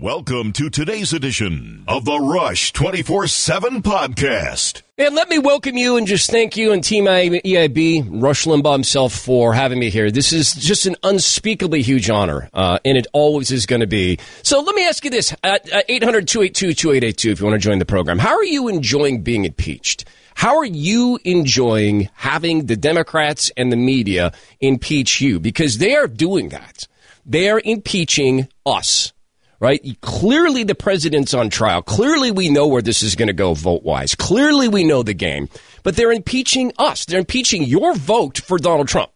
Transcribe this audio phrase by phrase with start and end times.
[0.00, 4.80] Welcome to today's edition of the Rush 24 7 podcast.
[4.96, 9.12] And let me welcome you and just thank you and Team EIB, Rush Limbaugh himself,
[9.12, 10.10] for having me here.
[10.10, 14.18] This is just an unspeakably huge honor, uh, and it always is going to be.
[14.42, 17.78] So let me ask you this at 800 282 2882 if you want to join
[17.78, 18.18] the program.
[18.18, 20.06] How are you enjoying being impeached?
[20.34, 25.38] How are you enjoying having the Democrats and the media impeach you?
[25.38, 26.88] Because they are doing that.
[27.26, 29.12] They are impeaching us
[29.60, 30.00] right?
[30.00, 31.82] Clearly, the president's on trial.
[31.82, 34.14] Clearly, we know where this is going to go vote wise.
[34.14, 35.48] Clearly, we know the game.
[35.82, 37.04] But they're impeaching us.
[37.04, 39.12] They're impeaching your vote for Donald Trump.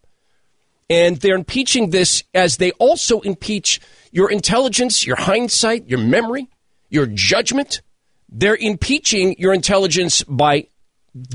[0.89, 6.47] And they're impeaching this as they also impeach your intelligence, your hindsight, your memory,
[6.89, 7.81] your judgment.
[8.29, 10.67] They're impeaching your intelligence by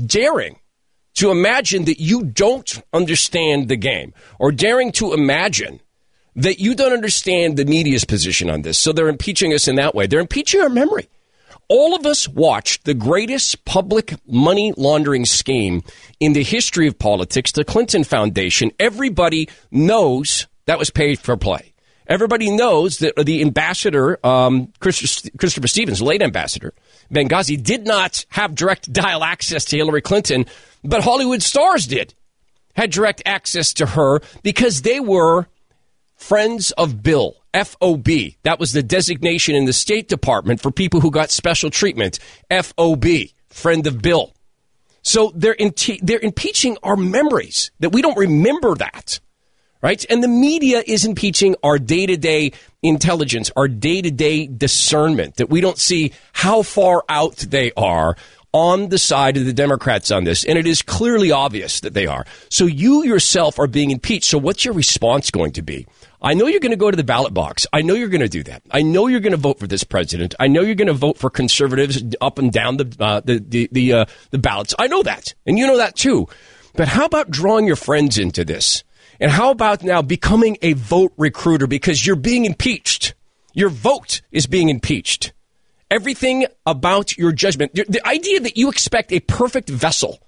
[0.05, 0.59] daring
[1.15, 5.81] to imagine that you don't understand the game or daring to imagine
[6.35, 8.77] that you don't understand the media's position on this.
[8.77, 10.07] So they're impeaching us in that way.
[10.07, 11.09] They're impeaching our memory.
[11.67, 15.83] All of us watched the greatest public money laundering scheme
[16.19, 18.71] in the history of politics, the Clinton Foundation.
[18.79, 21.73] Everybody knows that was paid for play.
[22.07, 26.73] Everybody knows that the ambassador, um, Christopher Stevens, late ambassador,
[27.09, 30.45] Benghazi, did not have direct dial access to Hillary Clinton,
[30.83, 32.13] but Hollywood stars did,
[32.75, 35.47] had direct access to her because they were
[36.21, 38.07] Friends of Bill, FOB.
[38.43, 42.19] That was the designation in the State Department for people who got special treatment.
[42.49, 43.05] FOB,
[43.49, 44.31] Friend of Bill.
[45.01, 45.57] So they're,
[46.01, 49.19] they're impeaching our memories that we don't remember that,
[49.81, 50.05] right?
[50.11, 52.51] And the media is impeaching our day to day
[52.83, 58.15] intelligence, our day to day discernment that we don't see how far out they are
[58.53, 62.05] on the side of the Democrats on this, and it is clearly obvious that they
[62.05, 62.25] are.
[62.49, 64.25] So you yourself are being impeached.
[64.25, 65.87] So what's your response going to be?
[66.23, 67.65] I know you're going to go to the ballot box.
[67.73, 68.61] I know you're going to do that.
[68.69, 70.35] I know you're going to vote for this president.
[70.39, 73.69] I know you're going to vote for conservatives up and down the uh, the the
[73.71, 74.75] the, uh, the ballots.
[74.77, 76.27] I know that, and you know that too.
[76.75, 78.83] But how about drawing your friends into this?
[79.19, 83.13] And how about now becoming a vote recruiter because you're being impeached?
[83.53, 85.33] Your vote is being impeached.
[85.89, 90.19] Everything about your judgment, the idea that you expect a perfect vessel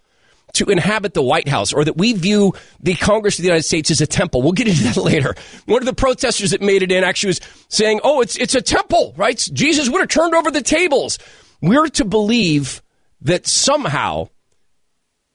[0.54, 3.92] to inhabit the White House or that we view the Congress of the United States
[3.92, 4.42] as a temple.
[4.42, 5.36] We'll get into that later.
[5.66, 8.62] One of the protesters that made it in actually was saying, oh, it's, it's a
[8.62, 9.38] temple, right?
[9.54, 11.20] Jesus would have turned over the tables.
[11.62, 12.82] We're to believe
[13.22, 14.30] that somehow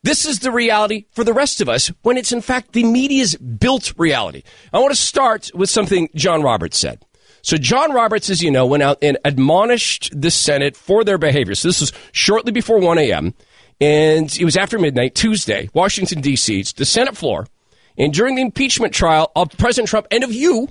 [0.03, 3.35] this is the reality for the rest of us when it's in fact the media's
[3.37, 4.43] built reality.
[4.73, 7.05] I want to start with something John Roberts said.
[7.43, 11.55] So John Roberts, as you know, went out and admonished the Senate for their behavior.
[11.55, 13.35] So this was shortly before 1 a.m.
[13.81, 17.47] And it was after midnight, Tuesday, Washington, D.C., it's the Senate floor.
[17.97, 20.69] And during the impeachment trial of President Trump and of you,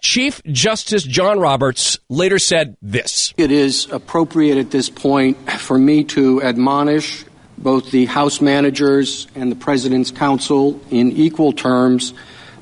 [0.00, 6.04] Chief Justice John Roberts later said this It is appropriate at this point for me
[6.04, 7.24] to admonish
[7.58, 12.12] both the House managers and the President's counsel in equal terms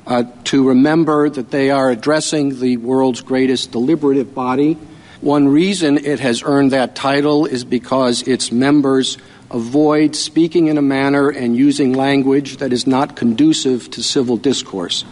[0.07, 4.77] uh, to remember that they are addressing the world's greatest deliberative body.
[5.21, 9.17] One reason it has earned that title is because its members
[9.55, 15.05] avoid speaking in a manner and using language that is not conducive to civil discourse.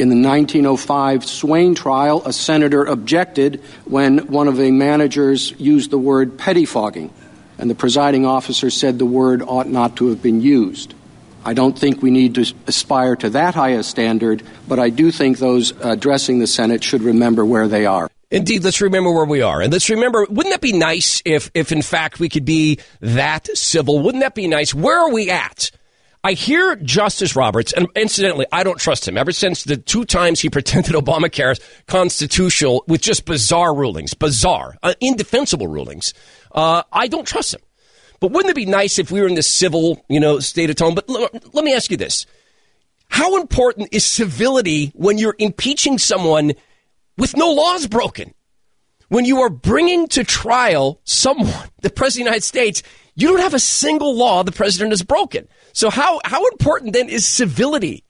[0.00, 5.98] In the 1905 Swayne trial, a senator objected when one of the managers used the
[5.98, 7.10] word pettifogging,
[7.56, 10.92] and the presiding officer said the word ought not to have been used.
[11.44, 15.12] I don't think we need to aspire to that high a standard, but I do
[15.12, 18.10] think those addressing the Senate should remember where they are.
[18.34, 19.60] Indeed, let's remember where we are.
[19.60, 23.46] And let's remember, wouldn't that be nice if, if in fact we could be that
[23.56, 24.00] civil?
[24.00, 24.74] Wouldn't that be nice?
[24.74, 25.70] Where are we at?
[26.24, 29.16] I hear Justice Roberts, and incidentally, I don't trust him.
[29.16, 34.78] Ever since the two times he pretended Obamacare is constitutional with just bizarre rulings, bizarre,
[34.82, 36.12] uh, indefensible rulings,
[36.52, 37.60] uh, I don't trust him.
[38.18, 40.76] But wouldn't it be nice if we were in this civil, you know, state of
[40.76, 40.96] tone?
[40.96, 42.26] But l- let me ask you this:
[43.10, 46.54] How important is civility when you're impeaching someone?
[47.16, 48.34] With no laws broken.
[49.08, 52.82] When you are bringing to trial someone, the President of the United States,
[53.14, 55.48] you don't have a single law the President has broken.
[55.72, 58.03] So how, how important then is civility?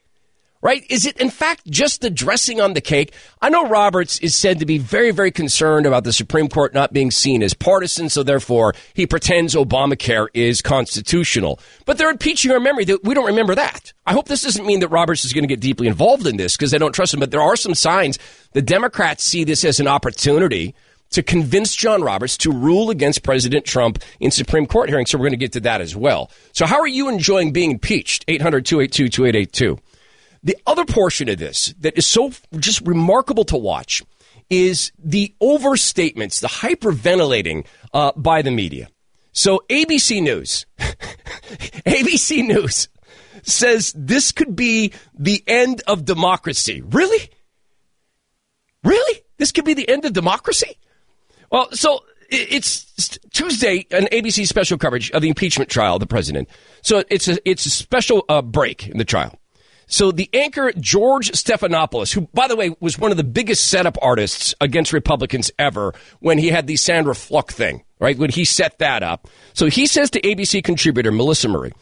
[0.64, 0.84] Right?
[0.88, 3.12] Is it in fact just the dressing on the cake?
[3.42, 6.92] I know Roberts is said to be very, very concerned about the Supreme Court not
[6.92, 11.60] being seen as partisan, so therefore he pretends Obamacare is constitutional.
[11.84, 13.92] But they're impeaching our memory that we don't remember that.
[14.06, 16.56] I hope this doesn't mean that Roberts is going to get deeply involved in this
[16.56, 18.18] because they don't trust him, but there are some signs
[18.52, 20.74] the Democrats see this as an opportunity
[21.10, 25.10] to convince John Roberts to rule against President Trump in Supreme Court hearings.
[25.10, 26.30] So we're going to get to that as well.
[26.52, 28.24] So how are you enjoying being impeached?
[28.26, 29.78] 800 282 2882.
[30.44, 34.02] The other portion of this that is so just remarkable to watch
[34.50, 38.88] is the overstatements, the hyperventilating uh, by the media.
[39.32, 42.88] So ABC News, ABC News
[43.42, 46.82] says this could be the end of democracy.
[46.82, 47.30] Really?
[48.84, 49.20] Really?
[49.38, 50.76] This could be the end of democracy?
[51.50, 56.48] Well, so it's Tuesday, an ABC special coverage of the impeachment trial of the president.
[56.82, 59.38] So it's a it's a special uh, break in the trial.
[59.86, 63.96] So the anchor George Stephanopoulos, who by the way was one of the biggest setup
[64.02, 68.18] artists against Republicans ever, when he had the Sandra Fluke thing, right?
[68.18, 69.28] When he set that up.
[69.52, 71.72] So he says to ABC contributor Melissa Murray.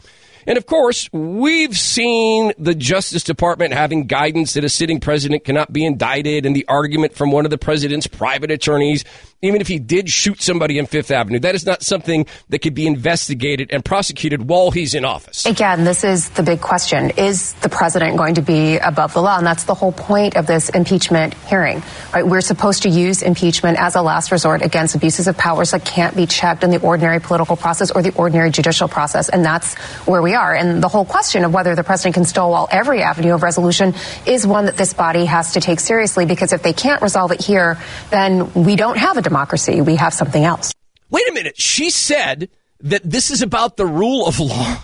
[0.47, 5.73] And of course, we've seen the Justice Department having guidance that a sitting president cannot
[5.73, 9.05] be indicted, and the argument from one of the president's private attorneys
[9.43, 11.41] even if he did shoot somebody in Fifth Avenue.
[11.41, 15.45] That is not something that could be investigated and prosecuted while he's in office.
[15.45, 17.11] Again, this is the big question.
[17.11, 19.37] Is the president going to be above the law?
[19.37, 21.83] And that's the whole point of this impeachment hearing.
[22.15, 22.25] Right?
[22.25, 26.17] We're supposed to use impeachment as a last resort against abuses of powers that can't
[26.17, 29.29] be checked in the ordinary political process or the ordinary judicial process.
[29.29, 29.75] And that's
[30.07, 30.55] where we are.
[30.55, 33.95] And the whole question of whether the president can stonewall every avenue of resolution
[34.27, 37.43] is one that this body has to take seriously because if they can't resolve it
[37.43, 37.79] here,
[38.11, 39.81] then we don't have a democracy.
[39.81, 40.73] We have something else.
[41.11, 41.61] Wait a minute.
[41.61, 42.49] She said
[42.81, 44.83] that this is about the rule of law.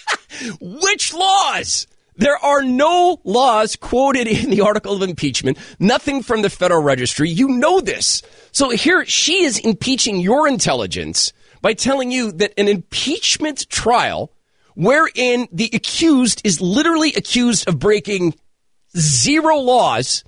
[0.60, 1.86] Which laws?
[2.16, 7.30] There are no laws quoted in the article of impeachment, nothing from the Federal Registry.
[7.30, 8.22] You know this.
[8.50, 11.32] So here she is impeaching your intelligence
[11.62, 14.32] by telling you that an impeachment trial
[14.78, 18.32] wherein the accused is literally accused of breaking
[18.96, 20.22] zero laws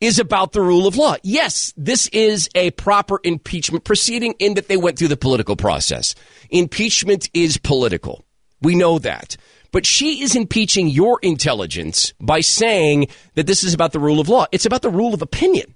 [0.00, 1.16] is about the rule of law.
[1.24, 6.14] Yes, this is a proper impeachment proceeding in that they went through the political process.
[6.48, 8.24] Impeachment is political.
[8.60, 9.36] We know that.
[9.72, 14.28] But she is impeaching your intelligence by saying that this is about the rule of
[14.28, 14.46] law.
[14.52, 15.74] It's about the rule of opinion.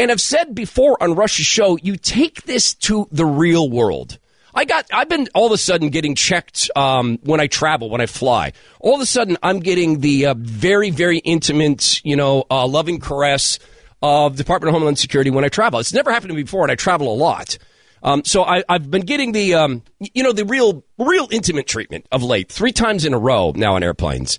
[0.00, 4.18] And I've said before on Rush's show, you take this to the real world.
[4.54, 8.00] I got, I've been all of a sudden getting checked um, when I travel, when
[8.00, 8.52] I fly.
[8.78, 13.00] All of a sudden, I'm getting the uh, very, very intimate, you know, uh, loving
[13.00, 13.58] caress
[14.00, 15.80] of Department of Homeland Security when I travel.
[15.80, 17.58] It's never happened to me before, and I travel a lot.
[18.02, 22.06] Um, so I, have been getting the, um, you know, the real, real intimate treatment
[22.12, 24.38] of late, three times in a row now on airplanes.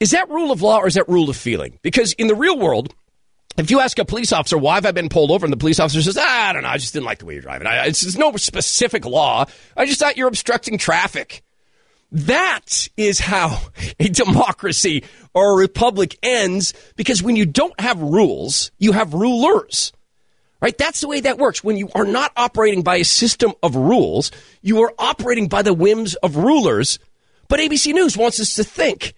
[0.00, 1.78] Is that rule of law or is that rule of feeling?
[1.82, 2.92] Because in the real world,
[3.56, 5.46] if you ask a police officer, why have I been pulled over?
[5.46, 6.68] And the police officer says, ah, I don't know.
[6.68, 7.66] I just didn't like the way you're driving.
[7.66, 9.46] I, it's, it's no specific law.
[9.76, 11.42] I just thought you're obstructing traffic.
[12.10, 13.60] That is how
[14.00, 15.04] a democracy
[15.34, 19.92] or a republic ends because when you don't have rules, you have rulers.
[20.60, 20.76] Right?
[20.78, 21.62] That's the way that works.
[21.62, 24.30] When you are not operating by a system of rules,
[24.62, 26.98] you are operating by the whims of rulers.
[27.48, 29.14] But ABC News wants us to think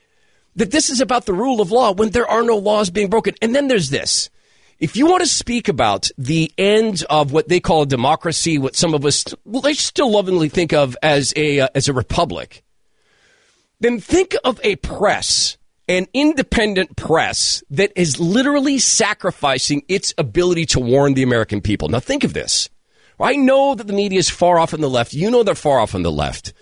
[0.56, 3.34] that this is about the rule of law when there are no laws being broken.
[3.40, 4.30] And then there's this.
[4.78, 8.76] If you want to speak about the end of what they call a democracy, what
[8.76, 12.62] some of us well, they still lovingly think of as a uh, as a republic,
[13.80, 15.56] then think of a press,
[15.88, 21.88] an independent press that is literally sacrificing its ability to warn the American people.
[21.88, 22.68] Now think of this.
[23.18, 25.14] I know that the media is far off on the left.
[25.14, 26.52] You know they're far off on the left.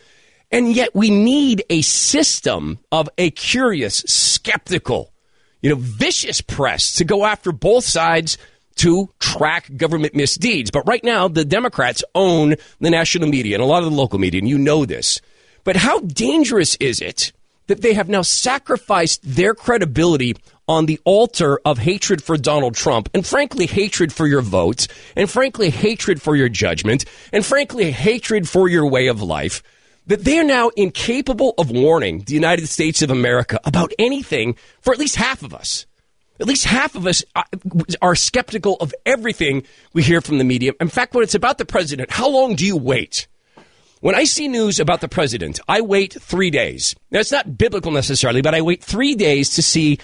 [0.55, 5.13] And yet we need a system of a curious, skeptical,
[5.61, 8.39] you know, vicious press to go after both sides
[8.77, 10.71] to track government misdeeds.
[10.71, 14.21] But right now, the Democrats own the national media and a lot of the local
[14.21, 15.21] media, and you know this.
[15.65, 17.33] But how dangerous is it
[17.67, 20.37] that they have now sacrificed their credibility
[20.69, 25.29] on the altar of hatred for Donald Trump, and frankly, hatred for your votes, and
[25.29, 29.61] frankly, hatred for your judgment, and frankly, hatred for your way of life?
[30.07, 34.93] That they are now incapable of warning the United States of America about anything for
[34.93, 35.87] at least half of us.
[36.41, 37.45] At least half of us uh,
[38.03, 40.73] are skeptical of everything we hear from the media.
[40.81, 43.29] In fact, when it's about the president, how long do you wait?
[44.01, 46.95] When I see news about the president, I wait three days.
[47.11, 49.99] Now, it's not biblical necessarily, but I wait three days to see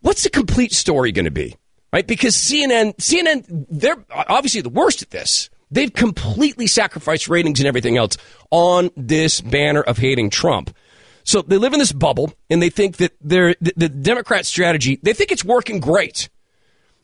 [0.00, 1.56] what's the complete story going to be,
[1.92, 2.06] right?
[2.06, 5.50] Because CNN, CNN, they're obviously the worst at this.
[5.72, 8.18] They've completely sacrificed ratings and everything else
[8.50, 10.76] on this banner of hating Trump.
[11.24, 15.14] So they live in this bubble and they think that the, the Democrat strategy, they
[15.14, 16.28] think it's working great.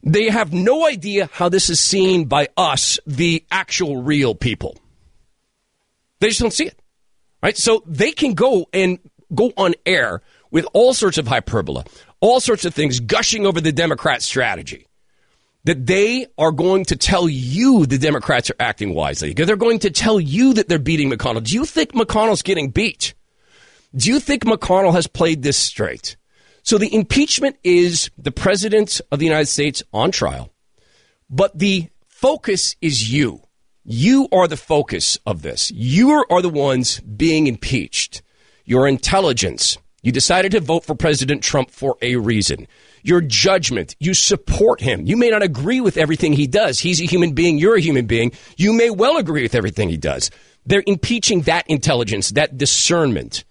[0.02, 4.76] They have no idea how this is seen by us, the actual real people.
[6.20, 6.78] They just don't see it.
[7.42, 7.56] Right?
[7.56, 8.98] So they can go and
[9.34, 10.20] go on air
[10.50, 11.84] with all sorts of hyperbole,
[12.20, 14.87] all sorts of things gushing over the Democrat strategy
[15.64, 19.32] that they are going to tell you the Democrats are acting wisely.
[19.32, 21.42] They're going to tell you that they're beating McConnell.
[21.42, 23.14] Do you think McConnell's getting beat?
[23.94, 26.16] Do you think McConnell has played this straight?
[26.62, 30.52] So the impeachment is the president of the United States on trial.
[31.30, 33.42] But the focus is you.
[33.84, 35.70] You are the focus of this.
[35.70, 38.22] You are the ones being impeached.
[38.64, 39.78] Your intelligence.
[40.08, 42.66] You decided to vote for President Trump for a reason.
[43.02, 43.94] Your judgment.
[44.00, 45.04] You support him.
[45.04, 46.80] You may not agree with everything he does.
[46.80, 47.58] He's a human being.
[47.58, 48.32] You're a human being.
[48.56, 50.30] You may well agree with everything he does.
[50.64, 53.44] They're impeaching that intelligence, that discernment.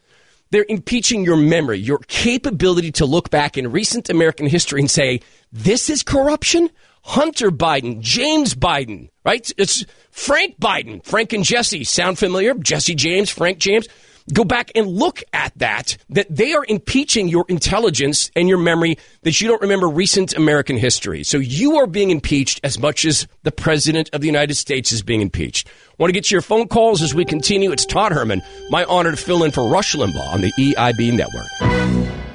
[0.50, 5.22] They're impeaching your memory, your capability to look back in recent American history and say,
[5.52, 6.72] this is corruption?
[7.04, 9.48] Hunter Biden, James Biden, right?
[9.60, 11.84] It's Frank Biden, Frank and Jesse.
[11.84, 12.56] Sound familiar?
[12.56, 13.88] Jesse James, Frank James.
[14.34, 18.98] Go back and look at that, that they are impeaching your intelligence and your memory
[19.22, 21.24] that you don't remember recent American history.
[21.24, 25.02] So you are being impeached as much as the President of the United States is
[25.02, 25.70] being impeached.
[25.98, 27.72] Want to get to your phone calls as we continue?
[27.72, 28.42] It's Todd Herman.
[28.70, 32.27] My honor to fill in for Rush Limbaugh on the EIB network.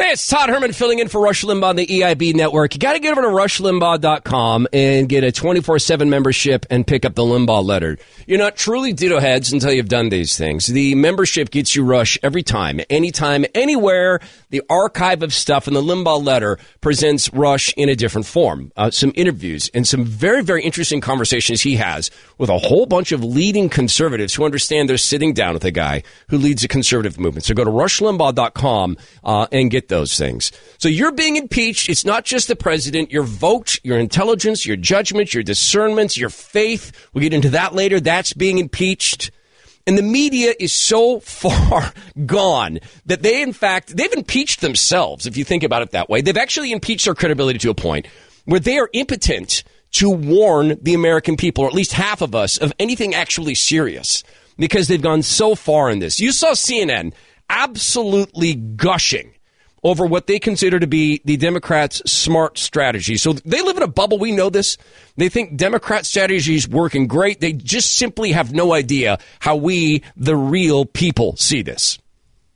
[0.00, 2.72] Hey, it's Todd Herman filling in for Rush Limbaugh on the EIB network.
[2.72, 7.04] You got to get over to rushlimbaugh.com and get a 24 7 membership and pick
[7.04, 7.98] up the Limbaugh letter.
[8.24, 10.68] You're not truly ditto heads until you've done these things.
[10.68, 14.20] The membership gets you Rush every time, anytime, anywhere.
[14.50, 18.70] The archive of stuff in the Limbaugh letter presents Rush in a different form.
[18.76, 23.10] Uh, some interviews and some very, very interesting conversations he has with a whole bunch
[23.10, 27.18] of leading conservatives who understand they're sitting down with a guy who leads a conservative
[27.18, 27.44] movement.
[27.44, 30.52] So go to rushlimbaugh.com uh, and get those things.
[30.78, 31.88] So you're being impeached.
[31.88, 33.10] It's not just the president.
[33.10, 37.08] Your vote, your intelligence, your judgment, your discernments, your faith.
[37.12, 38.00] We'll get into that later.
[38.00, 39.30] That's being impeached.
[39.86, 41.92] And the media is so far
[42.26, 46.20] gone that they, in fact, they've impeached themselves, if you think about it that way.
[46.20, 48.06] They've actually impeached their credibility to a point
[48.44, 52.58] where they are impotent to warn the American people, or at least half of us,
[52.58, 54.22] of anything actually serious
[54.58, 56.20] because they've gone so far in this.
[56.20, 57.12] You saw CNN
[57.48, 59.32] absolutely gushing
[59.82, 63.16] over what they consider to be the Democrats' smart strategy.
[63.16, 64.18] So they live in a bubble.
[64.18, 64.76] We know this.
[65.16, 67.40] They think Democrat strategy is working great.
[67.40, 71.98] They just simply have no idea how we, the real people, see this.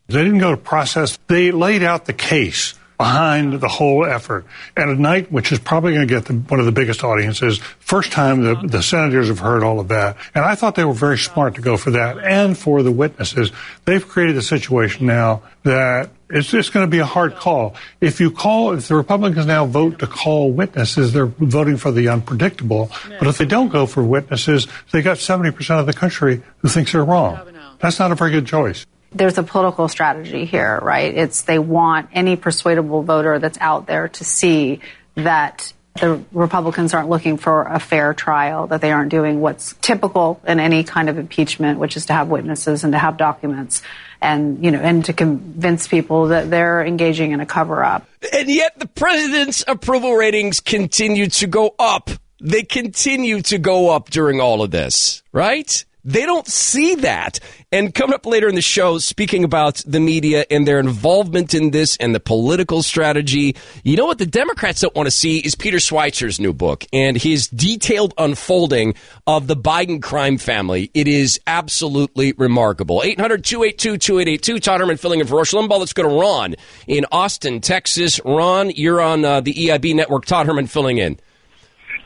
[0.09, 1.19] They didn't go to process.
[1.29, 4.45] They laid out the case behind the whole effort.
[4.77, 7.59] And a night, which is probably going to get the, one of the biggest audiences,
[7.81, 10.17] first time the, the senators have heard all of that.
[10.35, 13.53] And I thought they were very smart to go for that and for the witnesses.
[13.85, 17.75] They've created a situation now that it's just going to be a hard call.
[18.01, 22.09] If you call, if the Republicans now vote to call witnesses, they're voting for the
[22.09, 22.91] unpredictable.
[23.19, 26.93] But if they don't go for witnesses, they got 70% of the country who thinks
[26.93, 27.39] they're wrong.
[27.81, 31.15] That's not a very good choice there's a political strategy here, right?
[31.15, 34.81] It's they want any persuadable voter that's out there to see
[35.15, 40.41] that the Republicans aren't looking for a fair trial, that they aren't doing what's typical
[40.47, 43.83] in any kind of impeachment, which is to have witnesses and to have documents
[44.21, 48.07] and, you know, and to convince people that they're engaging in a cover up.
[48.33, 52.09] And yet the president's approval ratings continue to go up.
[52.41, 55.85] They continue to go up during all of this, right?
[56.05, 57.39] They don't see that.
[57.71, 61.71] And coming up later in the show, speaking about the media and their involvement in
[61.71, 65.55] this and the political strategy, you know what the Democrats don't want to see is
[65.55, 68.95] Peter Schweizer's new book and his detailed unfolding
[69.27, 70.91] of the Biden crime family.
[70.93, 73.03] It is absolutely remarkable.
[73.05, 74.59] 800 282 2882.
[74.59, 75.79] Todd Herman filling in for Rush Limbaugh.
[75.79, 76.57] Let's go to Ron
[76.89, 78.21] in Austin, Texas.
[78.25, 80.25] Ron, you're on uh, the EIB network.
[80.25, 81.19] Todd Herman filling in.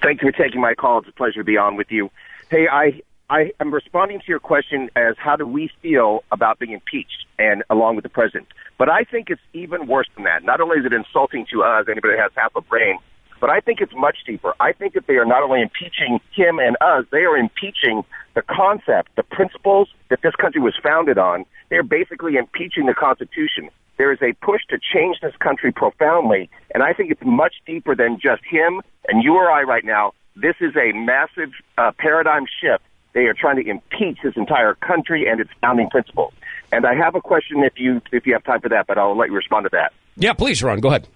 [0.03, 0.99] Thank you for taking my call.
[0.99, 2.11] It's a pleasure to be on with you.
[2.51, 6.71] Hey, I I am responding to your question as how do we feel about being
[6.73, 8.47] impeached and along with the president.
[8.79, 10.45] But I think it's even worse than that.
[10.45, 12.99] Not only is it insulting to us, anybody that has half a brain,
[13.41, 14.55] but I think it's much deeper.
[14.61, 18.05] I think that they are not only impeaching him and us, they are impeaching
[18.35, 21.45] the concept, the principles that this country was founded on.
[21.69, 23.71] They're basically impeaching the Constitution.
[23.99, 27.97] There is a push to change this country profoundly, and I think it's much deeper
[27.97, 30.13] than just him and you or I right now.
[30.37, 32.85] This is a massive uh, paradigm shift
[33.17, 36.35] they are trying to impeach this entire country and its founding principles.
[36.71, 39.17] And I have a question if you if you have time for that, but I'll
[39.17, 39.95] let you respond to that.
[40.17, 40.81] Yeah, please, Ron.
[40.81, 41.09] Go ahead.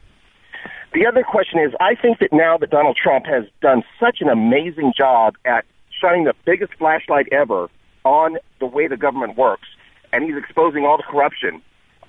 [0.94, 4.30] The other question is, I think that now that Donald Trump has done such an
[4.30, 5.66] amazing job at
[6.00, 7.68] shining the biggest flashlight ever
[8.04, 9.68] on the way the government works,
[10.10, 11.60] and he's exposing all the corruption,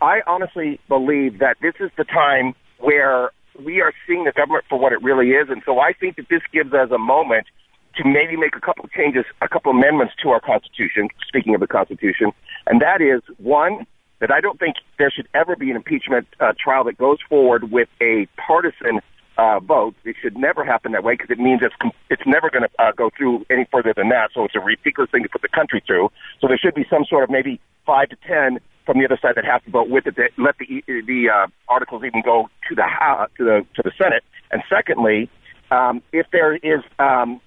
[0.01, 4.79] I honestly believe that this is the time where we are seeing the government for
[4.79, 5.49] what it really is.
[5.49, 7.47] And so I think that this gives us a moment
[7.95, 11.53] to maybe make a couple of changes, a couple of amendments to our Constitution, speaking
[11.55, 12.31] of the Constitution,
[12.67, 13.85] and that is one,
[14.19, 17.71] that I don't think there should ever be an impeachment uh, trial that goes forward
[17.71, 19.01] with a partisan
[19.37, 19.95] uh, vote.
[20.05, 21.75] It should never happen that way because it means it's
[22.09, 24.29] it's never going to uh, go through any further than that.
[24.33, 26.11] So it's a ridiculous thing to put the country through.
[26.39, 29.35] So there should be some sort of maybe five to ten from the other side
[29.35, 30.15] that have to vote with it.
[30.17, 32.85] That let the the uh, articles even go to the
[33.37, 34.23] to the to the Senate.
[34.51, 35.29] And secondly,
[35.71, 37.41] um, if there is um,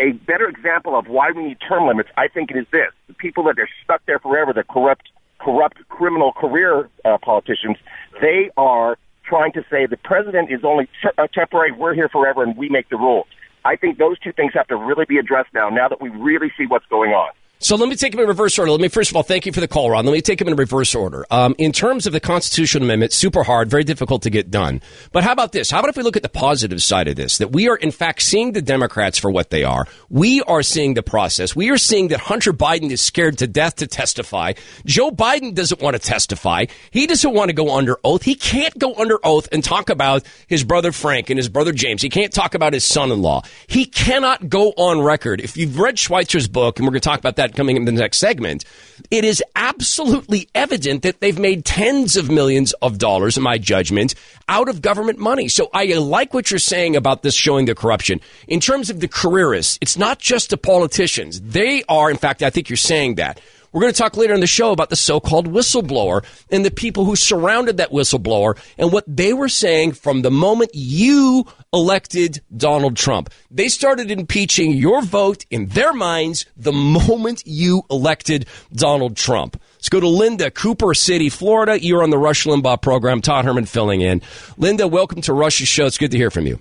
[0.00, 3.14] a better example of why we need term limits, I think it is this: the
[3.14, 7.76] people that are stuck there forever, the corrupt, corrupt criminal career uh, politicians,
[8.20, 12.42] they are trying to say the president is only te- uh, temporary, we're here forever,
[12.42, 13.26] and we make the rules.
[13.64, 15.68] I think those two things have to really be addressed now.
[15.68, 17.30] Now that we really see what's going on.
[17.60, 18.70] So let me take them in reverse order.
[18.70, 20.04] Let me first of all thank you for the call, Ron.
[20.04, 21.26] Let me take them in reverse order.
[21.30, 24.80] Um, in terms of the constitutional amendment, super hard, very difficult to get done.
[25.10, 25.70] But how about this?
[25.70, 27.38] How about if we look at the positive side of this?
[27.38, 29.86] That we are in fact seeing the Democrats for what they are.
[30.08, 31.56] We are seeing the process.
[31.56, 34.52] We are seeing that Hunter Biden is scared to death to testify.
[34.86, 36.66] Joe Biden doesn't want to testify.
[36.92, 38.22] He doesn't want to go under oath.
[38.22, 42.02] He can't go under oath and talk about his brother Frank and his brother James.
[42.02, 43.42] He can't talk about his son-in-law.
[43.66, 45.40] He cannot go on record.
[45.40, 47.92] If you've read Schweizer's book, and we're going to talk about that coming in the
[47.92, 48.64] next segment,
[49.10, 54.14] it is absolutely evident that they've made tens of millions of dollars, in my judgment,
[54.48, 55.48] out of government money.
[55.48, 58.20] So I like what you're saying about this showing the corruption.
[58.46, 61.40] In terms of the careerists, it's not just the politicians.
[61.40, 63.40] They are, in fact, I think you're saying that.
[63.72, 67.04] We're going to talk later in the show about the so-called whistleblower and the people
[67.04, 72.96] who surrounded that whistleblower and what they were saying from the moment you elected Donald
[72.96, 73.30] Trump.
[73.50, 79.60] They started impeaching your vote in their minds the moment you elected Donald Trump.
[79.74, 81.80] Let's go to Linda, Cooper City, Florida.
[81.80, 83.20] You're on the Rush Limbaugh program.
[83.20, 84.22] Todd Herman filling in.
[84.56, 85.86] Linda, welcome to Rush's show.
[85.86, 86.58] It's good to hear from you.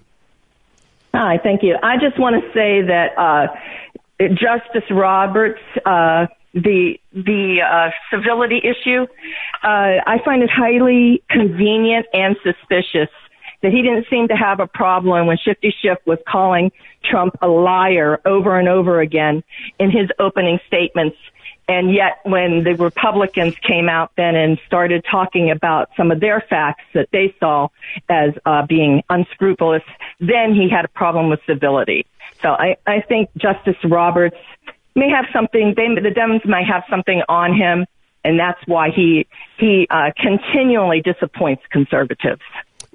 [1.16, 1.78] Hi, thank you.
[1.82, 3.48] I just want to say that uh,
[4.20, 6.28] Justice Roberts uh,
[6.64, 9.06] the the uh, civility issue.
[9.64, 13.10] Uh, I find it highly convenient and suspicious
[13.62, 16.72] that he didn't seem to have a problem when Shifty Schiff was calling
[17.04, 19.44] Trump a liar over and over again
[19.80, 21.18] in his opening statements.
[21.70, 26.40] And yet when the Republicans came out then and started talking about some of their
[26.50, 27.68] facts that they saw
[28.10, 29.84] as uh, being unscrupulous,
[30.20, 32.06] then he had a problem with civility.
[32.42, 34.38] So I, I think Justice Roberts
[34.98, 35.74] may have something.
[35.78, 37.86] They, the Dems might have something on him,
[38.24, 42.42] and that's why he he uh, continually disappoints conservatives.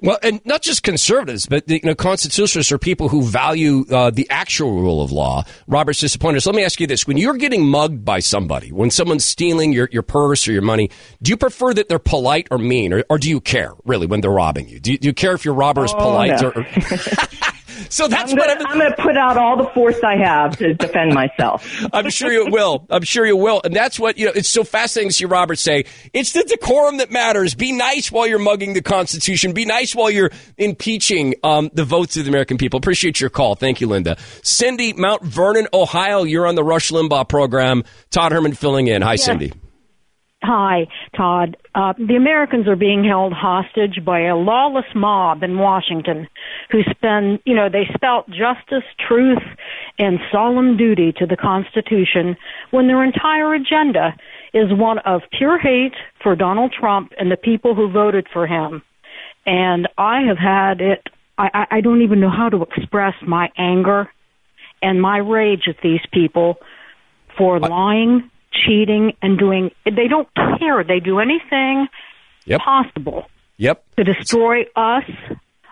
[0.03, 4.29] Well, and not just conservatives, but you know, constitutionalists are people who value uh, the
[4.29, 5.45] actual rule of law.
[5.65, 6.41] Robert's disappointed.
[6.41, 9.71] So let me ask you this: When you're getting mugged by somebody, when someone's stealing
[9.71, 10.89] your, your purse or your money,
[11.21, 14.19] do you prefer that they're polite or mean, or, or do you care really when
[14.19, 14.81] they're robbing you?
[14.81, 16.49] Do you, do you care if your robber is oh, polite no.
[16.49, 16.67] or?
[17.89, 20.57] So that's I'm what gonna, I'm going to put out all the force I have
[20.57, 21.85] to defend myself.
[21.93, 22.87] I'm sure you will.
[22.89, 23.61] I'm sure you will.
[23.63, 26.97] And that's what, you know, it's so fascinating to see Robert say, it's the decorum
[26.97, 27.53] that matters.
[27.53, 29.53] Be nice while you're mugging the Constitution.
[29.53, 32.77] Be nice while you're impeaching um, the votes of the American people.
[32.77, 33.55] Appreciate your call.
[33.55, 34.17] Thank you, Linda.
[34.41, 37.83] Cindy, Mount Vernon, Ohio, you're on the Rush Limbaugh program.
[38.09, 39.01] Todd Herman filling in.
[39.01, 39.53] Hi, Cindy.
[40.45, 41.55] Hi, Todd.
[41.73, 46.27] Uh, the Americans are being held hostage by a lawless mob in Washington
[46.69, 49.41] who spend, you know, they spout justice, truth,
[49.97, 52.35] and solemn duty to the Constitution
[52.71, 54.13] when their entire agenda
[54.53, 58.81] is one of pure hate for Donald Trump and the people who voted for him.
[59.45, 64.09] And I have had it, I, I don't even know how to express my anger
[64.81, 66.57] and my rage at these people
[67.37, 70.27] for lying cheating and doing they don't
[70.59, 71.87] care they do anything
[72.45, 72.61] yep.
[72.61, 73.25] possible
[73.57, 75.03] yep to destroy us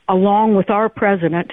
[0.07, 1.51] along with our president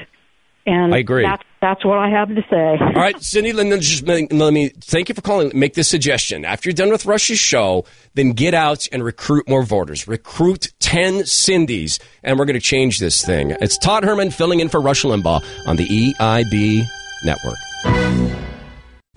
[0.68, 1.24] and I agree.
[1.24, 2.76] That's, that's what I have to say.
[2.78, 5.50] All right, Cindy, let me, just, let me thank you for calling.
[5.54, 6.44] Make this suggestion.
[6.44, 10.06] After you're done with Rush's show, then get out and recruit more voters.
[10.06, 13.56] Recruit 10 Cindy's, and we're going to change this thing.
[13.62, 16.86] It's Todd Herman filling in for Rush Limbaugh on the EIB
[17.24, 18.27] network.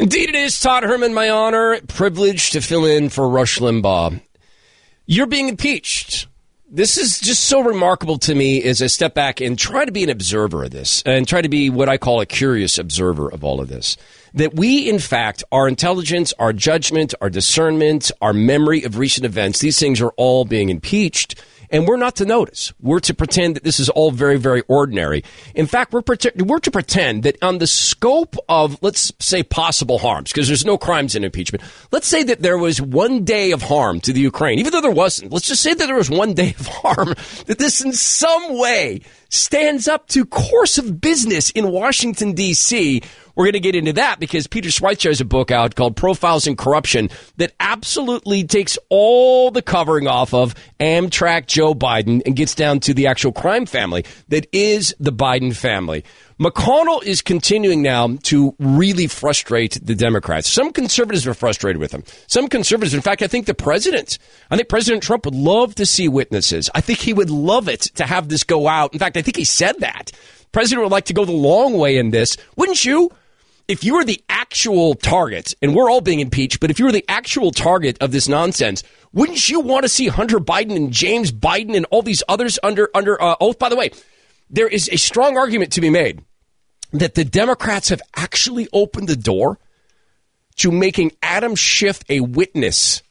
[0.01, 4.19] Indeed, it is Todd Herman, my honor, privilege to fill in for Rush Limbaugh.
[5.05, 6.25] You're being impeached.
[6.67, 10.01] This is just so remarkable to me as I step back and try to be
[10.01, 13.43] an observer of this and try to be what I call a curious observer of
[13.43, 13.95] all of this.
[14.33, 19.59] That we, in fact, our intelligence, our judgment, our discernment, our memory of recent events,
[19.59, 21.39] these things are all being impeached
[21.71, 22.73] and we're not to notice.
[22.81, 25.23] We're to pretend that this is all very, very ordinary.
[25.55, 26.03] In fact, we're,
[26.35, 30.77] we're to pretend that on the scope of, let's say, possible harms, because there's no
[30.77, 31.63] crimes in impeachment.
[31.91, 34.91] Let's say that there was one day of harm to the Ukraine, even though there
[34.91, 35.31] wasn't.
[35.31, 37.07] Let's just say that there was one day of harm,
[37.45, 43.01] that this in some way stands up to course of business in Washington, D.C.,
[43.41, 46.45] we're going to get into that because Peter Schweizer has a book out called Profiles
[46.45, 52.53] in Corruption that absolutely takes all the covering off of Amtrak Joe Biden and gets
[52.53, 56.03] down to the actual crime family that is the Biden family.
[56.39, 60.47] McConnell is continuing now to really frustrate the Democrats.
[60.47, 62.03] Some conservatives are frustrated with him.
[62.27, 64.19] Some conservatives, in fact, I think the president,
[64.51, 66.69] I think President Trump would love to see witnesses.
[66.75, 68.93] I think he would love it to have this go out.
[68.93, 70.11] In fact, I think he said that
[70.51, 73.09] President would like to go the long way in this, wouldn't you?
[73.71, 76.91] If you were the actual target, and we're all being impeached, but if you were
[76.91, 81.31] the actual target of this nonsense, wouldn't you want to see Hunter Biden and James
[81.31, 83.59] Biden and all these others under under uh, oath?
[83.59, 83.91] By the way,
[84.49, 86.21] there is a strong argument to be made
[86.91, 89.57] that the Democrats have actually opened the door
[90.57, 93.01] to making Adam Schiff a witness.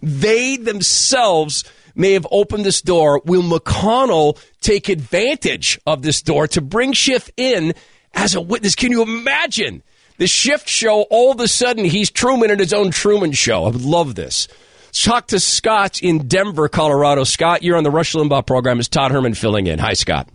[0.00, 1.62] they themselves
[1.94, 3.20] may have opened this door.
[3.26, 7.74] Will McConnell take advantage of this door to bring Schiff in
[8.14, 8.74] as a witness?
[8.74, 9.82] Can you imagine
[10.20, 11.06] the shift show?
[11.10, 13.64] All of a sudden, he's Truman in his own Truman show.
[13.64, 14.46] I would love this.
[14.92, 17.24] Talk to Scott in Denver, Colorado.
[17.24, 18.78] Scott, you're on the Rush Limbaugh program.
[18.78, 19.78] Is Todd Herman filling in?
[19.78, 20.28] Hi, Scott.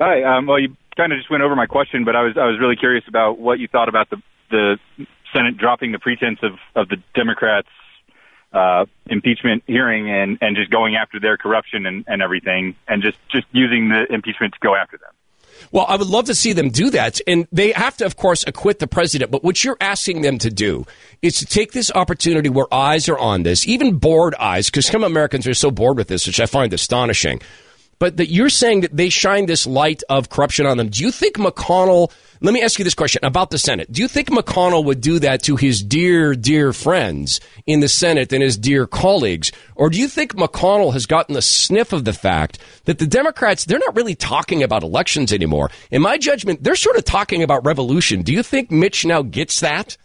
[0.00, 0.22] Hi.
[0.22, 2.58] Um, well, you kind of just went over my question, but I was I was
[2.60, 4.78] really curious about what you thought about the the
[5.34, 7.68] Senate dropping the pretense of of the Democrats
[8.52, 13.18] uh, impeachment hearing and and just going after their corruption and and everything, and just
[13.28, 15.10] just using the impeachment to go after them.
[15.74, 17.20] Well, I would love to see them do that.
[17.26, 19.32] And they have to, of course, acquit the president.
[19.32, 20.86] But what you're asking them to do
[21.20, 25.02] is to take this opportunity where eyes are on this, even bored eyes, because some
[25.02, 27.42] Americans are so bored with this, which I find astonishing.
[27.98, 30.88] But that you're saying that they shine this light of corruption on them.
[30.88, 32.12] Do you think McConnell
[32.44, 33.90] let me ask you this question about the Senate.
[33.90, 38.34] Do you think McConnell would do that to his dear, dear friends in the Senate
[38.34, 39.50] and his dear colleagues?
[39.76, 43.64] Or do you think McConnell has gotten the sniff of the fact that the Democrats,
[43.64, 45.70] they're not really talking about elections anymore?
[45.90, 48.20] In my judgment, they're sort of talking about revolution.
[48.20, 49.96] Do you think Mitch now gets that?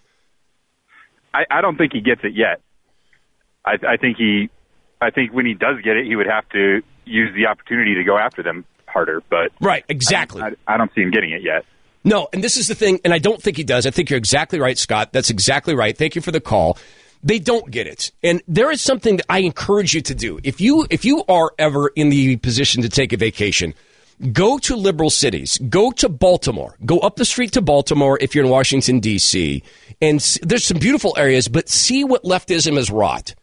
[1.34, 2.62] I, I don't think he gets it yet.
[3.66, 4.50] I, I think he,
[5.02, 8.04] I think when he does get it, he would have to use the opportunity to
[8.04, 9.22] go after them harder.
[9.30, 10.42] But right, exactly.
[10.42, 11.66] I, I, I don't see him getting it yet.
[12.04, 13.86] No, and this is the thing, and I don't think he does.
[13.86, 15.12] I think you're exactly right, Scott.
[15.12, 15.98] That's exactly right.
[15.98, 16.78] Thank you for the call.
[17.22, 18.12] They don't get it.
[18.24, 20.40] And there is something that I encourage you to do.
[20.44, 23.74] If you if you are ever in the position to take a vacation,
[24.32, 25.58] go to liberal cities.
[25.70, 26.78] Go to Baltimore.
[26.86, 29.62] Go up the street to Baltimore if you're in Washington D.C.
[30.02, 33.36] And there's some beautiful areas, but see what leftism has wrought.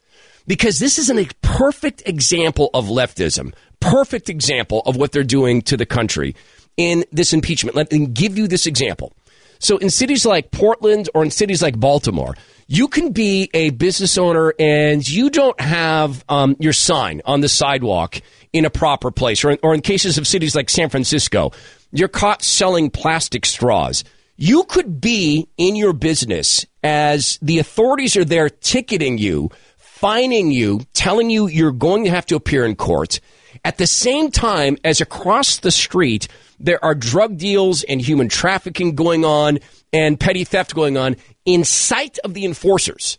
[0.46, 3.54] Because this is a perfect example of leftism.
[3.80, 6.35] Perfect example of what they're doing to the country
[6.76, 7.76] in this impeachment.
[7.76, 9.12] Let me give you this example.
[9.59, 12.37] So in cities like Portland or in cities like Baltimore,
[12.68, 17.48] you can be a business owner and you don't have um, your sign on the
[17.48, 18.20] sidewalk
[18.52, 19.44] in a proper place.
[19.44, 21.52] Or in, or in cases of cities like San Francisco,
[21.92, 24.04] you're caught selling plastic straws.
[24.37, 29.50] You could be in your business as the authorities are there ticketing you,
[29.96, 33.18] fining you, telling you you're going to have to appear in court.
[33.64, 36.28] At the same time as across the street,
[36.61, 39.59] there are drug deals and human trafficking going on
[39.94, 43.16] and petty theft going on in sight of the enforcers.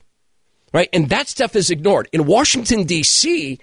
[0.71, 0.87] Right?
[0.93, 2.09] And that stuff is ignored.
[2.13, 3.57] In Washington, D.C.,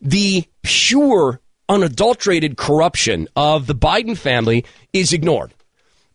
[0.00, 5.52] the pure, unadulterated corruption of the Biden family is ignored.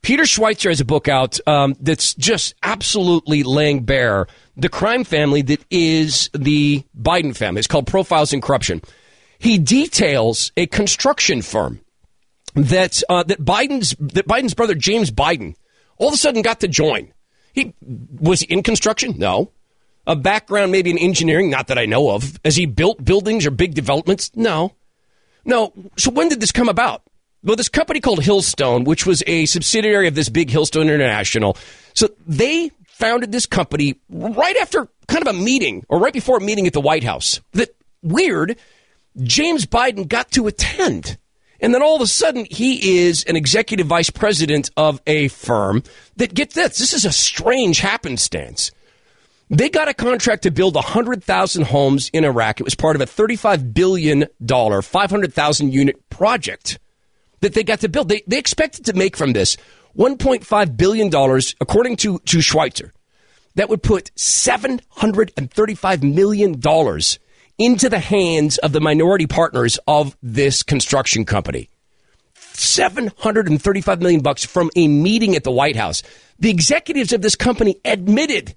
[0.08, 5.41] Peter Schweizer has a book out um, that's just absolutely laying bare the crime family
[5.41, 7.60] that is the Biden family.
[7.60, 8.82] It's called Profiles in Corruption.
[9.38, 11.82] He details a construction firm
[12.56, 15.56] that uh, that Biden's that Biden's brother James Biden
[15.98, 17.12] all of a sudden got to join.
[17.52, 17.74] He
[18.17, 19.52] was in construction, no.
[20.06, 22.39] A background maybe in engineering, not that I know of.
[22.46, 24.32] Has he built buildings or big developments?
[24.38, 24.74] No,
[25.43, 25.74] no.
[25.98, 27.04] So when did this come about?
[27.47, 31.55] Well, this company called Hillstone, which was a subsidiary of this big Hillstone International,
[31.93, 36.41] so they founded this company right after kind of a meeting or right before a
[36.41, 37.39] meeting at the White House.
[37.53, 38.57] That weird.
[39.23, 41.17] James Biden got to attend.
[41.62, 45.83] And then all of a sudden, he is an executive vice president of a firm
[46.17, 48.71] that, get this, this is a strange happenstance.
[49.49, 52.60] They got a contract to build 100,000 homes in Iraq.
[52.60, 56.77] It was part of a $35 billion, 500,000 unit project
[57.41, 58.10] that they got to build.
[58.10, 59.58] They, they expected to make from this
[59.97, 61.08] $1.5 billion,
[61.60, 62.91] according to, to Schweizer.
[63.56, 66.62] That would put $735 million
[67.58, 71.69] into the hands of the minority partners of this construction company.
[72.54, 76.04] 735 million bucks from a meeting at the White House.
[76.39, 78.56] The executives of this company admitted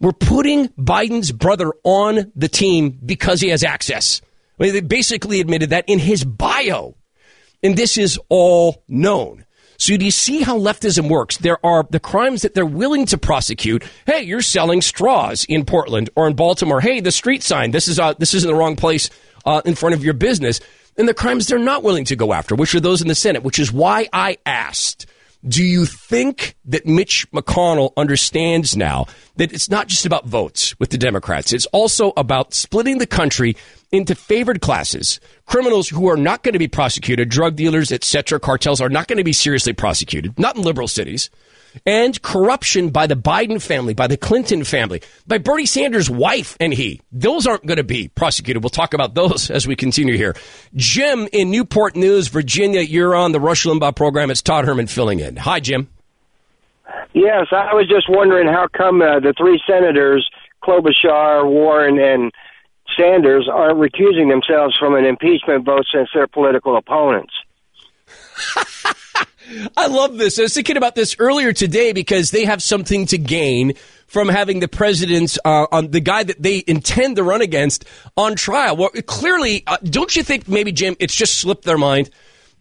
[0.00, 4.20] we're putting Biden's brother on the team because he has access.
[4.58, 6.96] They basically admitted that in his bio.
[7.64, 9.46] And this is all known.
[9.78, 11.38] So do you see how leftism works?
[11.38, 13.82] There are the crimes that they're willing to prosecute.
[14.06, 16.80] Hey, you're selling straws in Portland or in Baltimore.
[16.80, 17.70] Hey, the street sign.
[17.70, 19.10] This is uh, this is in the wrong place
[19.46, 20.60] uh, in front of your business.
[20.96, 23.42] And the crimes they're not willing to go after, which are those in the Senate,
[23.42, 25.06] which is why I asked
[25.46, 29.04] Do you think that Mitch McConnell understands now
[29.36, 31.52] that it's not just about votes with the Democrats?
[31.52, 33.54] It's also about splitting the country
[33.92, 35.20] into favored classes.
[35.44, 39.18] Criminals who are not going to be prosecuted, drug dealers, etc., cartels are not going
[39.18, 41.28] to be seriously prosecuted, not in liberal cities
[41.86, 46.72] and corruption by the Biden family, by the Clinton family, by Bernie Sanders' wife and
[46.72, 47.00] he.
[47.12, 48.62] Those aren't going to be prosecuted.
[48.62, 50.36] We'll talk about those as we continue here.
[50.74, 54.30] Jim in Newport News, Virginia, you're on the Rush Limbaugh program.
[54.30, 55.36] It's Todd Herman filling in.
[55.36, 55.88] Hi, Jim.
[57.12, 60.28] Yes, I was just wondering how come uh, the three senators,
[60.62, 62.32] Klobuchar, Warren, and
[62.98, 67.32] Sanders, aren't recusing themselves from an impeachment vote since they're political opponents.
[69.76, 70.38] I love this.
[70.38, 73.74] I was thinking about this earlier today because they have something to gain
[74.06, 77.84] from having the president uh, on the guy that they intend to run against
[78.16, 78.76] on trial.
[78.76, 82.10] Well, clearly, uh, don't you think maybe Jim, it's just slipped their mind?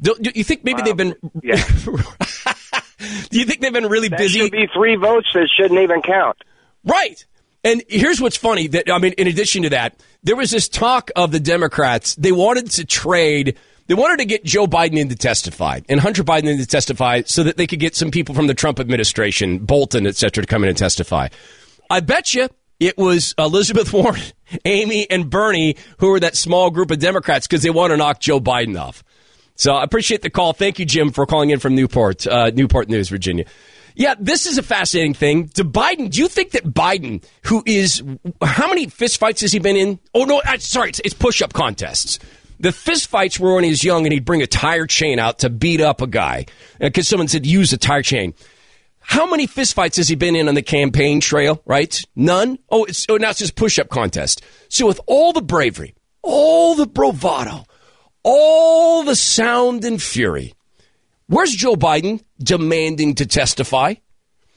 [0.01, 0.85] Do, do you think maybe wow.
[0.85, 1.15] they've been?
[1.41, 1.55] Yeah.
[3.29, 4.39] do you think they've been really that busy?
[4.39, 6.37] Should be three votes that shouldn't even count.
[6.83, 7.23] Right.
[7.63, 11.11] And here's what's funny that I mean, in addition to that, there was this talk
[11.15, 12.15] of the Democrats.
[12.15, 16.23] They wanted to trade they wanted to get Joe Biden in to testify and Hunter
[16.23, 19.59] Biden in to testify so that they could get some people from the Trump administration,
[19.59, 21.27] Bolton, et cetera, to come in and testify.
[21.89, 24.21] I bet you it was Elizabeth Warren,
[24.65, 28.19] Amy, and Bernie who were that small group of Democrats because they want to knock
[28.19, 29.03] Joe Biden off.
[29.55, 30.53] So I appreciate the call.
[30.53, 33.45] Thank you, Jim, for calling in from Newport, uh, Newport News, Virginia.
[33.95, 35.49] Yeah, this is a fascinating thing.
[35.49, 38.01] To Biden, do you think that Biden, who is
[38.41, 39.99] how many fistfights has he been in?
[40.15, 42.17] Oh no, sorry, it's, it's push-up contests.
[42.59, 45.49] The fistfights were when he was young and he'd bring a tire chain out to
[45.49, 46.45] beat up a guy
[46.79, 48.33] because uh, someone said use a tire chain.
[48.99, 51.99] How many fistfights has he been in on the campaign trail, right?
[52.15, 52.57] None?
[52.69, 54.41] Oh, it's, oh, now it's just push up contest.
[54.69, 57.65] So, with all the bravery, all the bravado,
[58.23, 60.53] all the sound and fury,
[61.27, 63.95] where's Joe Biden demanding to testify?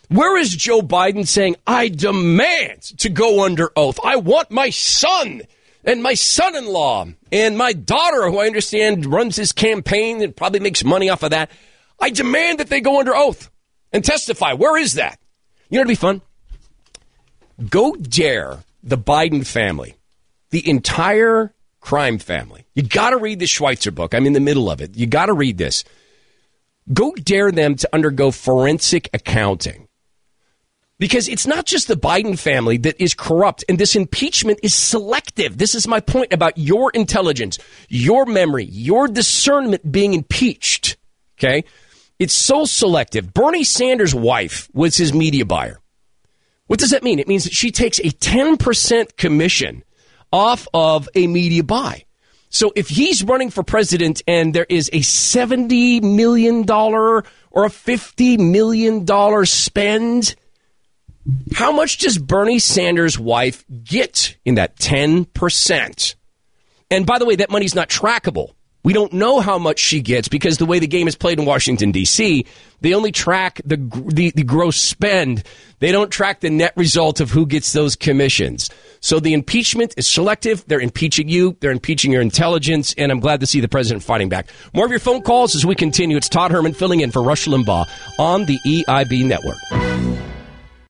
[0.09, 3.99] Where is Joe Biden saying, I demand to go under oath?
[4.05, 5.43] I want my son
[5.87, 10.37] and my son in law and my daughter, who I understand runs his campaign and
[10.37, 11.51] probably makes money off of that.
[12.01, 13.51] I demand that they go under oath
[13.93, 14.53] and testify.
[14.53, 15.19] Where is that?
[15.71, 16.21] You know, it'd be fun.
[17.71, 19.97] Go dare the Biden family,
[20.51, 22.67] the entire crime family.
[22.75, 24.13] You got to read the Schweizer book.
[24.13, 24.97] I'm in the middle of it.
[24.97, 25.85] You got to read this.
[26.93, 29.86] Go dare them to undergo forensic accounting
[30.99, 35.59] because it's not just the Biden family that is corrupt, and this impeachment is selective.
[35.59, 40.97] This is my point about your intelligence, your memory, your discernment being impeached.
[41.39, 41.65] Okay?
[42.19, 43.35] It's so selective.
[43.35, 45.81] Bernie Sanders' wife was his media buyer.
[46.67, 47.19] What does that mean?
[47.19, 49.85] It means that she takes a 10% commission
[50.33, 52.05] off of a media buy.
[52.49, 58.39] So if he's running for president and there is a $70 million or a $50
[58.51, 60.35] million spend,
[61.55, 66.15] how much does Bernie Sanders' wife get in that 10%?
[66.91, 68.53] And by the way, that money's not trackable.
[68.87, 71.45] We don't know how much she gets because the way the game is played in
[71.45, 72.47] Washington, D.C.,
[72.83, 75.43] they only track the, the, the, gross spend.
[75.81, 78.71] They don't track the net result of who gets those commissions.
[79.01, 80.65] So the impeachment is selective.
[80.69, 81.57] They're impeaching you.
[81.59, 82.95] They're impeaching your intelligence.
[82.97, 84.51] And I'm glad to see the president fighting back.
[84.73, 86.17] More of your phone calls as we continue.
[86.17, 87.87] It's Todd Herman filling in for Rush Limbaugh
[88.21, 90.36] on the EIB network.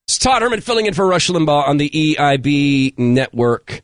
[0.08, 3.82] It's Todd Herman filling in for Rush Limbaugh on the EIB network.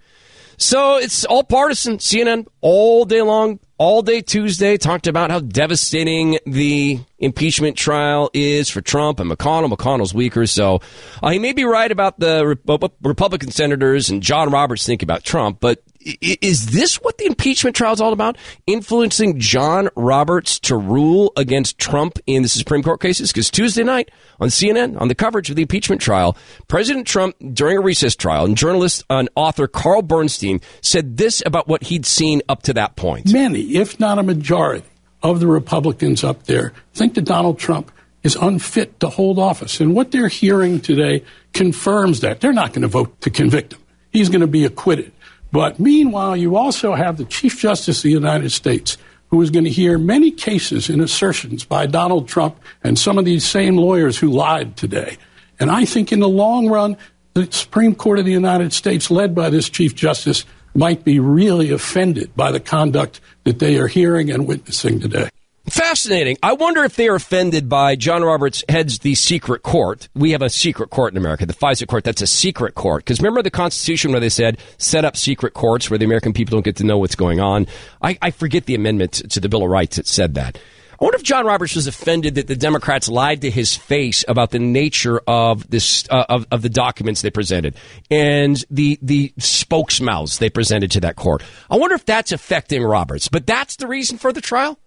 [0.57, 1.99] So it's all partisan.
[1.99, 8.69] CNN all day long, all day Tuesday talked about how devastating the impeachment trial is
[8.69, 9.73] for Trump and McConnell.
[9.73, 10.81] McConnell's weaker, so
[11.25, 12.57] uh, he may be right about the
[13.03, 15.83] Republican senators and John Roberts think about Trump, but
[16.21, 18.37] is this what the impeachment trial is all about?
[18.67, 23.33] Influencing John Roberts to rule against Trump in the Supreme Court cases?
[23.33, 24.11] Because Tuesday night
[24.41, 26.37] on CNN, on the coverage of the impeachment trial,
[26.69, 31.69] President Trump, during a recess trial, and journalist and author Carl Bernstein said this about
[31.69, 33.33] what he'd seen up to that point.
[33.33, 34.85] Many, if not a majority,
[35.23, 37.91] of the Republicans up there think that Donald Trump
[38.23, 39.81] is unfit to hold office.
[39.81, 42.41] And what they're hearing today confirms that.
[42.41, 43.81] They're not going to vote to convict him.
[44.11, 45.13] He's going to be acquitted.
[45.53, 48.97] But meanwhile, you also have the Chief Justice of the United States,
[49.29, 53.25] who is going to hear many cases and assertions by Donald Trump and some of
[53.25, 55.19] these same lawyers who lied today.
[55.61, 56.97] And I think in the long run,
[57.35, 61.71] the Supreme Court of the United States, led by this Chief Justice, might be really
[61.71, 65.29] offended by the conduct that they are hearing and witnessing today.
[65.69, 66.37] Fascinating.
[66.43, 70.09] I wonder if they are offended by John Roberts heads the secret court.
[70.15, 72.03] We have a secret court in America, the FISA court.
[72.03, 73.05] That's a secret court.
[73.05, 76.57] Because remember the Constitution where they said set up secret courts where the American people
[76.57, 77.69] don't get to know what's going on?
[78.03, 80.59] I, I forget the amendment to the Bill of Rights that said that.
[81.01, 84.51] I wonder if John Roberts was offended that the Democrats lied to his face about
[84.51, 87.77] the nature of this uh, of, of the documents they presented
[88.09, 91.43] and the the spokesmouths they presented to that court.
[91.69, 93.29] I wonder if that's affecting Roberts.
[93.29, 94.79] But that's the reason for the trial.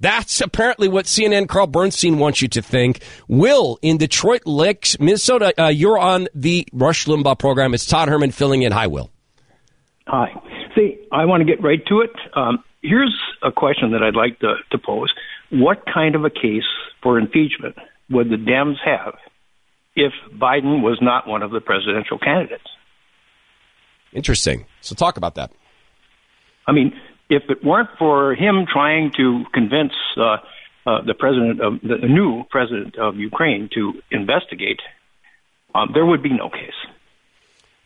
[0.00, 3.02] That's apparently what CNN Carl Bernstein wants you to think.
[3.26, 7.74] Will in Detroit Lakes, Minnesota, uh, you're on the Rush Limbaugh program.
[7.74, 8.72] It's Todd Herman filling in.
[8.72, 9.10] Hi, Will.
[10.06, 10.32] Hi.
[10.74, 12.12] See, I want to get right to it.
[12.34, 15.12] Um, here's a question that I'd like to, to pose.
[15.50, 16.62] What kind of a case
[17.02, 17.76] for impeachment
[18.10, 19.14] would the Dems have
[19.96, 22.68] if Biden was not one of the presidential candidates?
[24.12, 24.66] Interesting.
[24.80, 25.50] So talk about that.
[26.66, 30.36] I mean, if it weren't for him trying to convince uh,
[30.86, 34.80] uh, the president of the new president of Ukraine to investigate,
[35.74, 36.78] um, there would be no case.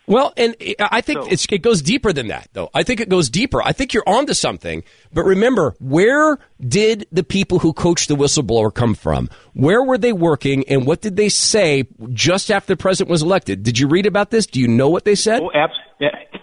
[0.06, 2.70] Well, and I think so, it goes deeper than that, though.
[2.74, 3.62] I think it goes deeper.
[3.62, 4.82] I think you're onto something.
[5.12, 9.30] But remember, where did the people who coached the whistleblower come from?
[9.54, 13.62] Where were they working, and what did they say just after the president was elected?
[13.62, 14.46] Did you read about this?
[14.46, 15.40] Do you know what they said?
[15.40, 15.70] Oh, ab-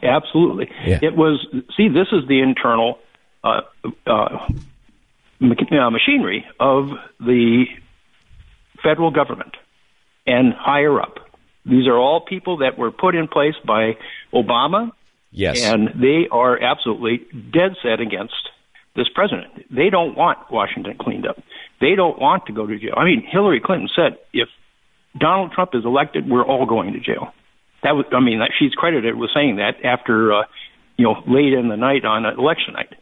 [0.01, 0.69] absolutely.
[0.85, 0.99] Yeah.
[1.01, 1.45] It was.
[1.75, 2.99] See, this is the internal
[3.43, 3.61] uh,
[4.07, 4.47] uh,
[5.39, 7.65] machinery of the
[8.81, 9.55] federal government
[10.25, 11.28] and higher up.
[11.69, 13.93] These are all people that were put in place by
[14.34, 14.91] Obama.
[15.32, 15.62] Yes.
[15.62, 18.34] And they are absolutely dead set against
[18.95, 19.71] this president.
[19.71, 21.38] They don't want Washington cleaned up.
[21.79, 22.95] They don't want to go to jail.
[22.97, 24.49] I mean, Hillary Clinton said if
[25.17, 27.32] Donald Trump is elected, we're all going to jail.
[27.84, 30.43] That was, I mean, she's credited with saying that after, uh,
[30.97, 32.93] you know, late in the night on election night.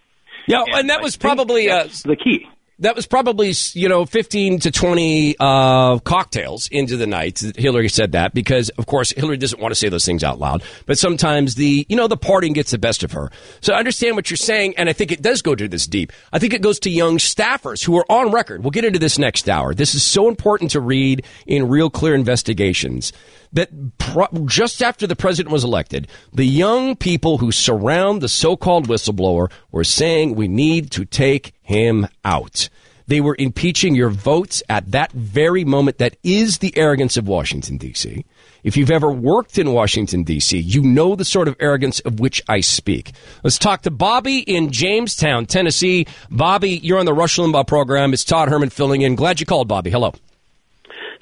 [0.47, 2.47] Yeah, and, and that was probably uh, the key
[2.79, 7.39] that was probably you know 15 to 20 uh, cocktails into the night.
[7.55, 10.63] Hillary said that because of course hillary doesn't want to say those things out loud
[10.85, 13.31] but sometimes the you know the parting gets the best of her.
[13.61, 16.11] So i understand what you're saying and i think it does go to this deep.
[16.31, 18.63] I think it goes to young staffers who are on record.
[18.63, 19.73] We'll get into this next hour.
[19.73, 23.13] This is so important to read in real clear investigations
[23.53, 28.55] that pro- just after the president was elected, the young people who surround the so
[28.55, 32.69] called whistleblower were saying we need to take him out.
[33.07, 35.97] They were impeaching your votes at that very moment.
[35.97, 38.25] That is the arrogance of Washington, D.C.
[38.63, 42.41] If you've ever worked in Washington, D.C., you know the sort of arrogance of which
[42.49, 43.11] I speak.
[43.43, 46.07] Let's talk to Bobby in Jamestown, Tennessee.
[46.29, 48.13] Bobby, you're on the Rush Limbaugh program.
[48.13, 49.15] It's Todd Herman filling in.
[49.15, 49.89] Glad you called, Bobby.
[49.89, 50.13] Hello.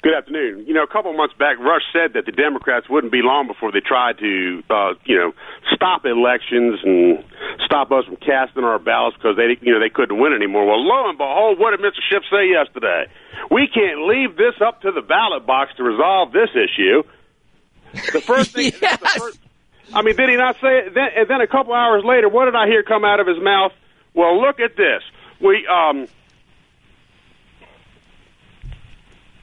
[0.06, 0.68] Good afternoon.
[0.68, 3.48] You know, a couple of months back, Rush said that the Democrats wouldn't be long
[3.48, 5.34] before they tried to, uh, you know,
[5.74, 7.24] stop elections and
[7.66, 10.64] stop us from casting our ballots because they, you know, they couldn't win anymore.
[10.64, 11.98] Well, lo and behold, what did Mr.
[12.06, 13.10] Schiff say yesterday?
[13.50, 17.02] We can't leave this up to the ballot box to resolve this issue.
[18.14, 19.00] The first thing, yes.
[19.00, 19.40] the first,
[19.92, 20.94] I mean, did he not say it?
[20.94, 23.42] Then, and then a couple hours later, what did I hear come out of his
[23.42, 23.72] mouth?
[24.14, 25.02] Well, look at this.
[25.42, 26.06] We, um,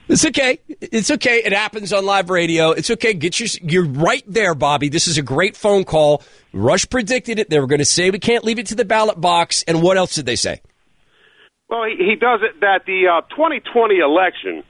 [0.09, 0.59] It's okay.
[0.67, 1.41] It's okay.
[1.43, 2.71] It happens on live radio.
[2.71, 3.13] It's okay.
[3.13, 4.89] Get your, you're right there, Bobby.
[4.89, 6.21] This is a great phone call.
[6.51, 7.49] Rush predicted it.
[7.49, 9.63] They were going to say we can't leave it to the ballot box.
[9.63, 10.61] And what else did they say?
[11.69, 14.63] Well, he, he does it that the uh, 2020 election.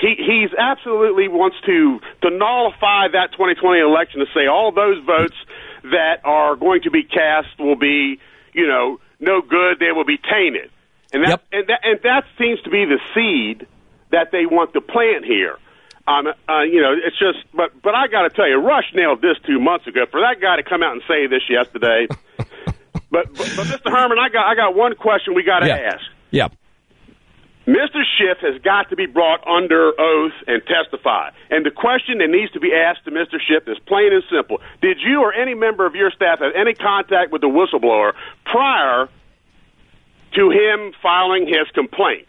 [0.00, 5.34] He he's absolutely wants to to nullify that 2020 election to say all those votes
[5.84, 8.20] that are going to be cast will be
[8.52, 9.78] you know no good.
[9.80, 10.70] They will be tainted,
[11.12, 11.42] and that Yep.
[11.52, 13.66] and that and that seems to be the seed
[14.10, 15.56] that they want to plant here.
[16.06, 19.20] Um, uh, you know, it's just, but but I got to tell you, Rush nailed
[19.20, 20.06] this two months ago.
[20.10, 22.06] For that guy to come out and say this yesterday,
[22.38, 22.54] but,
[23.10, 23.90] but but Mr.
[23.90, 25.92] Herman, I got I got one question we got to Yeah.
[25.92, 26.04] ask.
[26.30, 26.48] Yeah.
[27.66, 28.00] Mr.
[28.16, 31.28] Schiff has got to be brought under oath and testify.
[31.50, 33.36] And the question that needs to be asked to Mr.
[33.46, 34.62] Schiff is plain and simple.
[34.80, 38.14] Did you or any member of your staff have any contact with the whistleblower
[38.46, 39.10] prior
[40.36, 42.26] to him filing his complaint?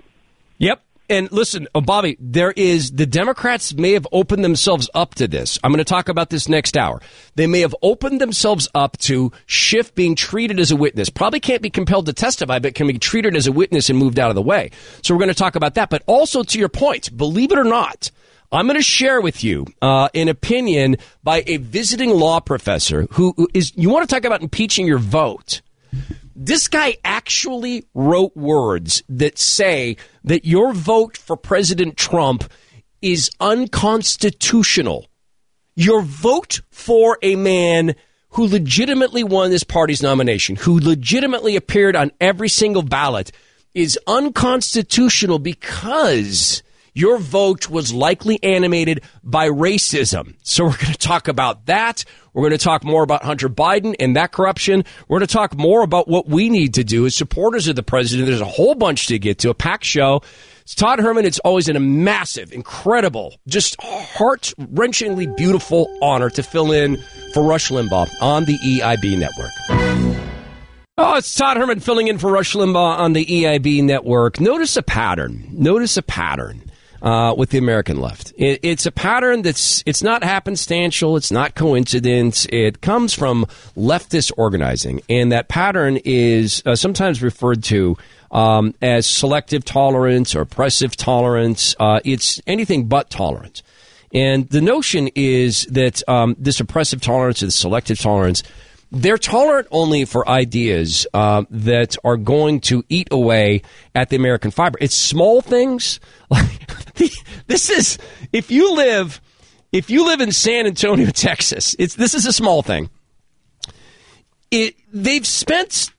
[0.58, 0.82] Yep.
[1.10, 5.58] And listen, oh, Bobby, there is the Democrats may have opened themselves up to this.
[5.63, 7.02] I'm going to talk about this next hour.
[7.34, 11.10] They may have opened themselves up to Schiff being treated as a witness.
[11.10, 14.19] Probably can't be compelled to testify, but can be treated as a witness and moved
[14.19, 14.69] out of the way.
[15.02, 15.89] So we're going to talk about that.
[15.89, 18.12] But also to your point, believe it or not,
[18.52, 23.48] I'm going to share with you uh, an opinion by a visiting law professor who
[23.54, 23.76] is.
[23.76, 25.62] You want to talk about impeaching your vote?
[26.41, 32.49] This guy actually wrote words that say that your vote for President Trump
[33.01, 35.07] is unconstitutional.
[35.76, 37.93] Your vote for a man
[38.30, 43.34] who legitimately won this party's nomination, who legitimately appeared on every single ballot,
[43.74, 46.64] is unconstitutional because
[46.94, 50.36] your vote was likely animated by racism.
[50.44, 52.06] So we're going to talk about that.
[52.34, 54.86] We're going to talk more about Hunter Biden and that corruption.
[55.08, 57.84] We're going to talk more about what we need to do as supporters of the
[57.84, 58.28] president.
[58.28, 60.22] There's a whole bunch to get to, a packed show.
[60.62, 61.26] It's Todd Herman.
[61.26, 67.70] It's always a massive, incredible, just heart wrenchingly beautiful honor to fill in for Rush
[67.70, 69.52] Limbaugh on the EIB network.
[71.02, 74.40] Oh, it's Todd Herman filling in for Rush Limbaugh on the EIB network.
[74.40, 75.48] Notice a pattern.
[75.52, 76.68] Notice a pattern
[77.02, 78.34] uh, with the American left.
[78.38, 81.18] It, it's a pattern that's it's not happenstantial.
[81.18, 82.45] It's not coincidence.
[82.52, 83.45] It comes from
[83.78, 87.97] leftist organizing, and that pattern is uh, sometimes referred to
[88.32, 91.76] um, as selective tolerance or oppressive tolerance.
[91.80, 93.64] Uh, it's anything but tolerance.
[94.14, 98.43] And the notion is that um, this oppressive tolerance or the selective tolerance
[98.92, 103.62] they're tolerant only for ideas uh, that are going to eat away
[103.94, 104.78] at the American fiber.
[104.82, 106.00] It's small things.
[106.32, 107.16] Like
[107.48, 107.98] this is
[108.32, 109.20] if you live
[109.72, 111.76] if you live in San Antonio, Texas.
[111.80, 112.92] It's this is a small thing.
[114.52, 115.92] It they've spent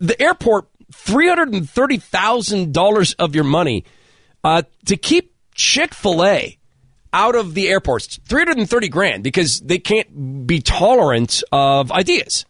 [0.00, 3.84] the airport three hundred and thirty thousand dollars of your money
[4.42, 6.55] uh, to keep Chick Fil A
[7.16, 12.44] out of the airports 330 grand because they can't be tolerant of ideas,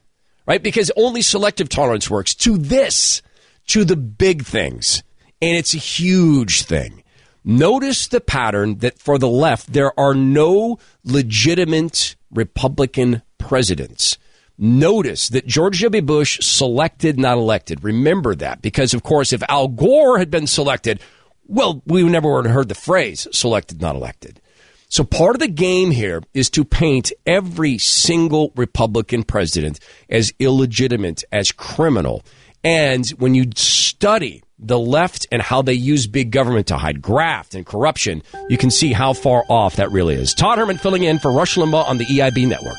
[0.45, 0.61] right?
[0.61, 3.23] Because only selective tolerance works to this,
[3.69, 5.05] to the big things.
[5.41, 7.05] And it's a huge thing.
[7.45, 14.19] Notice the pattern that for the left, there are no legitimate Republican presidents.
[14.59, 16.03] Notice that George W.
[16.03, 17.85] Bush selected, not elected.
[17.85, 20.99] Remember that because, of course, if Al Gore had been selected,
[21.47, 24.41] well, we never would have heard the phrase selected, not elected.
[24.89, 31.25] So part of the game here is to paint every single Republican president as illegitimate,
[31.33, 32.23] as criminal.
[32.63, 37.55] And when you study the left and how they use big government to hide graft
[37.55, 40.35] and corruption, you can see how far off that really is.
[40.35, 42.77] Todd Herman filling in for Rush Limbaugh on the EIB network.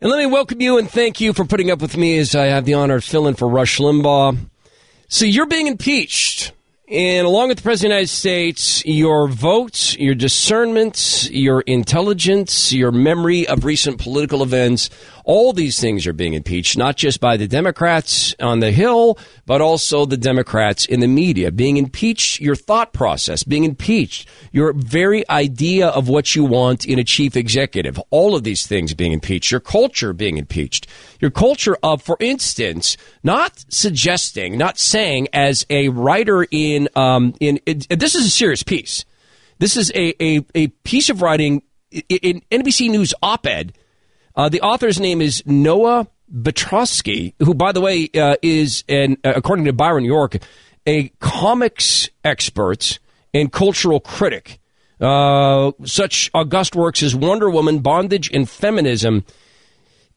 [0.00, 2.46] And let me welcome you and thank you for putting up with me as I
[2.46, 4.36] have the honor of filling for Rush Limbaugh.
[5.08, 6.52] So you're being impeached.
[6.90, 12.72] And along with the President of the United States, your votes, your discernment, your intelligence,
[12.72, 14.88] your memory of recent political events,
[15.28, 19.60] all these things are being impeached, not just by the Democrats on the Hill, but
[19.60, 21.52] also the Democrats in the media.
[21.52, 26.98] Being impeached, your thought process, being impeached, your very idea of what you want in
[26.98, 28.00] a chief executive.
[28.08, 29.50] All of these things being impeached.
[29.50, 30.86] Your culture being impeached.
[31.20, 37.60] Your culture of, for instance, not suggesting, not saying as a writer in, um, in,
[37.66, 39.04] this is a serious piece.
[39.58, 43.74] This is a, a, a piece of writing in NBC News op-ed
[44.38, 49.32] uh, the author's name is Noah Berlatsky, who, by the way, uh, is, an, uh,
[49.34, 50.36] according to Byron York,
[50.86, 53.00] a comics expert
[53.34, 54.60] and cultural critic.
[55.00, 59.24] Uh, such august works as Wonder Woman, Bondage, and Feminism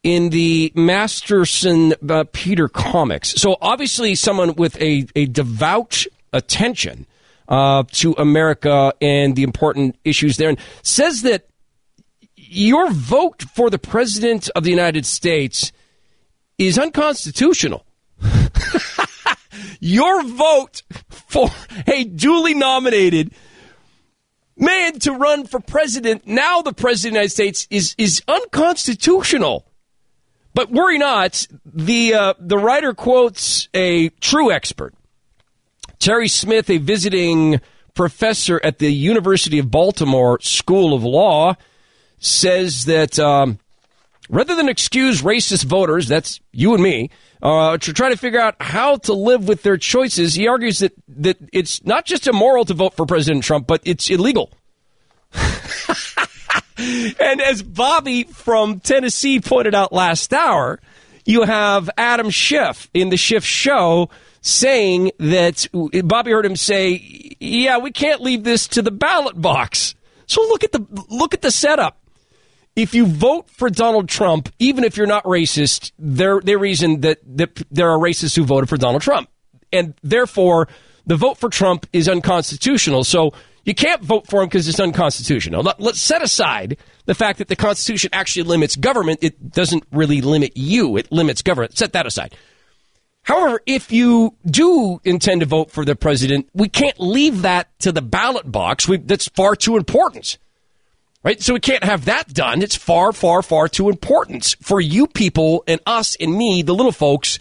[0.04, 3.30] in the Masterson uh, Peter comics.
[3.42, 7.08] So, obviously, someone with a, a devout attention
[7.48, 11.48] uh, to America and the important issues there, and says that
[12.52, 15.72] your vote for the president of the United States
[16.58, 17.86] is unconstitutional.
[19.80, 21.50] your vote for
[21.88, 23.32] a duly nominated
[24.58, 29.66] man to run for president, now the president of the United States, is, is unconstitutional.
[30.54, 34.94] But worry not, the, uh, the writer quotes a true expert,
[36.00, 37.62] Terry Smith, a visiting
[37.94, 41.56] professor at the University of Baltimore School of Law
[42.22, 43.60] says that um,
[44.30, 47.10] rather than excuse racist voters, that's you and me,
[47.42, 50.94] uh, to try to figure out how to live with their choices, he argues that,
[51.10, 54.52] that it's not just immoral to vote for President Trump, but it's illegal.
[56.78, 60.80] and as Bobby from Tennessee pointed out last hour,
[61.26, 64.10] you have Adam Schiff in the Schiff show
[64.42, 65.68] saying that
[66.04, 69.96] Bobby heard him say, "Yeah, we can't leave this to the ballot box."
[70.26, 72.01] So look at the look at the setup
[72.82, 77.20] if you vote for Donald Trump, even if you're not racist, there they reason that,
[77.38, 79.30] that there are racists who voted for Donald Trump.
[79.72, 80.68] And therefore,
[81.06, 83.04] the vote for Trump is unconstitutional.
[83.04, 83.34] So
[83.66, 85.62] you can't vote for him because it's unconstitutional.
[85.78, 89.20] Let's set aside the fact that the Constitution actually limits government.
[89.22, 91.78] It doesn't really limit you, it limits government.
[91.78, 92.36] Set that aside.
[93.24, 97.92] However, if you do intend to vote for the president, we can't leave that to
[97.92, 98.88] the ballot box.
[98.88, 100.40] We, that's far too important
[101.24, 101.42] right?
[101.42, 102.62] So we can't have that done.
[102.62, 106.92] It's far, far, far too important for you people and us and me, the little
[106.92, 107.40] folks,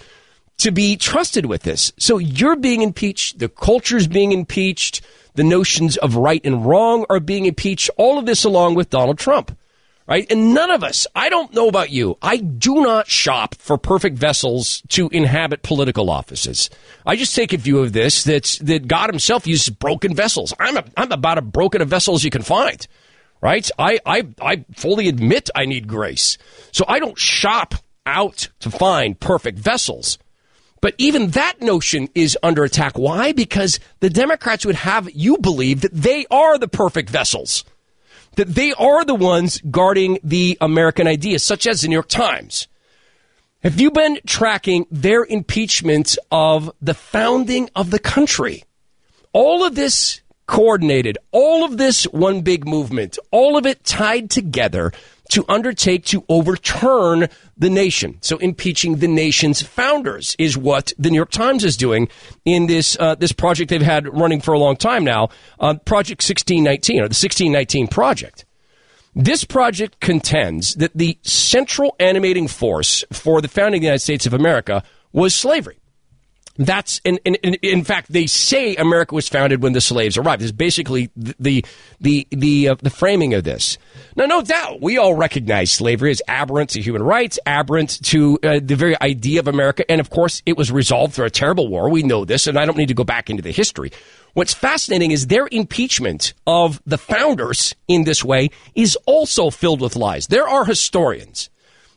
[0.58, 1.92] to be trusted with this.
[1.98, 3.38] So you're being impeached.
[3.38, 5.00] The culture's being impeached.
[5.34, 7.88] The notions of right and wrong are being impeached.
[7.96, 9.56] All of this along with Donald Trump
[10.10, 10.26] right?
[10.28, 14.18] And none of us, I don't know about you, I do not shop for perfect
[14.18, 16.68] vessels to inhabit political offices.
[17.06, 20.52] I just take a view of this that that God himself uses broken vessels.
[20.58, 22.86] I'm, a, I'm about as broken a vessel as you can find,
[23.40, 23.68] right?
[23.78, 26.38] I, I, I fully admit I need grace.
[26.72, 27.74] So I don't shop
[28.06, 30.18] out to find perfect vessels.
[30.80, 32.98] But even that notion is under attack.
[32.98, 33.32] Why?
[33.32, 37.64] Because the Democrats would have you believe that they are the perfect vessels
[38.36, 42.68] that they are the ones guarding the American idea, such as the New York Times.
[43.62, 48.64] Have you been tracking their impeachment of the founding of the country?
[49.32, 50.19] All of this
[50.50, 54.92] coordinated, all of this one big movement, all of it tied together
[55.30, 58.18] to undertake to overturn the nation.
[58.20, 62.08] So impeaching the nation's founders is what the New York Times is doing
[62.44, 65.28] in this uh, this project they've had running for a long time now,
[65.60, 68.44] uh, Project 1619 or the 1619 project.
[69.14, 74.26] This project contends that the central animating force for the founding of the United States
[74.26, 74.82] of America
[75.12, 75.79] was slavery.
[76.56, 80.42] That's in, in, in fact they say America was founded when the slaves arrived.
[80.42, 81.64] Is basically the the
[82.00, 83.78] the the, uh, the, framing of this.
[84.16, 88.60] Now, no doubt, we all recognize slavery as aberrant to human rights, aberrant to uh,
[88.62, 91.88] the very idea of America, and of course, it was resolved through a terrible war.
[91.88, 93.92] We know this, and I don't need to go back into the history.
[94.34, 99.96] What's fascinating is their impeachment of the founders in this way is also filled with
[99.96, 100.26] lies.
[100.26, 101.48] There are historians,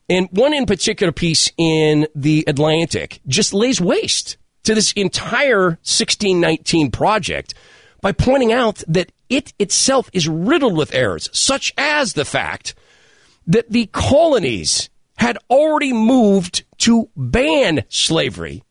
[0.10, 6.92] and one in particular piece in the Atlantic just lays waste to this entire 1619
[6.92, 7.54] project
[8.02, 12.76] by pointing out that it itself is riddled with errors, such as the fact
[13.48, 18.64] that the colonies had already moved to ban slavery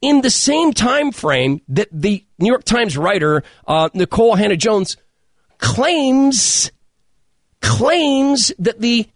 [0.00, 4.96] in the same time frame that the New York Times writer uh, Nikole Hannah-Jones
[5.58, 6.70] claims
[7.62, 9.08] claims that the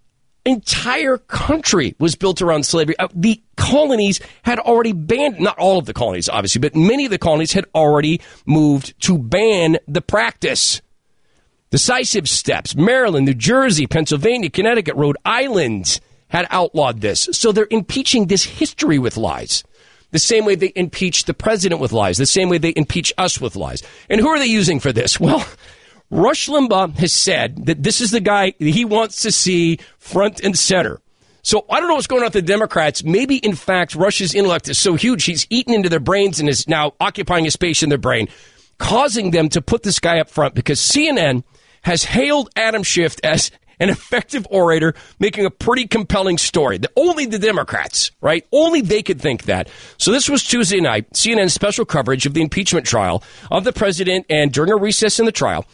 [0.48, 2.98] entire country was built around slavery.
[2.98, 7.10] Uh, the colonies had already banned, not all of the colonies, obviously, but many of
[7.10, 10.80] the colonies had already moved to ban the practice.
[11.70, 12.74] Decisive steps.
[12.74, 17.28] Maryland, New Jersey, Pennsylvania, Connecticut, Rhode Island had outlawed this.
[17.32, 19.64] So they're impeaching this history with lies.
[20.10, 22.16] The same way they impeach the president with lies.
[22.16, 23.82] The same way they impeach us with lies.
[24.08, 25.20] And who are they using for this?
[25.28, 25.46] Well,
[26.10, 30.58] Rush Limbaugh has said that this is the guy he wants to see front and
[30.58, 31.00] center.
[31.42, 33.04] So I don't know what's going on with the Democrats.
[33.04, 36.68] Maybe, in fact, Rush's intellect is so huge, he's eaten into their brains and is
[36.68, 38.28] now occupying a space in their brain,
[38.78, 41.44] causing them to put this guy up front because CNN
[41.82, 43.50] has hailed Adam Schiff as
[43.80, 46.78] an effective orator, making a pretty compelling story.
[46.78, 48.46] The, only the Democrats, right?
[48.52, 49.68] Only they could think that.
[49.98, 54.26] So this was Tuesday night, CNN special coverage of the impeachment trial of the president,
[54.28, 55.64] and during a recess in the trial,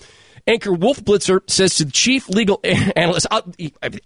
[0.46, 3.40] Anchor Wolf Blitzer says to the chief legal analyst, uh,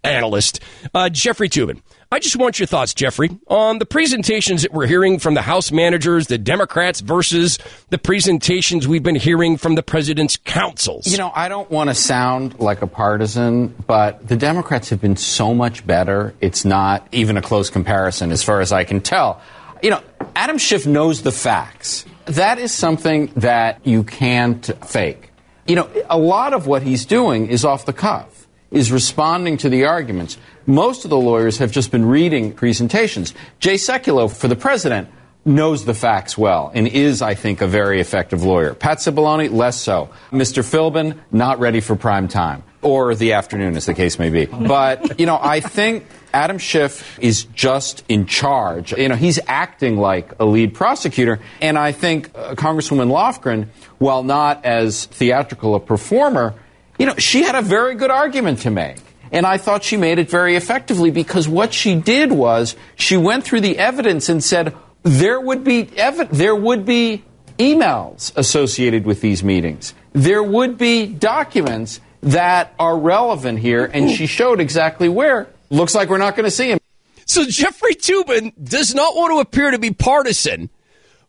[0.04, 0.60] analyst
[0.94, 1.82] uh, Jeffrey Toobin.
[2.10, 5.70] I just want your thoughts, Jeffrey, on the presentations that we're hearing from the House
[5.72, 7.58] managers, the Democrats, versus
[7.90, 11.06] the presentations we've been hearing from the president's councils.
[11.06, 15.16] You know, I don't want to sound like a partisan, but the Democrats have been
[15.16, 16.34] so much better.
[16.40, 19.42] It's not even a close comparison, as far as I can tell.
[19.82, 20.02] You know,
[20.34, 22.06] Adam Schiff knows the facts.
[22.24, 25.27] That is something that you can't fake
[25.68, 29.68] you know, a lot of what he's doing is off the cuff, is responding to
[29.68, 30.38] the arguments.
[30.66, 33.34] Most of the lawyers have just been reading presentations.
[33.60, 35.08] Jay Sekulow, for the president,
[35.44, 38.74] knows the facts well and is, I think, a very effective lawyer.
[38.74, 40.10] Pat Cipollone, less so.
[40.32, 40.64] Mr.
[40.64, 44.46] Philbin, not ready for prime time or the afternoon, as the case may be.
[44.46, 48.92] But, you know, I think Adam Schiff is just in charge.
[48.92, 51.40] You know, he's acting like a lead prosecutor.
[51.60, 53.68] And I think uh, Congresswoman Lofgren,
[53.98, 56.54] while not as theatrical a performer,
[56.98, 58.98] you know, she had a very good argument to make.
[59.30, 63.44] And I thought she made it very effectively because what she did was she went
[63.44, 67.24] through the evidence and said there would be ev- there would be
[67.58, 69.94] emails associated with these meetings.
[70.12, 75.48] There would be documents that are relevant here, and she showed exactly where.
[75.70, 76.78] Looks like we're not going to see him.
[77.26, 80.70] So Jeffrey Toobin does not want to appear to be partisan,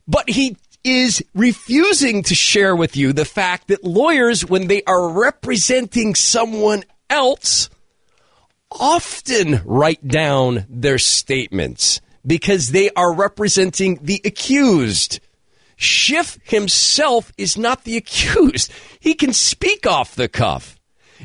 [0.07, 5.09] but he is refusing to share with you the fact that lawyers, when they are
[5.09, 7.69] representing someone else,
[8.71, 15.19] often write down their statements because they are representing the accused.
[15.75, 18.71] Schiff himself is not the accused.
[18.99, 20.78] He can speak off the cuff.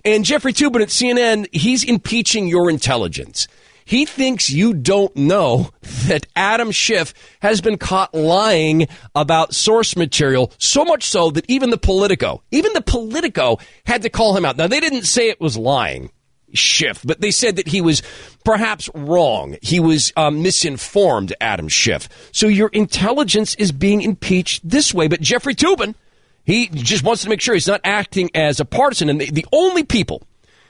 [0.05, 3.47] And Jeffrey Toobin at CNN, he's impeaching your intelligence.
[3.85, 5.71] He thinks you don't know
[6.07, 11.71] that Adam Schiff has been caught lying about source material, so much so that even
[11.71, 14.57] the Politico, even the Politico had to call him out.
[14.57, 16.11] Now, they didn't say it was lying.
[16.55, 18.01] Schiff, but they said that he was
[18.45, 19.57] perhaps wrong.
[19.61, 22.09] He was um, misinformed, Adam Schiff.
[22.31, 25.09] So your intelligence is being impeached this way.
[25.09, 25.97] But Jeffrey Toobin,
[26.45, 29.09] he just wants to make sure he's not acting as a partisan.
[29.09, 30.23] And the, the only people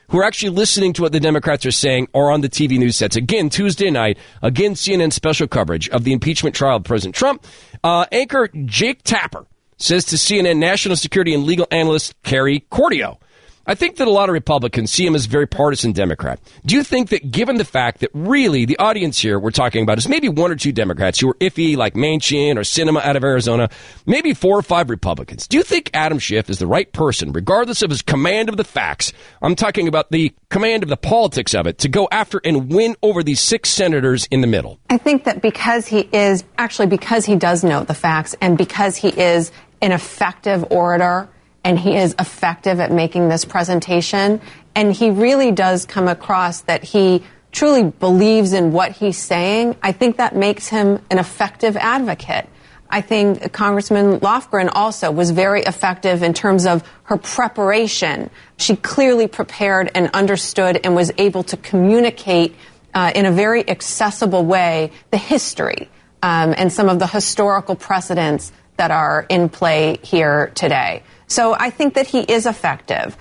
[0.08, 2.96] who are actually listening to what the Democrats are saying are on the TV news
[2.96, 3.16] sets.
[3.16, 7.44] Again, Tuesday night, again, CNN special coverage of the impeachment trial of President Trump.
[7.82, 9.46] Uh, anchor Jake Tapper
[9.76, 13.18] says to CNN national security and legal analyst Carrie Cordero.
[13.66, 16.38] I think that a lot of Republicans see him as a very partisan Democrat.
[16.66, 19.96] Do you think that given the fact that really the audience here we're talking about
[19.96, 23.24] is maybe one or two Democrats who are iffy, like Manchin or Sinema out of
[23.24, 23.70] Arizona,
[24.04, 27.80] maybe four or five Republicans, do you think Adam Schiff is the right person, regardless
[27.80, 29.14] of his command of the facts?
[29.40, 32.96] I'm talking about the command of the politics of it to go after and win
[33.02, 34.78] over these six senators in the middle.
[34.90, 38.96] I think that because he is, actually, because he does know the facts and because
[38.96, 41.28] he is an effective orator
[41.64, 44.40] and he is effective at making this presentation.
[44.74, 49.76] And he really does come across that he truly believes in what he's saying.
[49.82, 52.48] I think that makes him an effective advocate.
[52.90, 58.30] I think Congressman Lofgren also was very effective in terms of her preparation.
[58.58, 62.54] She clearly prepared and understood and was able to communicate
[62.92, 65.88] uh, in a very accessible way the history
[66.22, 71.02] um, and some of the historical precedents that are in play here today.
[71.34, 73.16] So I think that he is effective.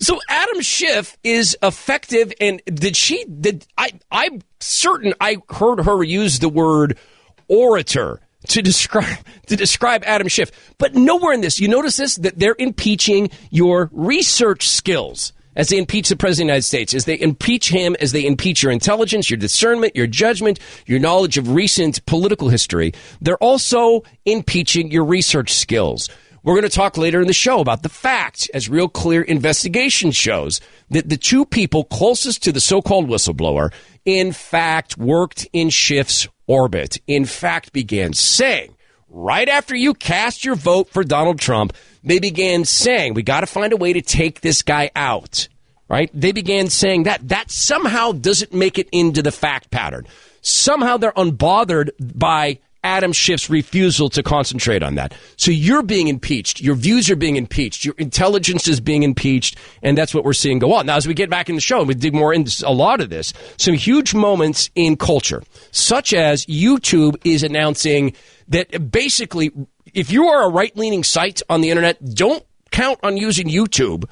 [0.00, 3.24] So Adam Schiff is effective, and did she?
[3.24, 3.92] Did I?
[4.10, 6.98] I'm certain I heard her use the word
[7.46, 11.60] orator to describe to describe Adam Schiff, but nowhere in this.
[11.60, 16.54] You notice this that they're impeaching your research skills as they impeach the president of
[16.54, 20.08] the United States, as they impeach him, as they impeach your intelligence, your discernment, your
[20.08, 22.92] judgment, your knowledge of recent political history.
[23.20, 26.08] They're also impeaching your research skills.
[26.44, 30.10] We're going to talk later in the show about the fact, as real clear investigation
[30.10, 33.72] shows, that the two people closest to the so called whistleblower,
[34.04, 36.98] in fact, worked in Schiff's orbit.
[37.06, 38.76] In fact, began saying,
[39.08, 41.72] right after you cast your vote for Donald Trump,
[42.02, 45.48] they began saying, we got to find a way to take this guy out.
[45.88, 46.10] Right?
[46.12, 47.28] They began saying that.
[47.28, 50.06] That somehow doesn't make it into the fact pattern.
[50.42, 55.14] Somehow they're unbothered by Adam Schiff's refusal to concentrate on that.
[55.36, 56.60] So you're being impeached.
[56.60, 57.84] Your views are being impeached.
[57.84, 59.56] Your intelligence is being impeached.
[59.82, 60.86] And that's what we're seeing go on.
[60.86, 63.10] Now, as we get back in the show we dig more into a lot of
[63.10, 68.14] this, some huge moments in culture, such as YouTube is announcing
[68.48, 69.50] that basically,
[69.94, 74.04] if you are a right leaning site on the internet, don't count on using YouTube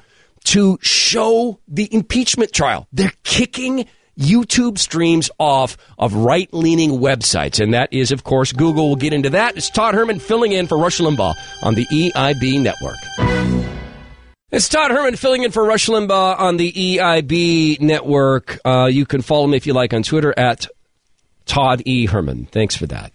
[0.45, 2.87] to show the impeachment trial.
[2.91, 7.61] They're kicking YouTube streams off of right leaning websites.
[7.61, 8.87] And that is, of course, Google.
[8.87, 9.57] We'll get into that.
[9.57, 12.97] It's Todd Herman filling in for Rush Limbaugh on the EIB network.
[14.51, 18.59] It's Todd Herman filling in for Rush Limbaugh on the EIB network.
[18.63, 20.67] Uh, you can follow me if you like on Twitter at
[21.45, 22.05] Todd E.
[22.05, 22.45] Herman.
[22.45, 23.13] Thanks for that.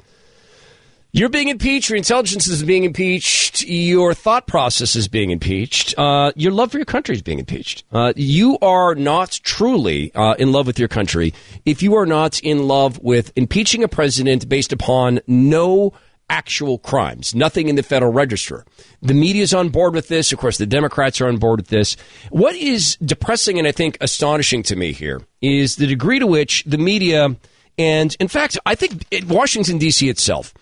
[1.18, 1.90] You're being impeached.
[1.90, 3.62] Your intelligence is being impeached.
[3.62, 5.98] Your thought process is being impeached.
[5.98, 7.82] Uh, your love for your country is being impeached.
[7.90, 12.38] Uh, you are not truly uh, in love with your country if you are not
[12.44, 15.92] in love with impeaching a president based upon no
[16.30, 18.64] actual crimes, nothing in the Federal Register.
[19.02, 20.30] The media is on board with this.
[20.30, 21.96] Of course, the Democrats are on board with this.
[22.30, 26.62] What is depressing and I think astonishing to me here is the degree to which
[26.62, 27.34] the media,
[27.76, 30.08] and in fact, I think Washington, D.C.
[30.08, 30.54] itself,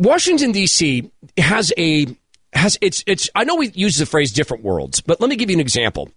[0.00, 1.10] Washington D.C.
[1.36, 2.06] has a
[2.54, 3.28] has it's it's.
[3.34, 6.10] I know we use the phrase "different worlds," but let me give you an example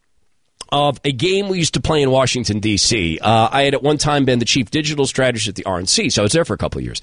[0.72, 3.20] of a game we used to play in Washington D.C.
[3.20, 6.22] Uh, I had at one time been the chief digital strategist at the RNC, so
[6.22, 7.02] I was there for a couple of years.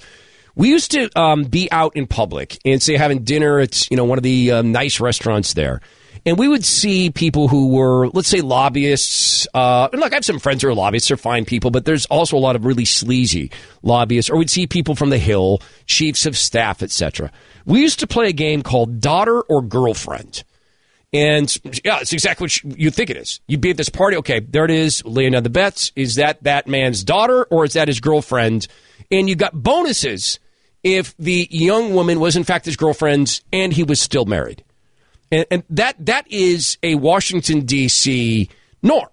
[0.55, 4.05] We used to um, be out in public and say having dinner at you know
[4.05, 5.81] one of the uh, nice restaurants there,
[6.25, 9.47] and we would see people who were, let's say, lobbyists.
[9.53, 12.05] Uh, and look, I have some friends who are lobbyists; they're fine people, but there's
[12.07, 13.51] also a lot of really sleazy
[13.81, 14.29] lobbyists.
[14.29, 17.31] Or we'd see people from the Hill, chiefs of staff, etc.
[17.65, 20.43] We used to play a game called Daughter or Girlfriend.
[21.13, 21.53] And
[21.83, 23.41] yeah, it's exactly what you think it is.
[23.47, 24.15] You'd be at this party.
[24.17, 25.03] Okay, there it is.
[25.03, 25.91] Laying down the bets.
[25.95, 28.67] Is that that man's daughter or is that his girlfriend?
[29.11, 30.39] And you got bonuses
[30.83, 34.63] if the young woman was in fact his girlfriend and he was still married.
[35.31, 38.49] And, and that that is a Washington D.C.
[38.83, 39.09] norm.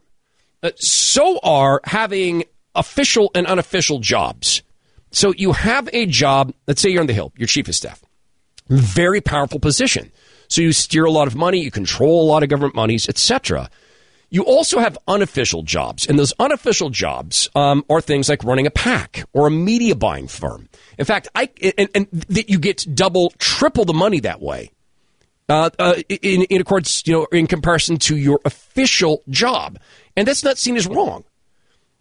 [0.62, 2.44] Uh, so are having
[2.74, 4.62] official and unofficial jobs.
[5.10, 6.52] So you have a job.
[6.66, 7.32] Let's say you're on the Hill.
[7.36, 8.02] You're chief of staff.
[8.68, 10.12] Very powerful position.
[10.48, 11.60] So you steer a lot of money.
[11.60, 13.70] You control a lot of government monies, etc.
[14.30, 18.70] You also have unofficial jobs, and those unofficial jobs um, are things like running a
[18.70, 20.68] PAC or a media buying firm.
[20.98, 21.48] In fact, I
[21.78, 24.70] and, and that you get double, triple the money that way.
[25.49, 29.78] Uh, uh, in, in accordance, you know, in comparison to your official job,
[30.14, 31.24] and that's not seen as wrong.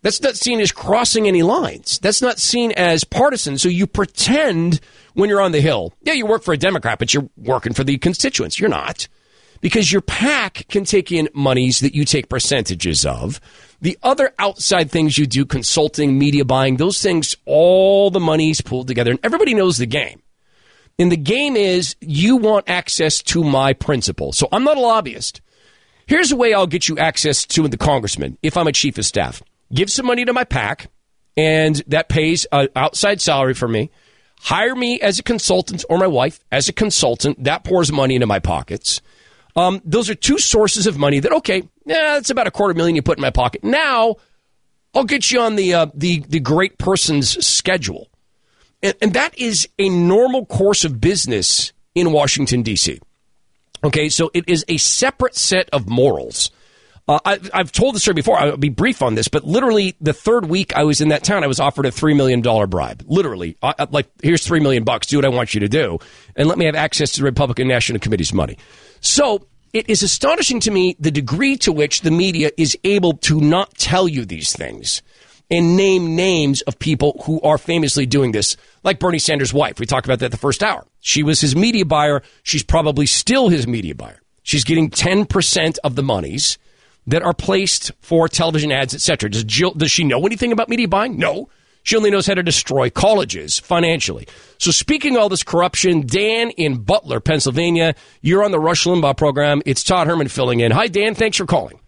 [0.01, 1.97] That's not seen as crossing any lines.
[1.99, 3.57] That's not seen as partisan.
[3.57, 4.79] So you pretend
[5.13, 7.83] when you're on the Hill, yeah, you work for a Democrat, but you're working for
[7.83, 8.59] the constituents.
[8.59, 9.07] You're not
[9.61, 13.39] because your PAC can take in monies that you take percentages of.
[13.81, 18.87] The other outside things you do, consulting, media buying, those things, all the money's pooled
[18.87, 20.21] together and everybody knows the game.
[20.99, 24.31] And the game is you want access to my principal.
[24.33, 25.41] So I'm not a lobbyist.
[26.07, 29.05] Here's a way I'll get you access to the congressman if I'm a chief of
[29.05, 29.43] staff.
[29.73, 30.89] Give some money to my PAC,
[31.35, 33.91] and that pays an outside salary for me.
[34.39, 37.43] Hire me as a consultant or my wife as a consultant.
[37.43, 39.01] That pours money into my pockets.
[39.55, 42.95] Um, those are two sources of money that okay, yeah, that's about a quarter million
[42.95, 43.63] you put in my pocket.
[43.63, 44.15] Now
[44.93, 48.07] I'll get you on the uh, the the great person's schedule,
[48.83, 52.99] and, and that is a normal course of business in Washington D.C.
[53.83, 56.51] Okay, so it is a separate set of morals.
[57.07, 58.37] Uh, I, have told the story before.
[58.37, 61.43] I'll be brief on this, but literally the third week I was in that town,
[61.43, 63.03] I was offered a three million dollar bribe.
[63.07, 65.07] Literally, uh, like here's three million bucks.
[65.07, 65.99] Do what I want you to do,
[66.35, 68.57] and let me have access to the Republican National Committee's money.
[68.99, 73.39] So it is astonishing to me the degree to which the media is able to
[73.39, 75.01] not tell you these things
[75.49, 79.79] and name names of people who are famously doing this, like Bernie Sanders' wife.
[79.79, 80.85] We talked about that the first hour.
[80.99, 82.21] She was his media buyer.
[82.43, 84.21] She's probably still his media buyer.
[84.43, 86.57] She's getting 10% of the monies
[87.05, 89.29] that are placed for television ads, etc.
[89.29, 91.17] Does Jill, does she know anything about media buying?
[91.17, 91.49] No.
[91.83, 94.27] She only knows how to destroy colleges financially.
[94.57, 99.61] So, speaking all this corruption, Dan in Butler, Pennsylvania, you're on the Rush Limbaugh program.
[99.65, 100.73] It's Todd Herman filling in.
[100.73, 101.15] Hi, Dan.
[101.15, 101.79] Thanks for calling.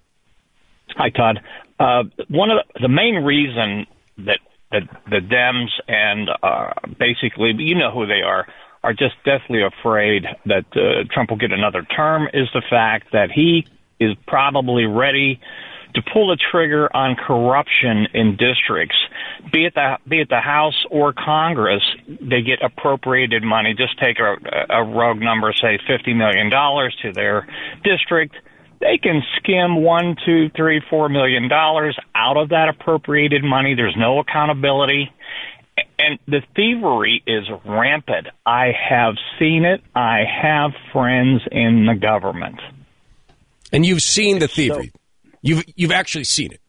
[0.95, 1.41] Hi, Todd.
[1.79, 3.85] Uh, one of the, the main reason
[4.17, 4.39] that
[4.71, 8.45] that the Dems and uh, basically, you know who they are,
[8.83, 13.31] are just deathly afraid that uh, Trump will get another term is the fact that
[13.31, 13.65] he
[13.99, 15.39] is probably ready
[15.95, 18.95] to pull the trigger on corruption in districts,
[19.51, 21.83] be it the be it the House or Congress.
[22.07, 23.73] They get appropriated money.
[23.75, 24.35] Just take a,
[24.69, 27.47] a rogue number, say fifty million dollars to their
[27.83, 28.35] district.
[28.79, 33.75] They can skim one, two, three, four million dollars out of that appropriated money.
[33.75, 35.11] There's no accountability.
[35.97, 38.27] And the thievery is rampant.
[38.45, 39.81] I have seen it.
[39.95, 42.59] I have friends in the government.
[43.71, 44.91] And you've seen the thievery.
[44.93, 44.99] So,
[45.41, 46.61] you've you've actually seen it.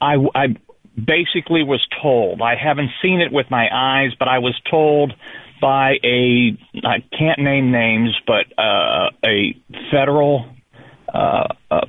[0.00, 0.46] I, I
[0.94, 2.42] basically was told.
[2.42, 5.14] I haven't seen it with my eyes, but I was told
[5.60, 9.56] by a I can't name names, but uh, a
[9.90, 10.46] federal
[11.12, 11.86] uh, uh,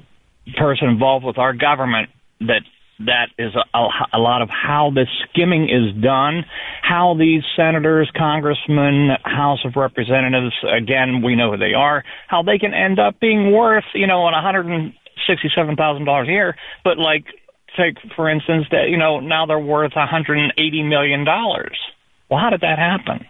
[0.57, 2.09] person involved with our government
[2.41, 2.61] that
[2.99, 6.45] that is a, a, lot of how this skimming is done,
[6.81, 12.57] how these senators, congressmen, House of Representatives, again, we know who they are, how they
[12.57, 17.25] can end up being worth, you know, on $167,000 a year, but like,
[17.77, 20.49] take, for instance, that, you know, now they're worth $180
[20.89, 21.23] million.
[21.23, 23.27] Well, how did that happen?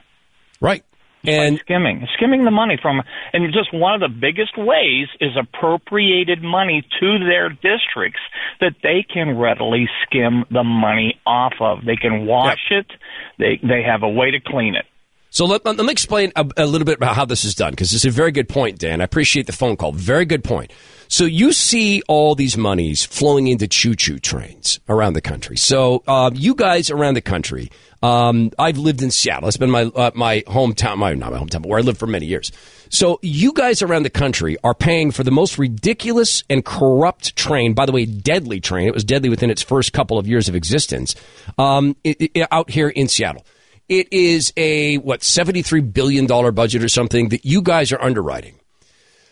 [0.62, 0.84] Right
[1.24, 3.02] and skimming, skimming the money from,
[3.34, 8.22] and just one of the biggest ways is appropriated money to their districts
[8.60, 11.86] that they can readily skim the money off of.
[11.86, 12.86] They can wash yep.
[12.86, 12.92] it.
[13.40, 14.86] They they have a way to clean it.
[15.30, 17.94] So let, let me explain a, a little bit about how this is done because
[17.94, 19.02] it's a very good point, Dan.
[19.02, 19.92] I appreciate the phone call.
[19.92, 20.72] Very good point.
[21.08, 25.58] So you see all these monies flowing into choo-choo trains around the country.
[25.58, 27.70] So uh, you guys around the country
[28.04, 29.48] um, I've lived in Seattle.
[29.48, 32.08] It's been my uh, my hometown, my not my hometown, but where I lived for
[32.08, 32.52] many years.
[32.90, 37.74] So you guys around the country are paying for the most ridiculous and corrupt train.
[37.74, 38.88] By the way, deadly train.
[38.88, 41.16] It was deadly within its first couple of years of existence.
[41.58, 43.46] Um, it, it, out here in Seattle,
[43.90, 48.02] it is a what seventy three billion dollar budget or something that you guys are
[48.02, 48.60] underwriting.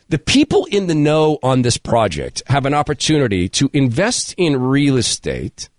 [0.07, 4.97] The people in the know on this project have an opportunity to invest in real
[4.97, 5.69] estate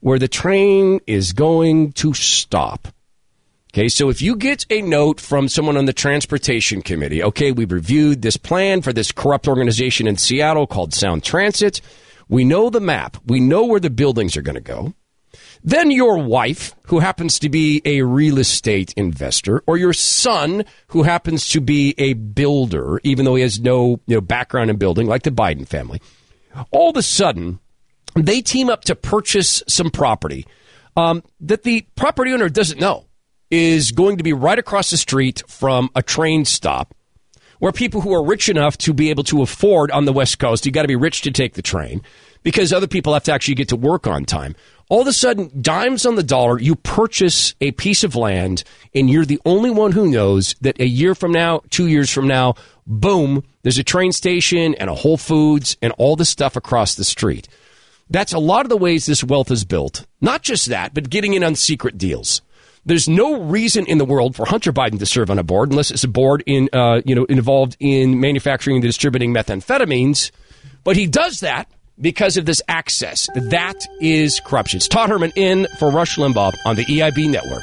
[0.00, 2.88] where the train is going to stop.
[3.72, 7.70] Okay, so if you get a note from someone on the transportation committee, okay, we've
[7.70, 11.80] reviewed this plan for this corrupt organization in Seattle called Sound Transit.
[12.28, 13.18] We know the map.
[13.24, 14.94] We know where the buildings are going to go.
[15.62, 21.02] Then your wife, who happens to be a real estate investor, or your son, who
[21.02, 25.06] happens to be a builder, even though he has no you know, background in building,
[25.06, 26.00] like the Biden family,
[26.70, 27.58] all of a sudden,
[28.14, 30.46] they team up to purchase some property
[30.96, 33.06] um, that the property owner doesn't know
[33.50, 36.94] is going to be right across the street from a train stop
[37.58, 40.64] where people who are rich enough to be able to afford on the West Coast,
[40.64, 42.02] you got to be rich to take the train
[42.42, 44.56] because other people have to actually get to work on time.
[44.90, 49.08] All of a sudden, dimes on the dollar, you purchase a piece of land and
[49.08, 52.56] you're the only one who knows that a year from now, two years from now,
[52.88, 57.04] boom, there's a train station and a Whole Foods and all this stuff across the
[57.04, 57.48] street.
[58.10, 60.06] That's a lot of the ways this wealth is built.
[60.20, 62.42] Not just that, but getting in on secret deals.
[62.84, 65.92] There's no reason in the world for Hunter Biden to serve on a board unless
[65.92, 70.32] it's a board in, uh, you know, involved in manufacturing and distributing methamphetamines.
[70.82, 71.70] But he does that
[72.00, 73.28] because of this access.
[73.34, 74.78] That is corruption.
[74.78, 77.62] It's Todd Herman in for Rush Limbaugh on the EIB network.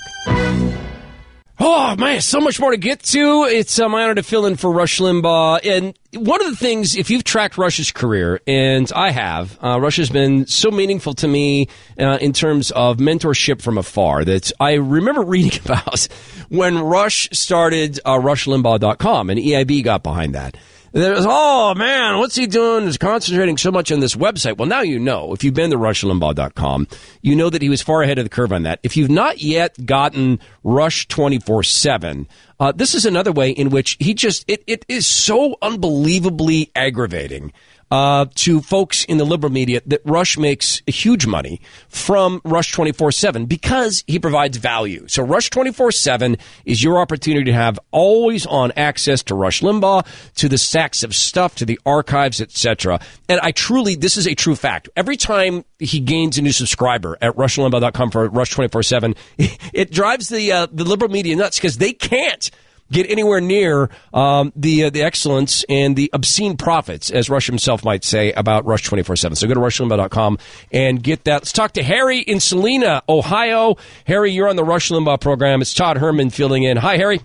[1.60, 3.46] Oh man, so much more to get to.
[3.50, 5.66] It's uh, my honor to fill in for Rush Limbaugh.
[5.66, 9.98] And one of the things, if you've tracked Rush's career, and I have, uh, Rush
[9.98, 11.68] has been so meaningful to me
[12.00, 16.08] uh, in terms of mentorship from afar that I remember reading about
[16.50, 20.58] when Rush started uh, RushLimbaugh.com and EIB got behind that.
[20.92, 22.86] There's, oh man, what's he doing?
[22.86, 24.58] He's concentrating so much on this website.
[24.58, 25.34] Well, now you know.
[25.34, 26.88] If you've been to RushLimbaugh.com,
[27.22, 28.80] you know that he was far ahead of the curve on that.
[28.84, 32.28] If you've not yet gotten Rush 24 7,
[32.60, 37.54] uh, this is another way in which he just, it, it is so unbelievably aggravating
[37.92, 43.12] uh, to folks in the liberal media that Rush makes huge money from Rush 24
[43.12, 45.08] 7 because he provides value.
[45.08, 50.06] So, Rush 24 7 is your opportunity to have always on access to Rush Limbaugh,
[50.36, 53.00] to the stacks of stuff, to the archives, etc.
[53.30, 54.90] And I truly, this is a true fact.
[54.96, 59.16] Every time he gains a new subscriber at RushLimbaugh.com for Rush 24 7,
[59.74, 62.52] it drives the, uh, the liberal media nuts because they can't
[62.92, 67.84] get anywhere near um, the uh, the excellence and the obscene profits, as Rush himself
[67.84, 69.36] might say about Rush 24 7.
[69.36, 70.38] So go to RushLimbaugh.com
[70.72, 71.42] and get that.
[71.42, 73.76] Let's talk to Harry in Salina, Ohio.
[74.06, 75.62] Harry, you're on the Rush Limbaugh program.
[75.62, 76.78] It's Todd Herman filling in.
[76.78, 77.22] Hi, Harry.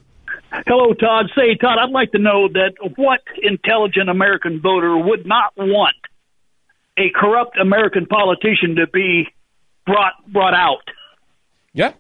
[0.67, 1.31] Hello, Todd.
[1.35, 5.97] Say, Todd, I'd like to know that what intelligent American voter would not want
[6.99, 9.29] a corrupt American politician to be
[9.87, 10.83] brought brought out?
[11.73, 11.93] Yeah.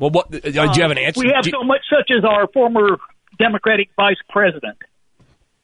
[0.00, 1.20] Well, what uh, do you have an answer?
[1.20, 2.96] We have so much, such as our former
[3.38, 4.78] Democratic vice president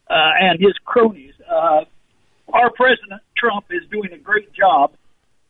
[0.09, 1.33] uh, and his cronies.
[1.51, 1.85] Uh,
[2.53, 4.93] our president Trump is doing a great job,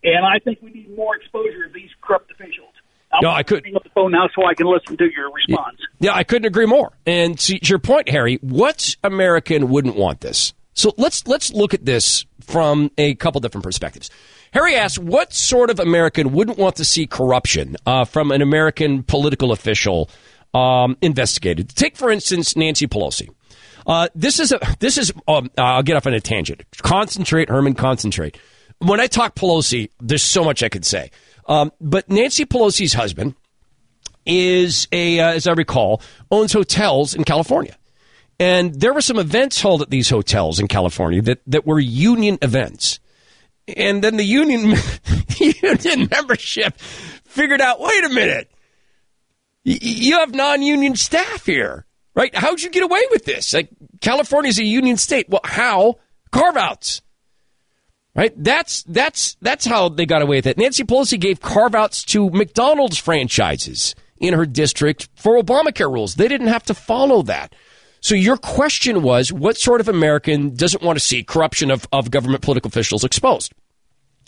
[0.04, 2.72] and I think we need more exposure of these corrupt officials.
[3.12, 5.32] I'm No, I could- Hang up the phone now so I can listen to your
[5.32, 5.78] response.
[5.98, 6.92] Yeah, I couldn't agree more.
[7.06, 10.54] And to your point, Harry, what American wouldn't want this?
[10.74, 14.10] So let's let's look at this from a couple different perspectives.
[14.56, 19.02] Harry asks, what sort of American wouldn't want to see corruption uh, from an American
[19.02, 20.08] political official
[20.54, 21.68] um, investigated?
[21.76, 23.28] Take, for instance, Nancy Pelosi.
[23.86, 25.12] Uh, this is a this is.
[25.28, 26.62] Um, I'll get off on a tangent.
[26.78, 27.74] Concentrate, Herman.
[27.74, 28.38] Concentrate.
[28.78, 31.10] When I talk Pelosi, there's so much I could say.
[31.44, 33.34] Um, but Nancy Pelosi's husband
[34.24, 36.00] is a, uh, as I recall,
[36.30, 37.76] owns hotels in California.
[38.40, 42.38] And there were some events held at these hotels in California that, that were union
[42.40, 43.00] events.
[43.68, 44.74] And then the union,
[45.38, 48.50] union membership figured out, wait a minute,
[49.64, 52.34] you have non-union staff here, right?
[52.34, 53.52] How'd you get away with this?
[53.52, 53.68] Like
[54.00, 55.28] California's a union state.
[55.28, 55.96] Well, how?
[56.30, 57.02] Carve outs.
[58.14, 58.32] Right?
[58.36, 60.56] That's that's that's how they got away with it.
[60.56, 66.14] Nancy Pelosi gave carve outs to McDonald's franchises in her district for Obamacare rules.
[66.14, 67.54] They didn't have to follow that.
[68.06, 72.08] So your question was, what sort of American doesn't want to see corruption of, of
[72.08, 73.52] government political officials exposed?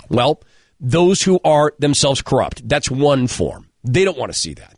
[0.09, 0.43] Well,
[0.81, 2.68] those who are themselves corrupt.
[2.68, 3.68] That's one form.
[3.85, 4.76] They don't want to see that.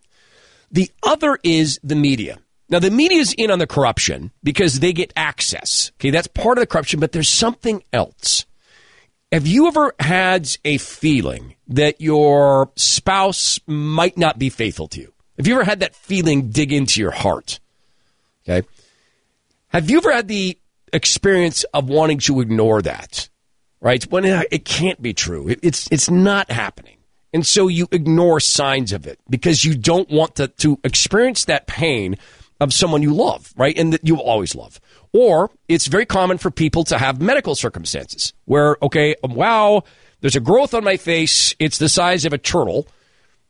[0.70, 2.40] The other is the media.
[2.68, 5.92] Now, the media is in on the corruption because they get access.
[5.96, 8.44] Okay, that's part of the corruption, but there's something else.
[9.32, 15.14] Have you ever had a feeling that your spouse might not be faithful to you?
[15.38, 17.60] Have you ever had that feeling dig into your heart?
[18.46, 18.66] Okay.
[19.70, 20.58] Have you ever had the
[20.92, 23.28] experience of wanting to ignore that?
[23.80, 24.02] Right?
[24.04, 25.56] When it can't be true.
[25.62, 26.98] It's it's not happening.
[27.32, 31.66] And so you ignore signs of it because you don't want to, to experience that
[31.66, 32.16] pain
[32.60, 33.76] of someone you love, right?
[33.78, 34.80] And that you will always love.
[35.12, 39.84] Or it's very common for people to have medical circumstances where, okay, um, wow,
[40.20, 41.54] there's a growth on my face.
[41.58, 42.86] It's the size of a turtle.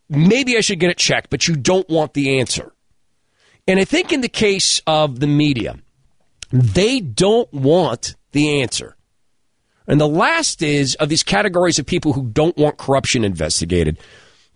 [0.09, 2.73] Maybe I should get it checked, but you don't want the answer.
[3.67, 5.77] And I think in the case of the media,
[6.51, 8.97] they don't want the answer.
[9.87, 13.99] And the last is of these categories of people who don't want corruption investigated,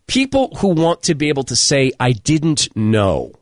[0.06, 3.32] people who want to be able to say, I didn't know.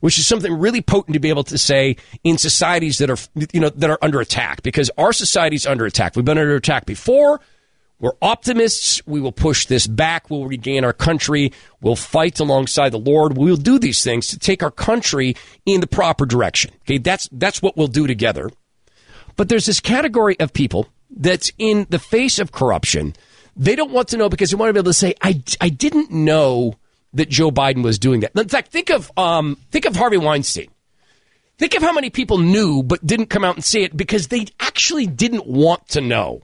[0.00, 3.18] Which is something really potent to be able to say in societies that are,
[3.52, 6.16] you know, that are under attack because our society's under attack.
[6.16, 7.40] We've been under attack before.
[8.02, 9.00] We're optimists.
[9.06, 10.28] We will push this back.
[10.28, 11.52] We'll regain our country.
[11.80, 13.38] We'll fight alongside the Lord.
[13.38, 16.72] We'll do these things to take our country in the proper direction.
[16.82, 18.50] Okay, that's that's what we'll do together.
[19.36, 23.14] But there's this category of people that's in the face of corruption.
[23.56, 25.68] They don't want to know because they want to be able to say, "I, I
[25.68, 26.74] didn't know
[27.12, 30.70] that Joe Biden was doing that." In fact, think of um, think of Harvey Weinstein.
[31.56, 34.46] Think of how many people knew but didn't come out and say it because they
[34.58, 36.42] actually didn't want to know.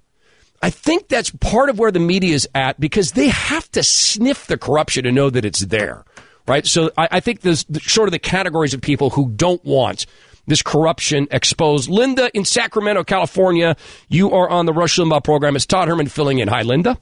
[0.62, 4.46] I think that's part of where the media is at because they have to sniff
[4.46, 6.04] the corruption to know that it's there,
[6.46, 6.66] right?
[6.66, 10.06] So I, I think there's sort of the categories of people who don't want
[10.46, 11.88] this corruption exposed.
[11.88, 13.76] Linda in Sacramento, California,
[14.08, 15.54] you are on the Rush Limbaugh program.
[15.54, 16.48] It's Todd Herman filling in.
[16.48, 16.98] Hi, Linda.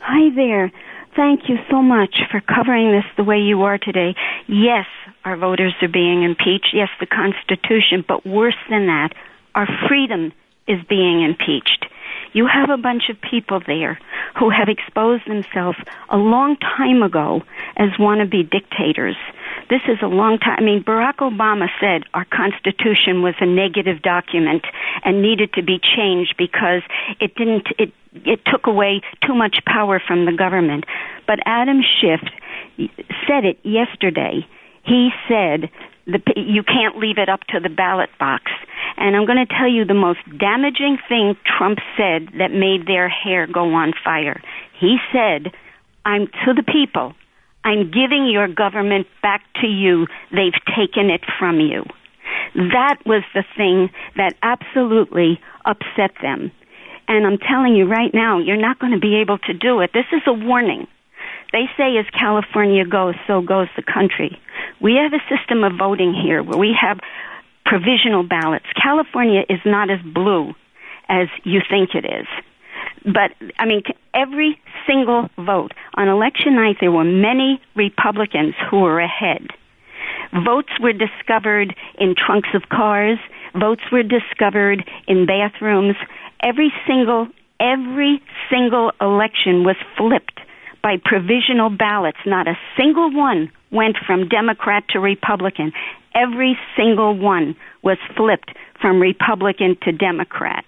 [0.00, 0.70] Hi there.
[1.16, 4.14] Thank you so much for covering this the way you are today.
[4.46, 4.86] Yes,
[5.24, 6.68] our voters are being impeached.
[6.72, 9.10] Yes, the Constitution, but worse than that,
[9.54, 10.32] our freedom
[10.68, 11.86] is being impeached.
[12.32, 13.98] You have a bunch of people there
[14.38, 15.78] who have exposed themselves
[16.08, 17.42] a long time ago
[17.76, 19.16] as wannabe dictators.
[19.68, 20.56] This is a long time.
[20.58, 24.64] I mean, Barack Obama said our Constitution was a negative document
[25.04, 26.82] and needed to be changed because
[27.20, 30.84] it didn't, it, it took away too much power from the government.
[31.26, 32.20] But Adam Schiff
[33.26, 34.46] said it yesterday.
[34.84, 35.70] He said
[36.06, 38.50] the, you can't leave it up to the ballot box.
[39.00, 43.08] And I'm going to tell you the most damaging thing Trump said that made their
[43.08, 44.40] hair go on fire.
[44.78, 45.52] He said,
[46.04, 47.14] I'm to the people.
[47.64, 50.06] I'm giving your government back to you.
[50.30, 51.84] They've taken it from you.
[52.54, 56.52] That was the thing that absolutely upset them.
[57.08, 59.90] And I'm telling you right now, you're not going to be able to do it.
[59.92, 60.86] This is a warning.
[61.52, 64.38] They say as California goes, so goes the country.
[64.80, 67.00] We have a system of voting here where we have
[67.64, 68.66] provisional ballots.
[68.80, 70.54] California is not as blue
[71.08, 72.26] as you think it is.
[73.04, 73.82] But, I mean,
[74.14, 75.72] every single vote.
[75.94, 79.48] On election night, there were many Republicans who were ahead.
[80.44, 83.18] Votes were discovered in trunks of cars.
[83.58, 85.96] Votes were discovered in bathrooms.
[86.42, 90.40] Every single, every single election was flipped
[90.82, 92.18] by provisional ballots.
[92.26, 95.72] Not a single one went from Democrat to Republican.
[96.14, 98.50] Every single one was flipped
[98.80, 100.64] from Republican to Democrat.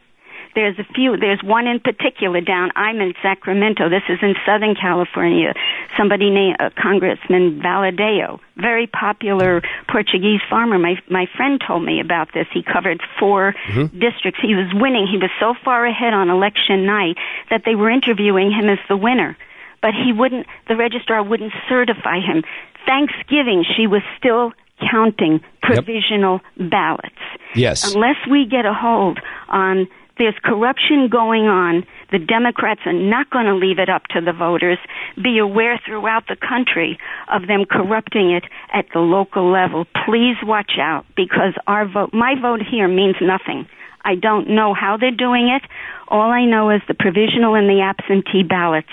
[0.54, 4.74] There's a few, there's one in particular down, I'm in Sacramento, this is in Southern
[4.74, 5.54] California,
[5.96, 10.78] somebody named uh, Congressman Valadao, very popular Portuguese farmer.
[10.78, 12.46] My, my friend told me about this.
[12.52, 13.98] He covered 4 Mhm.
[13.98, 14.40] districts.
[14.42, 15.06] He was winning.
[15.10, 17.16] He was so far ahead on election night
[17.48, 19.38] that they were interviewing him as the winner
[19.82, 22.42] but he wouldn't, the registrar wouldn't certify him.
[22.86, 24.52] Thanksgiving, she was still
[24.90, 27.14] counting provisional ballots.
[27.54, 27.94] Yes.
[27.94, 29.18] Unless we get a hold
[29.48, 34.20] on there's corruption going on, the Democrats are not going to leave it up to
[34.20, 34.78] the voters.
[35.20, 39.86] Be aware throughout the country of them corrupting it at the local level.
[40.06, 43.66] Please watch out because our vote, my vote here means nothing.
[44.04, 45.62] I don't know how they're doing it.
[46.08, 48.92] All I know is the provisional and the absentee ballots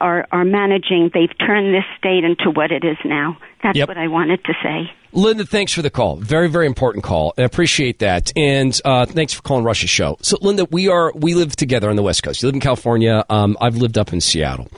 [0.00, 1.10] are are managing.
[1.12, 3.36] They've turned this state into what it is now.
[3.62, 3.88] That's Yep.
[3.88, 4.90] what I wanted to say.
[5.12, 6.16] Linda, thanks for the call.
[6.16, 7.34] Very, very important call.
[7.36, 10.16] I appreciate that, and uh, thanks for calling Rush's show.
[10.22, 12.42] So, Linda, we are we live together on the West Coast.
[12.42, 13.24] You live in California.
[13.28, 14.68] Um, I've lived up in Seattle.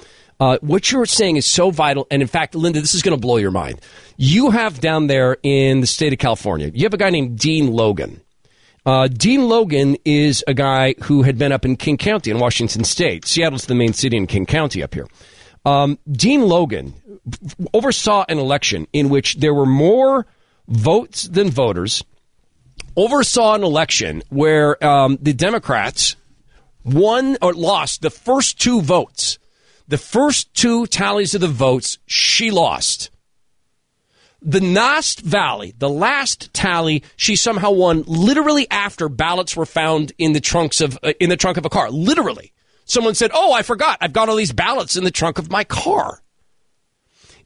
[0.41, 3.21] Uh, what you're saying is so vital, and in fact, Linda, this is going to
[3.21, 3.81] blow your mind.
[4.17, 7.71] You have down there in the state of California, you have a guy named Dean
[7.71, 8.21] Logan.
[8.85, 12.83] Uh, Dean Logan is a guy who had been up in King County in Washington
[12.83, 13.25] State.
[13.27, 15.07] Seattle's the main city in King County up here.
[15.65, 16.95] Um, Dean Logan
[17.73, 20.27] oversaw an election in which there were more
[20.67, 22.03] votes than voters.
[22.97, 26.17] Oversaw an election where um, the Democrats
[26.85, 29.39] won or lost the first two votes.
[29.87, 33.11] The first two tallies of the votes, she lost.
[34.45, 40.33] The Nast Valley, the last tally, she somehow won literally after ballots were found in
[40.33, 41.91] the trunks of uh, in the trunk of a car.
[41.91, 42.53] Literally,
[42.85, 43.99] someone said, "Oh, I forgot.
[44.01, 46.23] I've got all these ballots in the trunk of my car."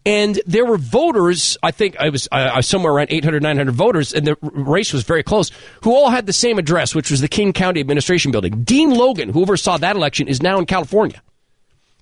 [0.06, 4.24] And there were voters, I think I was uh, somewhere around 800, 900 voters, and
[4.24, 5.50] the race was very close,
[5.82, 8.62] who all had the same address, which was the King County Administration Building.
[8.62, 11.20] Dean Logan, who oversaw that election, is now in California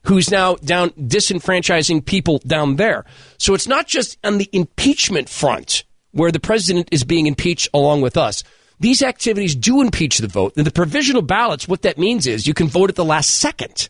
[0.05, 3.05] who's now down disenfranchising people down there.
[3.39, 8.03] So it's not just on the impeachment front where the president is being impeached along
[8.03, 8.45] with us.
[8.81, 10.55] These activities do impeach the vote.
[10.57, 13.89] And the provisional ballots, what that means is you can vote at the last second.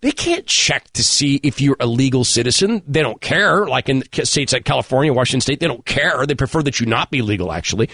[0.00, 2.82] They can't check to see if you're a legal citizen.
[2.86, 3.66] They don't care.
[3.66, 6.26] Like in states like California, Washington State, they don't care.
[6.26, 7.88] They prefer that you not be legal, actually.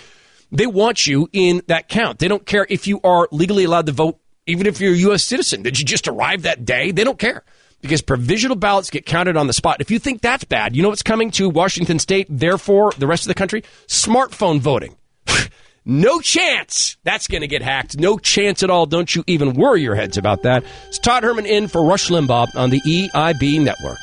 [0.51, 2.19] They want you in that count.
[2.19, 5.23] They don't care if you are legally allowed to vote even if you're a U.S.
[5.23, 5.63] citizen.
[5.63, 6.91] Did you just arrive that day?
[6.91, 7.45] They don't care
[7.81, 9.81] because provisional ballots get counted on the spot.
[9.81, 13.25] If you think that's bad, you know what's coming to Washington State, therefore the rest
[13.25, 13.63] of the country?
[13.87, 14.97] Smartphone voting.
[15.85, 17.99] no chance that's going to get hacked.
[17.99, 18.87] No chance at all.
[18.87, 20.65] Don't you even worry your heads about that.
[20.89, 23.99] It's Todd Herman in for Rush Limbaugh on the EIB network.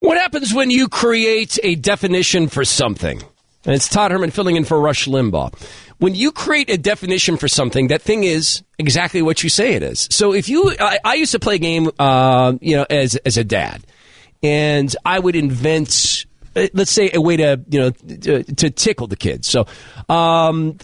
[0.00, 3.20] What happens when you create a definition for something?
[3.64, 5.52] And it's Todd Herman filling in for Rush Limbaugh.
[5.98, 9.82] When you create a definition for something, that thing is exactly what you say it
[9.82, 10.06] is.
[10.10, 13.36] So if you, I, I used to play a game, uh, you know, as as
[13.36, 13.84] a dad,
[14.42, 19.08] and I would invent, uh, let's say, a way to you know to, to tickle
[19.08, 19.48] the kids.
[19.48, 19.66] So,
[20.08, 20.78] um,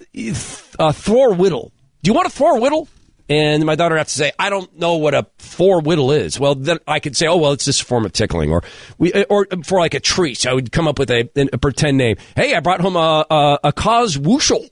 [0.78, 1.70] uh, Thor Whittle.
[2.02, 2.88] Do you want a Thor Whittle?
[3.26, 6.38] And my daughter would have to say, I don't know what a four Whittle is.
[6.38, 8.50] Well, then I could say, oh, well, it's this form of tickling.
[8.50, 8.62] Or
[8.98, 11.96] we, or for like a treat, so I would come up with a, a pretend
[11.96, 12.16] name.
[12.36, 14.68] Hey, I brought home a, a, a Coswooshel.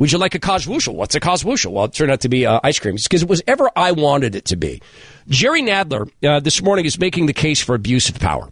[0.00, 0.94] Would you like a Coswooshel?
[0.94, 1.72] What's a Coswooshel?
[1.72, 3.92] Well, it turned out to be uh, ice cream It's because it was ever I
[3.92, 4.80] wanted it to be.
[5.28, 8.48] Jerry Nadler uh, this morning is making the case for abuse of power.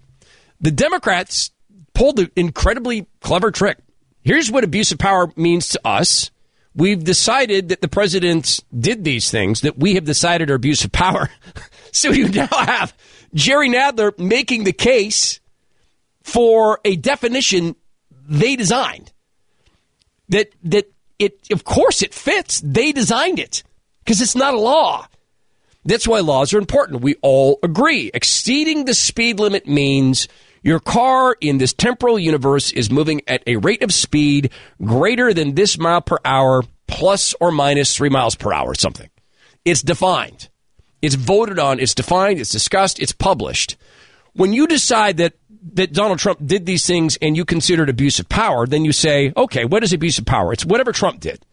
[0.60, 1.50] The Democrats
[1.94, 3.78] pulled an incredibly clever trick.
[4.20, 6.30] Here's what abuse of power means to us
[6.74, 10.92] we've decided that the president did these things that we have decided are abuse of
[10.92, 11.30] power.
[11.92, 12.94] so you now have
[13.32, 15.40] Jerry Nadler making the case
[16.22, 17.74] for a definition
[18.28, 19.14] they designed.
[20.28, 22.60] That that it of course it fits.
[22.64, 23.62] They designed it
[24.04, 25.06] because it's not a law.
[25.84, 27.02] That's why laws are important.
[27.02, 28.10] We all agree.
[28.12, 30.28] Exceeding the speed limit means
[30.62, 34.50] your car in this temporal universe is moving at a rate of speed
[34.82, 39.08] greater than this mile per hour plus or minus three miles per hour, something.
[39.64, 40.48] It's defined.
[41.00, 41.80] It's voted on.
[41.80, 42.40] It's defined.
[42.40, 42.98] It's discussed.
[43.00, 43.76] It's published.
[44.34, 45.34] When you decide that
[45.74, 48.92] that Donald Trump did these things and you consider it abuse of power, then you
[48.92, 50.52] say, okay, what is abuse of power?
[50.52, 51.44] It's whatever Trump did.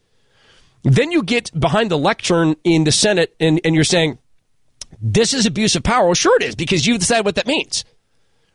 [0.83, 4.19] Then you get behind the lectern in the Senate and, and you're saying,
[5.01, 6.05] this is abuse of power.
[6.05, 7.85] Well, sure it is because you decide what that means.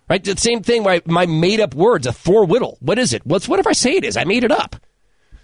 [0.08, 0.22] Right?
[0.22, 2.78] The same thing, my, my made up words, a Thor Whittle.
[2.80, 3.24] What is it?
[3.24, 4.16] What's what if I say it is.
[4.16, 4.76] I made it up.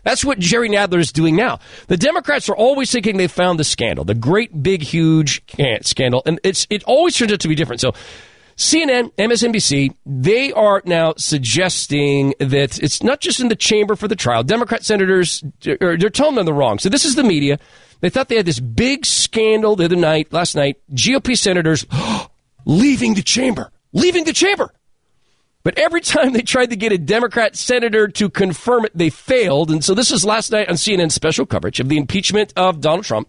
[0.02, 1.58] That's what Jerry Nadler is doing now.
[1.88, 5.42] The Democrats are always thinking they found the scandal, the great, big, huge
[5.82, 7.80] scandal, and it's it always turns out to be different.
[7.80, 7.92] So.
[8.56, 14.16] CNN, MSNBC, they are now suggesting that it's not just in the chamber for the
[14.16, 14.42] trial.
[14.42, 16.78] Democrat senators, er, they're telling them the wrong.
[16.78, 17.58] So this is the media.
[18.00, 20.76] They thought they had this big scandal the other night, last night.
[20.92, 21.86] GOP senators
[22.64, 24.72] leaving the chamber leaving the chamber.
[25.62, 29.70] But every time they tried to get a Democrat senator to confirm it, they failed.
[29.70, 33.04] And so this is last night on CNN special coverage of the impeachment of Donald
[33.04, 33.28] Trump.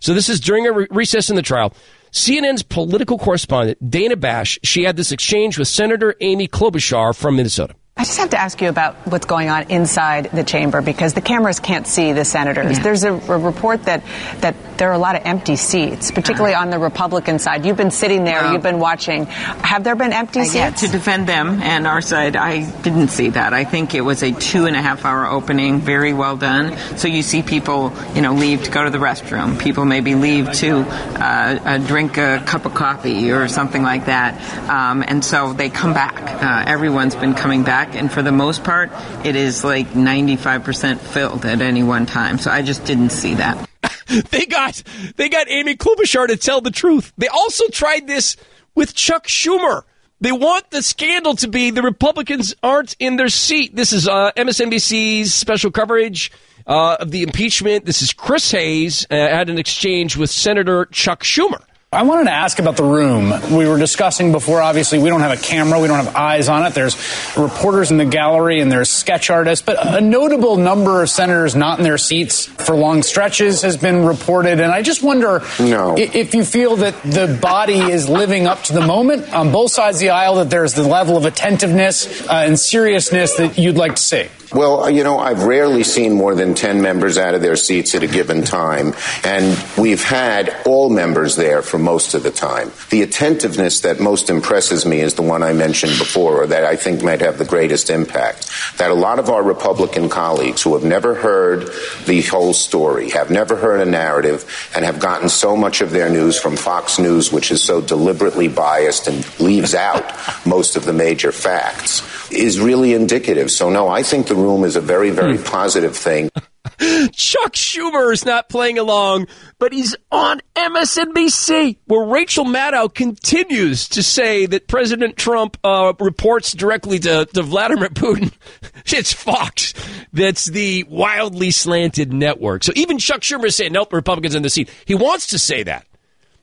[0.00, 1.74] So this is during a re- recess in the trial.
[2.14, 7.74] CNN's political correspondent, Dana Bash, she had this exchange with Senator Amy Klobuchar from Minnesota.
[7.96, 11.20] I just have to ask you about what's going on inside the chamber because the
[11.20, 12.76] cameras can't see the senators.
[12.76, 12.82] Yeah.
[12.82, 14.02] There's a, a, report that
[14.40, 17.64] that there are a lot of empty seats, particularly on the Republican side.
[17.64, 19.26] You've been sitting there, well, you've been watching.
[19.26, 20.80] Have there been empty I seats?
[20.80, 23.54] to defend them and our side, I didn't see that.
[23.54, 26.76] I think it was a two and a half hour opening, very well done.
[26.98, 29.56] So you see people, you know, leave to go to the restroom.
[29.60, 34.34] People maybe leave to uh, uh, drink a cup of coffee or something like that,
[34.68, 36.20] um, and so they come back.
[36.42, 38.90] Uh, everyone's been coming back and for the most part,
[39.24, 42.38] it is like 95% filled at any one time.
[42.38, 43.68] So I just didn't see that.
[44.30, 44.82] they got
[45.16, 47.12] they got Amy Klobuchar to tell the truth.
[47.18, 48.36] They also tried this
[48.74, 49.82] with Chuck Schumer.
[50.20, 53.76] They want the scandal to be the Republicans aren't in their seat.
[53.76, 56.32] This is uh, MSNBC's special coverage
[56.66, 57.84] uh, of the impeachment.
[57.84, 61.62] This is Chris Hayes uh, had an exchange with Senator Chuck Schumer.
[61.94, 63.32] I wanted to ask about the room.
[63.56, 66.66] We were discussing before, obviously, we don't have a camera, we don't have eyes on
[66.66, 66.74] it.
[66.74, 66.96] There's
[67.36, 71.78] reporters in the gallery and there's sketch artists, but a notable number of senators not
[71.78, 74.58] in their seats for long stretches has been reported.
[74.58, 75.96] And I just wonder no.
[75.96, 79.98] if you feel that the body is living up to the moment on both sides
[79.98, 83.94] of the aisle, that there's the level of attentiveness uh, and seriousness that you'd like
[83.94, 84.26] to see.
[84.52, 88.02] Well, you know, I've rarely seen more than 10 members out of their seats at
[88.02, 92.70] a given time, and we've had all members there for most of the time.
[92.90, 96.76] The attentiveness that most impresses me is the one I mentioned before, or that I
[96.76, 98.50] think might have the greatest impact.
[98.78, 101.70] That a lot of our Republican colleagues who have never heard
[102.06, 104.44] the whole story, have never heard a narrative,
[104.74, 108.48] and have gotten so much of their news from Fox News, which is so deliberately
[108.48, 110.04] biased and leaves out
[110.46, 113.50] most of the major facts, is really indicative.
[113.50, 115.44] So, no, I think the room is a very, very mm.
[115.44, 116.30] positive thing.
[117.12, 119.26] Chuck Schumer is not playing along,
[119.58, 126.52] but he's on MSNBC, where Rachel Maddow continues to say that President Trump uh, reports
[126.52, 128.32] directly to, to Vladimir Putin.
[128.86, 129.74] it's Fox.
[130.12, 132.64] That's the wildly slanted network.
[132.64, 134.70] So even Chuck Schumer is saying, nope, Republicans in the seat.
[134.86, 135.86] He wants to say that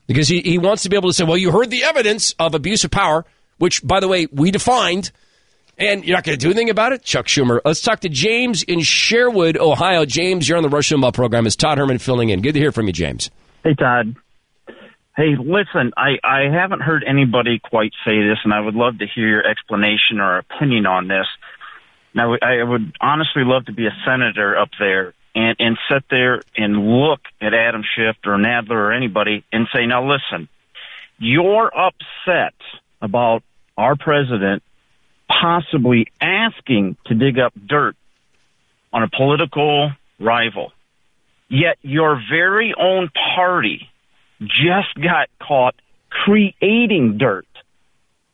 [0.07, 2.53] because he, he wants to be able to say, well, you heard the evidence of
[2.53, 3.25] abuse of power,
[3.57, 5.11] which, by the way, we defined–
[5.77, 7.03] and you're not going to do anything about it?
[7.03, 7.59] Chuck Schumer.
[7.65, 10.05] Let's talk to James in Sherwood, Ohio.
[10.05, 11.47] James, you're on the Rush Limbaugh program.
[11.47, 12.41] Is Todd Herman filling in?
[12.41, 13.31] Good to hear from you, James.
[13.63, 14.15] Hey, Todd.
[15.15, 19.05] Hey, listen, I, I haven't heard anybody quite say this, and I would love to
[19.13, 21.27] hear your explanation or opinion on this.
[22.13, 26.41] Now, I would honestly love to be a senator up there and, and sit there
[26.55, 30.47] and look at Adam Schiff or Nadler or anybody and say, now listen,
[31.19, 32.55] you're upset
[33.01, 33.43] about
[33.77, 34.63] our president
[35.39, 37.95] possibly asking to dig up dirt
[38.91, 40.71] on a political rival.
[41.49, 43.89] Yet your very own party
[44.41, 45.75] just got caught
[46.09, 47.47] creating dirt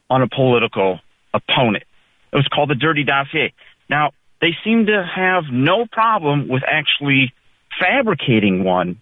[0.09, 0.99] on a political
[1.33, 1.83] opponent.
[2.31, 3.53] It was called the Dirty Dossier.
[3.89, 4.11] Now,
[4.41, 7.33] they seem to have no problem with actually
[7.79, 9.01] fabricating one,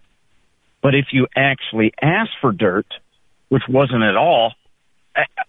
[0.81, 2.87] but if you actually ask for dirt,
[3.49, 4.53] which wasn't at all,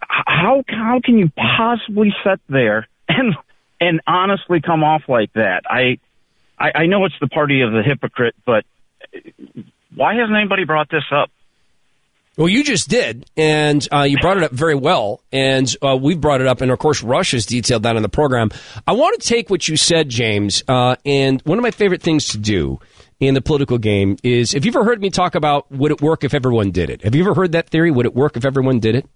[0.00, 3.34] how how can you possibly sit there and
[3.80, 5.62] and honestly come off like that?
[5.68, 5.98] I,
[6.58, 8.64] I I know it's the party of the hypocrite, but
[9.94, 11.30] why hasn't anybody brought this up?
[12.36, 16.20] Well, you just did, and uh, you brought it up very well, and uh, we've
[16.20, 18.50] brought it up, and of course, Rush has detailed that in the program.
[18.86, 22.28] I want to take what you said, James, uh, and one of my favorite things
[22.28, 22.78] to do
[23.20, 26.24] in the political game is if you've ever heard me talk about would it work
[26.24, 27.02] if everyone did it?
[27.04, 27.90] Have you ever heard that theory?
[27.90, 29.08] Would it work if everyone did it?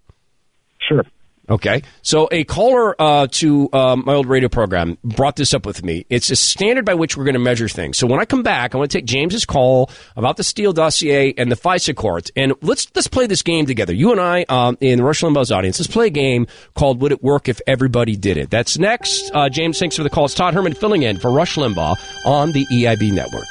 [0.90, 1.04] Sure.
[1.48, 1.82] Okay.
[2.02, 6.06] So a caller uh, to um, my old radio program brought this up with me.
[6.08, 7.98] It's a standard by which we're going to measure things.
[7.98, 11.34] So when I come back, I want to take James's call about the Steele dossier
[11.36, 13.92] and the FISA court, and let's let's play this game together.
[13.92, 17.22] You and I, um, in Rush Limbaugh's audience, let's play a game called "Would It
[17.22, 19.32] Work If Everybody Did It?" That's next.
[19.34, 20.26] Uh, James, thanks for the call.
[20.26, 23.46] It's Todd Herman filling in for Rush Limbaugh on the EIB network.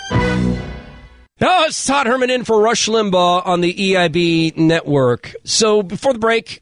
[1.41, 5.35] Now it's Todd Herman in for Rush Limbaugh on the EIB network.
[5.43, 6.61] So before the break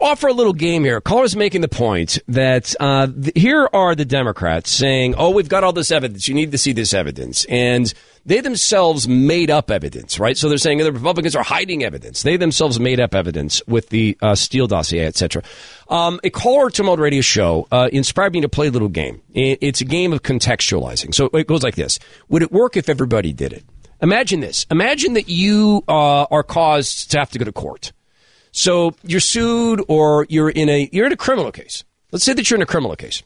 [0.00, 1.00] offer a little game here.
[1.00, 5.64] Caller's making the point that uh, th- here are the Democrats saying, "Oh, we've got
[5.64, 6.28] all this evidence.
[6.28, 7.92] You need to see this evidence," and
[8.24, 10.36] they themselves made up evidence, right?
[10.36, 12.22] So they're saying the Republicans are hiding evidence.
[12.22, 15.42] They themselves made up evidence with the uh, Steele dossier, etc.
[15.88, 19.22] Um, a caller to my radio show uh, inspired me to play a little game.
[19.34, 21.14] It's a game of contextualizing.
[21.14, 21.98] So it goes like this:
[22.28, 23.64] Would it work if everybody did it?
[24.00, 24.64] Imagine this.
[24.70, 27.92] Imagine that you uh, are caused to have to go to court
[28.58, 31.84] so you're sued or you're in a you're in a criminal case.
[32.10, 33.22] Let's say that you're in a criminal case.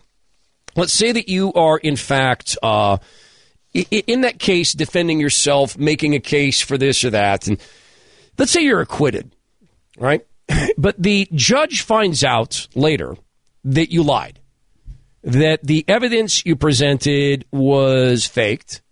[0.76, 2.98] Let's say that you are in fact uh,
[3.72, 7.58] in that case defending yourself, making a case for this or that, and
[8.36, 9.34] let's say you're acquitted,
[9.96, 10.26] right?
[10.76, 13.16] But the judge finds out later
[13.64, 14.38] that you lied,
[15.22, 18.82] that the evidence you presented was faked,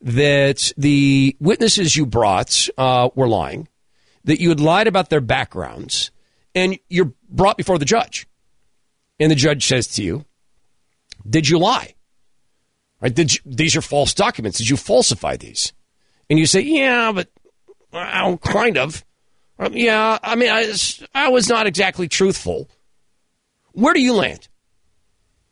[0.00, 3.68] that the witnesses you brought uh, were lying
[4.24, 6.10] that you had lied about their backgrounds
[6.54, 8.26] and you're brought before the judge.
[9.20, 10.24] And the judge says to you,
[11.28, 11.94] Did you lie?
[13.00, 13.14] Right?
[13.14, 14.58] Did you, these are false documents.
[14.58, 15.72] Did you falsify these?
[16.28, 17.28] And you say, Yeah, but
[17.92, 19.04] well, kind of.
[19.58, 20.72] Um, yeah, I mean, I,
[21.14, 22.68] I was not exactly truthful.
[23.72, 24.48] Where do you land?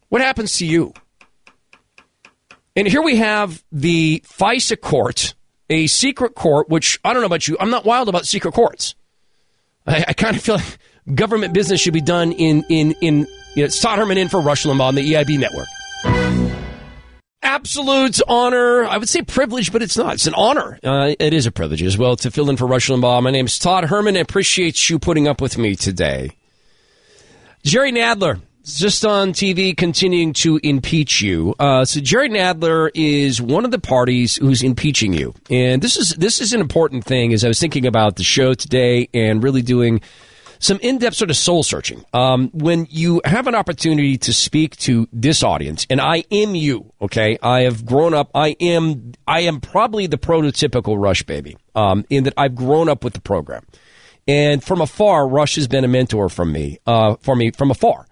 [0.08, 0.92] What happens to you?
[2.74, 5.34] And here we have the FISA court
[5.70, 8.94] a secret court, which I don't know about you, I'm not wild about secret courts.
[9.86, 10.78] I, I kind of feel like
[11.14, 14.88] government business should be done in, in, in you know, Herman in for Rush Limbaugh
[14.88, 15.66] on the EIB network.
[17.42, 18.84] Absolute honor.
[18.84, 20.14] I would say privilege, but it's not.
[20.14, 20.78] It's an honor.
[20.82, 23.22] Uh, it is a privilege as well to fill in for Rush Limbaugh.
[23.22, 24.16] My name is Todd Herman.
[24.16, 26.36] I appreciate you putting up with me today.
[27.64, 31.54] Jerry Nadler just on TV continuing to impeach you.
[31.58, 36.10] Uh, so Jerry Nadler is one of the parties who's impeaching you, and this is
[36.10, 37.32] this is an important thing.
[37.32, 40.00] As I was thinking about the show today and really doing
[40.62, 42.04] some in-depth sort of soul searching.
[42.12, 46.92] Um, when you have an opportunity to speak to this audience, and I am you,
[47.02, 47.36] okay?
[47.42, 48.30] I have grown up.
[48.32, 53.02] I am I am probably the prototypical Rush baby, um, in that I've grown up
[53.02, 53.66] with the program.
[54.28, 58.06] And from afar, Rush has been a mentor from me, uh, for me from afar.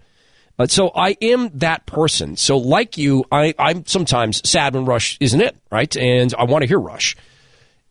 [0.60, 2.36] Uh, so I am that person.
[2.36, 5.96] So like you, I, I'm sometimes sad when Rush isn't it, right?
[5.96, 7.16] And I want to hear Rush.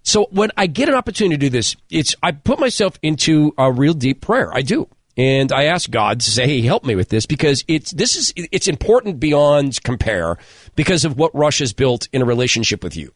[0.03, 3.71] So when I get an opportunity to do this, it's I put myself into a
[3.71, 4.53] real deep prayer.
[4.53, 4.87] I do.
[5.17, 8.33] And I ask God to say, "Hey, help me with this because it's this is
[8.35, 10.37] it's important beyond compare
[10.75, 13.11] because of what Rush has built in a relationship with you."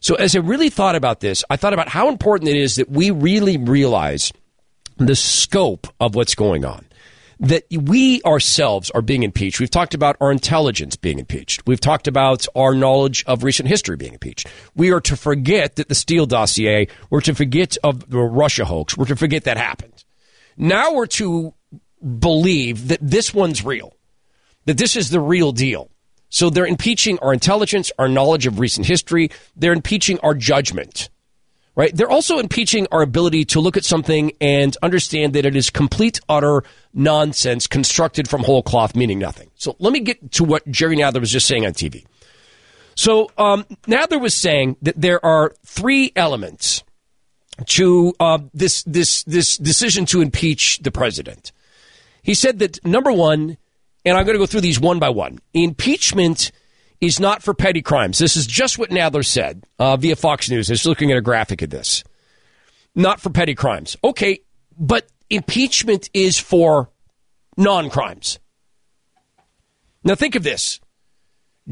[0.00, 2.88] So as I really thought about this, I thought about how important it is that
[2.90, 4.32] we really realize
[4.96, 6.87] the scope of what's going on.
[7.40, 9.60] That we ourselves are being impeached.
[9.60, 11.66] We've talked about our intelligence being impeached.
[11.66, 14.48] We've talked about our knowledge of recent history being impeached.
[14.74, 18.96] We are to forget that the Steele dossier, we're to forget of the Russia hoax,
[18.96, 20.04] we're to forget that happened.
[20.56, 21.54] Now we're to
[22.18, 23.94] believe that this one's real,
[24.64, 25.90] that this is the real deal.
[26.30, 29.30] So they're impeaching our intelligence, our knowledge of recent history.
[29.56, 31.08] They're impeaching our judgment,
[31.78, 31.94] right?
[31.94, 36.18] They're also impeaching our ability to look at something and understand that it is complete,
[36.28, 39.48] utter nonsense constructed from whole cloth, meaning nothing.
[39.54, 42.04] So let me get to what Jerry Nadler was just saying on TV.
[42.96, 46.82] So um, Nadler was saying that there are three elements
[47.66, 51.52] to uh, this this this decision to impeach the president.
[52.22, 53.56] He said that number one,
[54.04, 55.38] and I'm going to go through these one by one.
[55.54, 56.50] Impeachment
[57.00, 58.18] is not for petty crimes.
[58.18, 60.70] This is just what Nadler said uh, via Fox News.
[60.70, 62.02] I was looking at a graphic of this.
[62.94, 63.96] Not for petty crimes.
[64.02, 64.40] Okay,
[64.78, 66.90] but impeachment is for
[67.56, 68.38] non crimes.
[70.02, 70.80] Now think of this.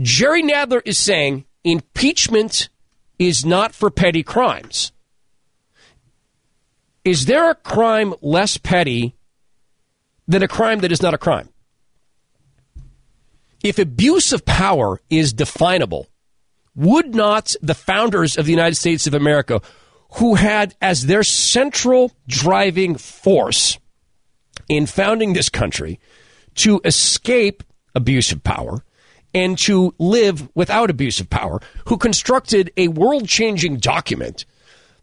[0.00, 2.68] Jerry Nadler is saying impeachment
[3.18, 4.92] is not for petty crimes.
[7.04, 9.16] Is there a crime less petty
[10.28, 11.48] than a crime that is not a crime?
[13.66, 16.06] If abuse of power is definable,
[16.76, 19.60] would not the founders of the United States of America,
[20.18, 23.76] who had as their central driving force
[24.68, 25.98] in founding this country
[26.54, 28.84] to escape abuse of power
[29.34, 34.44] and to live without abuse of power, who constructed a world changing document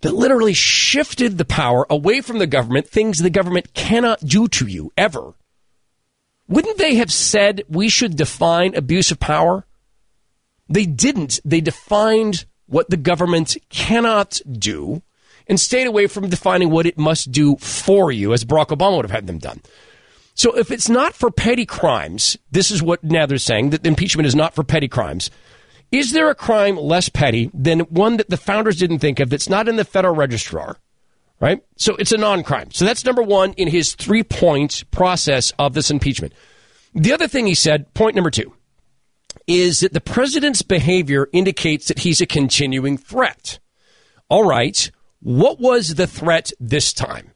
[0.03, 4.67] that literally shifted the power away from the government, things the government cannot do to
[4.67, 5.33] you ever.
[6.47, 9.65] Wouldn't they have said we should define abuse of power?
[10.67, 11.39] They didn't.
[11.45, 15.01] They defined what the government cannot do
[15.47, 19.05] and stayed away from defining what it must do for you, as Barack Obama would
[19.05, 19.61] have had them done.
[20.35, 24.35] So if it's not for petty crimes, this is what Nadler's saying, that impeachment is
[24.35, 25.29] not for petty crimes.
[25.91, 29.49] Is there a crime less petty than one that the founders didn't think of that's
[29.49, 30.77] not in the federal registrar?
[31.43, 31.61] Right?
[31.75, 32.71] So it's a non crime.
[32.71, 36.31] So that's number one in his three point process of this impeachment.
[36.95, 38.53] The other thing he said, point number two,
[39.45, 43.59] is that the president's behavior indicates that he's a continuing threat.
[44.29, 44.89] All right.
[45.19, 47.31] What was the threat this time?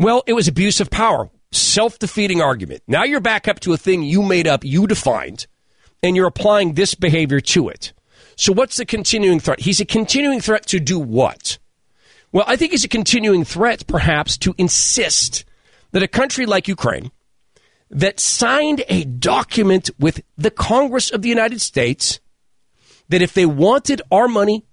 [0.00, 2.82] Well, it was abuse of power, self defeating argument.
[2.88, 5.46] Now you're back up to a thing you made up, you defined
[6.02, 7.92] and you're applying this behavior to it.
[8.34, 9.60] So what's the continuing threat?
[9.60, 11.58] He's a continuing threat to do what?
[12.32, 15.44] Well, I think he's a continuing threat, perhaps, to insist
[15.92, 17.10] that a country like Ukraine
[17.90, 22.20] that signed a document with the Congress of the United States
[23.08, 24.64] that if they wanted our money,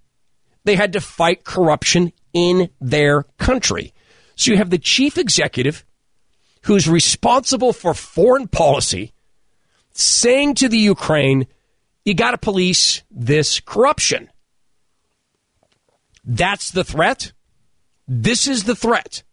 [0.63, 3.93] they had to fight corruption in their country.
[4.35, 5.85] So you have the chief executive
[6.63, 9.13] who's responsible for foreign policy
[9.91, 11.45] saying to the Ukraine,
[12.03, 14.29] you got to police this corruption.
[16.25, 17.33] That's the threat.
[18.07, 19.23] This is the threat.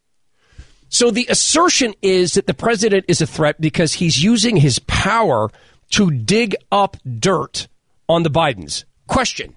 [0.88, 5.51] So the assertion is that the president is a threat because he's using his power
[5.90, 7.68] to dig up dirt
[8.09, 8.84] on the Bidens.
[9.06, 9.56] Question.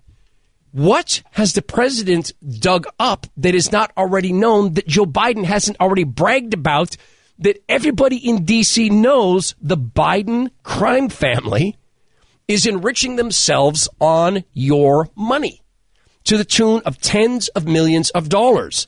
[0.71, 5.79] What has the president dug up that is not already known that Joe Biden hasn't
[5.79, 6.97] already bragged about
[7.39, 8.89] that everybody in D.C.
[8.89, 11.77] knows the Biden crime family
[12.47, 15.61] is enriching themselves on your money
[16.25, 18.87] to the tune of tens of millions of dollars.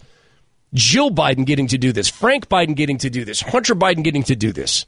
[0.76, 4.24] Jill Biden getting to do this, Frank Biden getting to do this, Hunter Biden getting
[4.24, 4.86] to do this,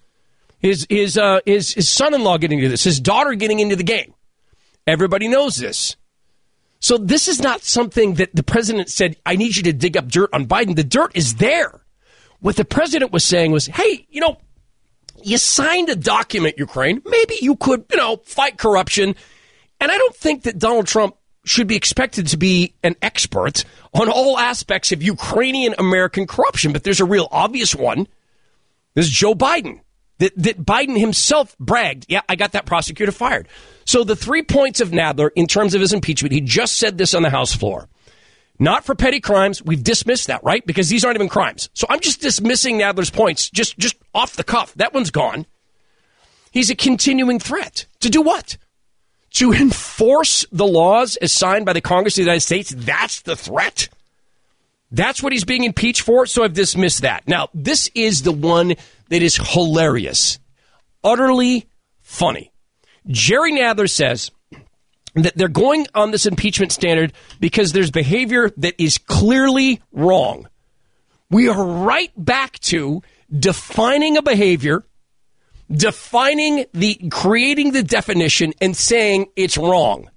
[0.60, 3.84] his his uh, his, his son-in-law getting to do this, his daughter getting into the
[3.84, 4.14] game.
[4.86, 5.96] Everybody knows this.
[6.80, 10.08] So this is not something that the president said, I need you to dig up
[10.08, 10.76] dirt on Biden.
[10.76, 11.82] The dirt is there.
[12.40, 14.38] What the president was saying was, hey, you know,
[15.24, 17.02] you signed a document, Ukraine.
[17.04, 19.16] Maybe you could, you know, fight corruption.
[19.80, 21.17] And I don't think that Donald Trump
[21.48, 23.64] should be expected to be an expert
[23.94, 28.08] on all aspects of Ukrainian American corruption, but there's a real obvious one.
[28.94, 29.82] This is Joe Biden.
[30.20, 33.48] That, that Biden himself bragged, yeah, I got that prosecutor fired.
[33.86, 37.14] So the three points of Nadler in terms of his impeachment, he just said this
[37.14, 37.88] on the House floor.
[38.60, 39.62] Not for petty crimes.
[39.62, 40.66] We've dismissed that, right?
[40.66, 41.70] Because these aren't even crimes.
[41.74, 44.74] So I'm just dismissing Nadler's points just, just off the cuff.
[44.74, 45.46] That one's gone.
[46.52, 47.86] He's a continuing threat.
[48.00, 48.58] To do what?
[49.34, 52.74] To enforce the laws as signed by the Congress of the United States?
[52.76, 53.90] That's the threat?
[54.92, 56.26] That's what he's being impeached for.
[56.26, 57.28] So I've dismissed that.
[57.28, 58.76] Now, this is the one
[59.10, 60.40] that is hilarious,
[61.04, 61.68] utterly
[62.02, 62.52] funny.
[63.08, 64.32] Jerry Nadler says
[65.16, 70.48] that they're going on this impeachment standard because there's behavior that is clearly wrong.
[71.30, 73.02] We are right back to
[73.38, 74.86] defining a behavior,
[75.72, 80.10] defining the, creating the definition and saying it's wrong.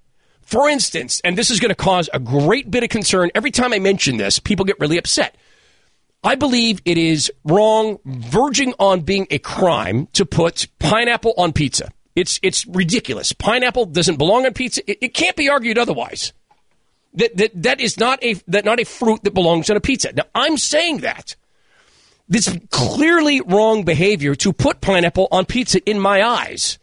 [0.42, 3.72] For instance, and this is going to cause a great bit of concern every time
[3.72, 5.36] I mention this, people get really upset.
[6.22, 11.90] I believe it is wrong, verging on being a crime to put pineapple on pizza.
[12.14, 13.32] It's it's ridiculous.
[13.32, 14.82] Pineapple doesn't belong on pizza.
[14.90, 16.32] It, it can't be argued otherwise.
[17.14, 20.12] That, that that is not a that not a fruit that belongs on a pizza.
[20.12, 21.36] Now I'm saying that.
[22.30, 26.78] This clearly wrong behavior to put pineapple on pizza in my eyes.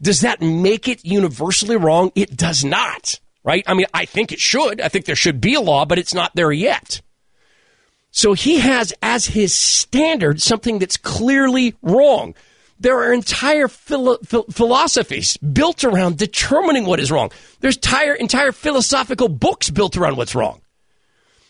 [0.00, 2.10] Does that make it universally wrong?
[2.14, 3.62] It does not, right?
[3.66, 4.80] I mean, I think it should.
[4.80, 7.02] I think there should be a law, but it's not there yet.
[8.12, 12.34] So he has as his standard something that's clearly wrong.
[12.80, 14.18] There are entire philo-
[14.50, 17.30] philosophies built around determining what is wrong.
[17.60, 20.61] There's entire, entire philosophical books built around what's wrong.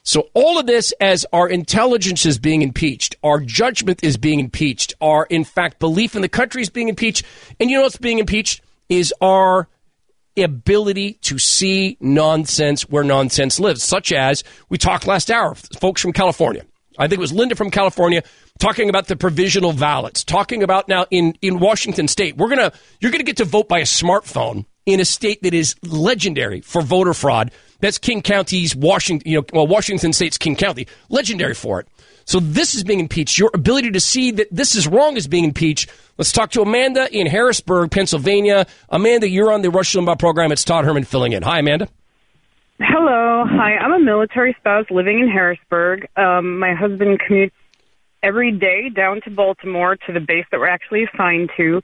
[0.05, 4.95] So all of this as our intelligence is being impeached, our judgment is being impeached,
[5.01, 7.24] our in fact belief in the country is being impeached,
[7.61, 9.69] and you know what's being impeached is our
[10.37, 16.12] ability to see nonsense where nonsense lives, such as we talked last hour, folks from
[16.12, 16.65] California.
[16.99, 18.23] I think it was Linda from California
[18.59, 23.12] talking about the provisional ballots, talking about now in, in Washington state, we're to, you're
[23.12, 27.15] to get to vote by a smartphone in a state that is legendary for voter
[27.15, 27.51] fraud.
[27.82, 31.88] That's King County's Washington, you know, well, Washington state's King County, legendary for it.
[32.24, 33.36] So this is being impeached.
[33.36, 35.90] Your ability to see that this is wrong is being impeached.
[36.16, 38.66] Let's talk to Amanda in Harrisburg, Pennsylvania.
[38.88, 40.52] Amanda, you're on the Rush Limbaugh program.
[40.52, 41.42] It's Todd Herman filling in.
[41.42, 41.88] Hi, Amanda.
[42.78, 43.44] Hello.
[43.48, 43.76] Hi.
[43.76, 46.06] I'm a military spouse living in Harrisburg.
[46.16, 47.50] Um, my husband commutes
[48.22, 51.82] every day down to Baltimore to the base that we're actually assigned to.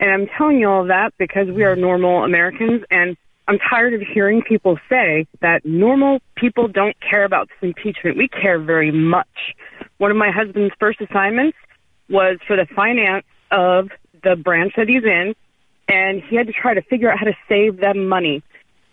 [0.00, 3.16] And I'm telling you all that because we are normal Americans and
[3.48, 8.16] I'm tired of hearing people say that normal people don't care about this impeachment.
[8.16, 9.54] We care very much.
[9.98, 11.56] One of my husband's first assignments
[12.08, 13.90] was for the finance of
[14.24, 15.34] the branch that he's in,
[15.88, 18.42] and he had to try to figure out how to save them money.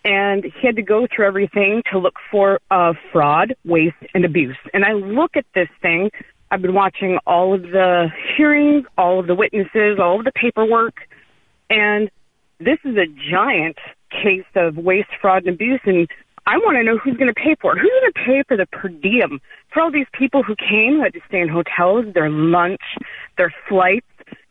[0.04, 4.56] And he had to go through everything to look for uh, fraud, waste, and abuse.
[4.72, 6.10] And I look at this thing
[6.50, 10.94] I've been watching all of the hearings, all of the witnesses, all of the paperwork,
[11.68, 12.10] and
[12.60, 13.76] this is a giant
[14.22, 15.80] case of waste, fraud, and abuse.
[15.84, 16.08] And
[16.46, 17.80] I want to know who's going to pay for it.
[17.80, 19.40] Who's going to pay for the per diem
[19.72, 22.82] for all these people who came, who had to stay in hotels, their lunch,
[23.36, 24.06] their flights,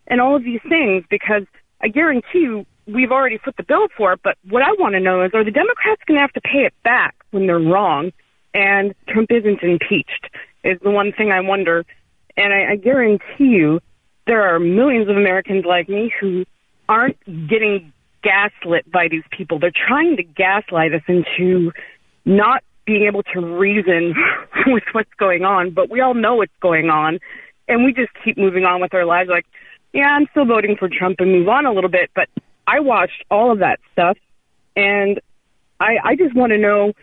[0.07, 1.05] and all of these things?
[1.09, 1.43] Because
[1.81, 4.19] I guarantee you, we've already put the bill for it.
[4.23, 6.65] But what I want to know is, are the Democrats going to have to pay
[6.65, 8.11] it back when they're wrong?
[8.53, 10.29] And Trump isn't impeached
[10.63, 11.85] is the one thing I wonder.
[12.37, 13.79] And I, I guarantee you,
[14.25, 16.45] there are millions of Americans like me who
[16.87, 17.17] aren't
[17.47, 17.92] getting
[18.23, 19.59] gaslit by these people.
[19.59, 21.71] They're trying to gaslight us into
[22.25, 24.15] not being able to reason
[24.67, 27.19] with what's going on, but we all know what's going on.
[27.67, 29.45] And we just keep moving on with our lives like,
[29.93, 32.09] yeah, I'm still voting for Trump and move on a little bit.
[32.15, 32.27] But
[32.67, 34.17] I watched all of that stuff
[34.75, 35.21] and
[35.79, 36.93] I, I just want to know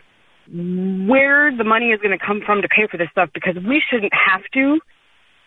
[0.47, 3.81] where the money is going to come from to pay for this stuff because we
[3.89, 4.79] shouldn't have to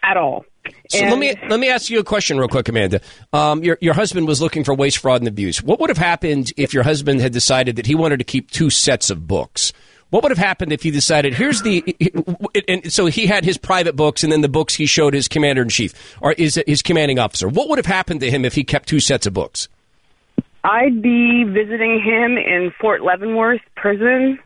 [0.02, 0.44] at all.
[0.88, 3.00] So and let me let me ask you a question real quick, Amanda.
[3.32, 5.62] Um, your your husband was looking for waste, fraud, and abuse.
[5.62, 8.70] What would have happened if your husband had decided that he wanted to keep two
[8.70, 9.72] sets of books?
[10.10, 11.96] What would have happened if he decided here's the
[12.68, 15.62] and so he had his private books and then the books he showed his commander
[15.62, 17.48] in chief or his his commanding officer?
[17.48, 19.68] What would have happened to him if he kept two sets of books?
[20.62, 24.38] I'd be visiting him in Fort Leavenworth prison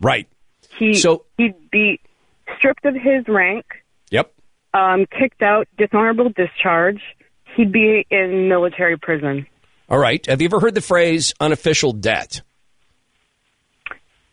[0.00, 0.28] Right.
[0.76, 2.00] He so he'd be
[2.56, 3.64] stripped of his rank.
[4.74, 7.00] Um, kicked out, dishonorable discharge.
[7.56, 9.46] He'd be in military prison.
[9.88, 10.24] All right.
[10.26, 12.42] Have you ever heard the phrase unofficial debt?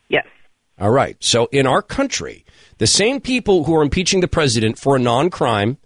[0.10, 0.26] Yes.
[0.80, 1.16] All right.
[1.20, 2.44] So in our country,
[2.80, 5.78] the same people who are impeaching the president for a non-crime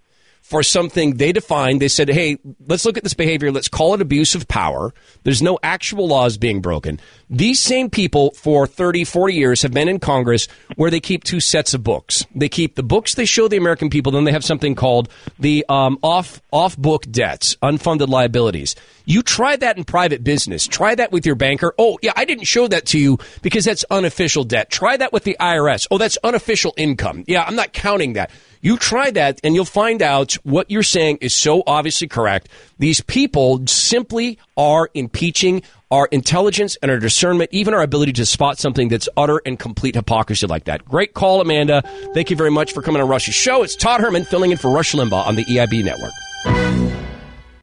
[0.45, 1.81] for something they defined.
[1.81, 3.51] They said, hey, let's look at this behavior.
[3.51, 4.93] Let's call it abuse of power.
[5.23, 6.99] There's no actual laws being broken.
[7.31, 11.39] These same people for 30, 40 years have been in Congress where they keep two
[11.39, 12.27] sets of books.
[12.35, 15.09] They keep the books they show the American people, then they have something called
[15.39, 18.75] the um, off, off book debts, unfunded liabilities.
[19.05, 20.67] You try that in private business.
[20.67, 21.73] Try that with your banker.
[21.79, 24.69] Oh, yeah, I didn't show that to you because that's unofficial debt.
[24.69, 25.87] Try that with the IRS.
[25.89, 27.23] Oh, that's unofficial income.
[27.25, 28.29] Yeah, I'm not counting that.
[28.65, 32.49] You try that and you'll find out what you're saying is so obviously correct.
[32.79, 35.61] These people simply are impeaching
[35.91, 39.93] our intelligence and our discernment, even our ability to spot something that's utter and complete
[39.93, 40.83] hypocrisy like that.
[40.83, 41.83] Great call, Amanda.
[42.15, 43.61] Thank you very much for coming on Rush's show.
[43.61, 46.13] It's Todd Herman filling in for Rush Limbaugh on the EIB network.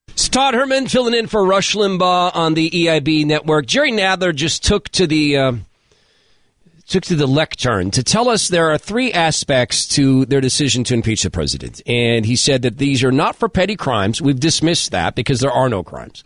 [0.07, 3.66] It's Todd Herman filling in for Rush Limbaugh on the EIB network.
[3.66, 5.53] Jerry Nadler just took to the uh,
[6.93, 10.93] took to the lectern to tell us there are three aspects to their decision to
[10.93, 14.20] impeach the president, and he said that these are not for petty crimes.
[14.20, 16.23] We've dismissed that because there are no crimes.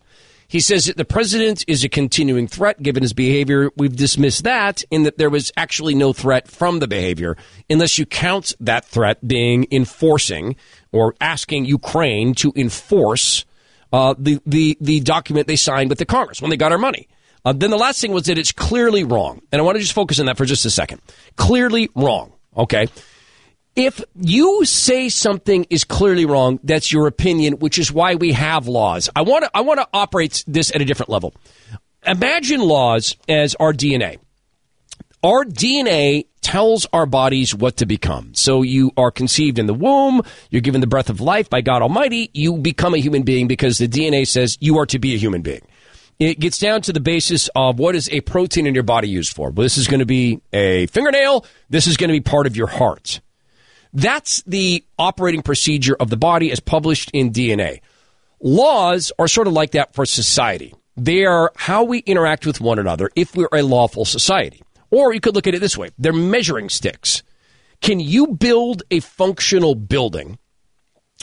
[0.48, 3.70] He says that the president is a continuing threat given his behavior.
[3.76, 7.36] We've dismissed that in that there was actually no threat from the behavior,
[7.70, 10.56] unless you count that threat being enforcing
[10.90, 13.44] or asking Ukraine to enforce
[13.92, 17.06] uh, the, the, the document they signed with the Congress when they got our money.
[17.46, 19.40] Uh, then the last thing was that it's clearly wrong.
[19.52, 21.00] And I want to just focus on that for just a second.
[21.36, 22.32] Clearly wrong.
[22.56, 22.88] Okay.
[23.76, 28.66] If you say something is clearly wrong, that's your opinion, which is why we have
[28.66, 29.08] laws.
[29.14, 31.34] I want to, I want to operate this at a different level.
[32.04, 34.18] Imagine laws as our DNA.
[35.22, 38.34] Our DNA tells our bodies what to become.
[38.34, 41.82] So you are conceived in the womb, you're given the breath of life by God
[41.82, 45.18] Almighty, you become a human being because the DNA says you are to be a
[45.18, 45.62] human being.
[46.18, 49.34] It gets down to the basis of what is a protein in your body used
[49.34, 49.50] for.
[49.50, 52.68] This is going to be a fingernail, this is going to be part of your
[52.68, 53.20] heart.
[53.92, 57.80] That's the operating procedure of the body as published in DNA.
[58.40, 60.74] Laws are sort of like that for society.
[60.96, 64.62] They are how we interact with one another if we're a lawful society.
[64.90, 67.22] Or you could look at it this way they're measuring sticks.
[67.82, 70.38] Can you build a functional building,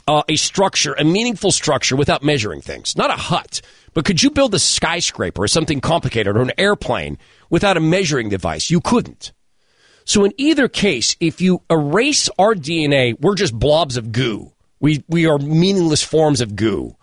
[0.07, 2.95] uh, a structure, a meaningful structure without measuring things?
[2.95, 3.61] Not a hut,
[3.93, 7.17] but could you build a skyscraper or something complicated or an airplane
[7.49, 8.71] without a measuring device?
[8.71, 9.31] You couldn't.
[10.05, 14.51] So in either case, if you erase our DNA, we're just blobs of goo.
[14.79, 16.97] We, we are meaningless forms of goo.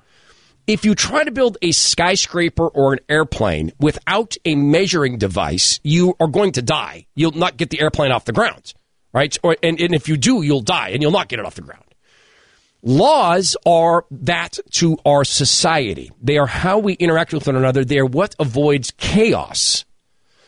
[0.67, 6.15] If you try to build a skyscraper or an airplane without a measuring device, you
[6.21, 7.07] are going to die.
[7.15, 8.75] You'll not get the airplane off the ground,
[9.13, 9.37] right?
[9.43, 11.63] Or, and, and if you do, you'll die and you'll not get it off the
[11.63, 11.85] ground.
[12.82, 16.11] Laws are that to our society.
[16.23, 17.85] They are how we interact with one another.
[17.85, 19.85] They are what avoids chaos.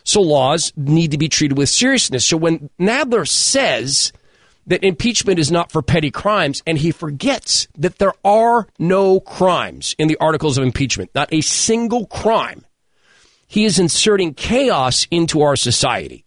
[0.03, 2.25] So laws need to be treated with seriousness.
[2.25, 4.11] So when Nadler says
[4.65, 9.95] that impeachment is not for petty crimes, and he forgets that there are no crimes
[9.99, 12.65] in the articles of impeachment, not a single crime,
[13.47, 16.25] he is inserting chaos into our society.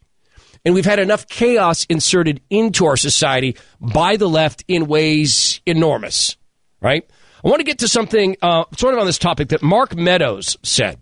[0.67, 6.37] And we've had enough chaos inserted into our society by the left in ways enormous,
[6.81, 7.09] right?
[7.45, 10.59] I want to get to something uh, sort of on this topic that Mark Meadows
[10.65, 10.99] said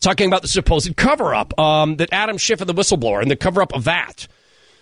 [0.00, 3.36] talking about the supposed cover up um, that Adam Schiff and the whistleblower and the
[3.36, 4.28] cover up of that.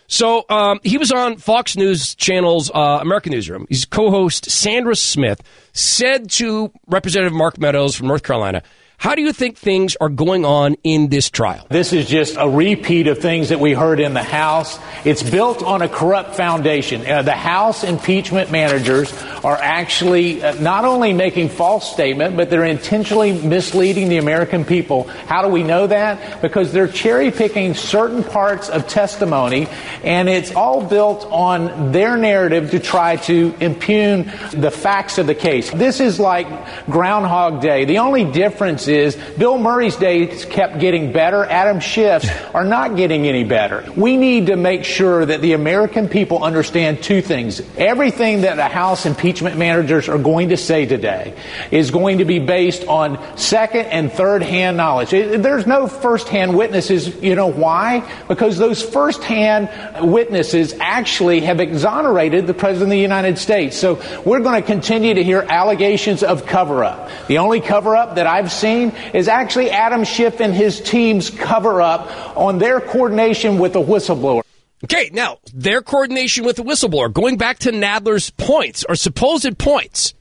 [0.08, 3.66] So um, he was on Fox News Channel's uh, America's Newsroom.
[3.70, 5.40] His co-host Sandra Smith
[5.72, 8.64] said to Representative Mark Meadows from North Carolina,
[9.00, 11.66] how do you think things are going on in this trial?
[11.70, 14.78] This is just a repeat of things that we heard in the House.
[15.06, 17.06] It's built on a corrupt foundation.
[17.06, 19.10] Uh, the House impeachment managers
[19.42, 25.04] are actually uh, not only making false statements, but they're intentionally misleading the American people.
[25.04, 26.42] How do we know that?
[26.42, 29.66] Because they're cherry picking certain parts of testimony,
[30.04, 35.34] and it's all built on their narrative to try to impugn the facts of the
[35.34, 35.70] case.
[35.70, 36.46] This is like
[36.84, 37.86] Groundhog Day.
[37.86, 41.44] The only difference is Bill Murray's days kept getting better.
[41.44, 43.84] Adam Schiff's are not getting any better.
[43.96, 47.62] We need to make sure that the American people understand two things.
[47.76, 51.34] Everything that the House impeachment managers are going to say today
[51.70, 55.10] is going to be based on second and third hand knowledge.
[55.10, 57.14] There's no first hand witnesses.
[57.22, 58.10] You know why?
[58.28, 59.68] Because those first hand
[60.00, 63.76] witnesses actually have exonerated the President of the United States.
[63.76, 67.10] So we're going to continue to hear allegations of cover up.
[67.28, 68.79] The only cover up that I've seen
[69.14, 74.42] is actually Adam Schiff and his team's cover up on their coordination with the whistleblower.
[74.84, 80.14] Okay, now their coordination with the whistleblower, going back to Nadler's points or supposed points,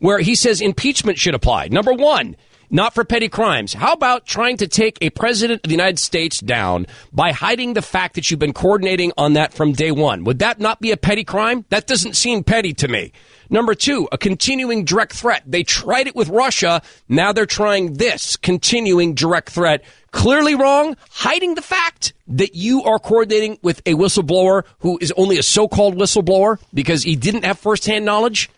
[0.00, 1.68] where he says impeachment should apply.
[1.68, 2.34] Number one,
[2.70, 3.72] not for petty crimes.
[3.72, 7.82] How about trying to take a president of the United States down by hiding the
[7.82, 10.24] fact that you've been coordinating on that from day one?
[10.24, 11.64] Would that not be a petty crime?
[11.68, 13.12] That doesn't seem petty to me.
[13.52, 15.42] Number two, a continuing direct threat.
[15.44, 16.82] They tried it with Russia.
[17.08, 19.84] Now they're trying this continuing direct threat.
[20.12, 25.36] Clearly wrong, hiding the fact that you are coordinating with a whistleblower who is only
[25.36, 28.50] a so-called whistleblower because he didn't have firsthand knowledge.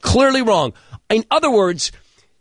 [0.00, 0.72] Clearly wrong.
[1.08, 1.92] In other words,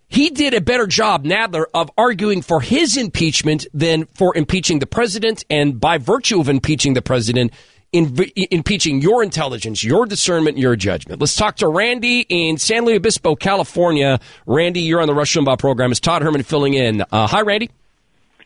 [0.07, 4.88] he did a better job, Nadler, of arguing for his impeachment than for impeaching the
[4.88, 5.45] president.
[5.49, 7.53] And by virtue of impeaching the president,
[7.91, 8.18] in,
[8.51, 11.19] impeaching your intelligence, your discernment, your judgment.
[11.19, 14.19] Let's talk to Randy in San Luis Obispo, California.
[14.45, 15.91] Randy, you're on the Rush Limbaugh program.
[15.91, 17.03] Is Todd Herman filling in?
[17.11, 17.69] Uh, hi, Randy.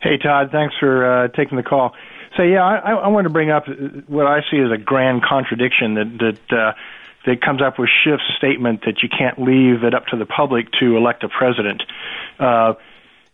[0.02, 0.50] Hey, Todd.
[0.52, 1.94] Thanks for uh, taking the call.
[2.38, 3.66] So, yeah, I, I want to bring up
[4.08, 6.74] what I see as a grand contradiction that that uh,
[7.26, 10.72] that comes up with Schiff's statement that you can't leave it up to the public
[10.80, 11.82] to elect a president.
[12.40, 12.74] Uh,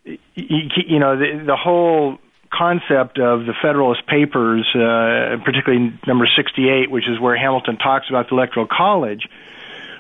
[0.05, 2.19] you, you know, the, the whole
[2.51, 8.29] concept of the Federalist Papers, uh, particularly number 68, which is where Hamilton talks about
[8.29, 9.27] the Electoral College,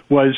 [0.09, 0.35] was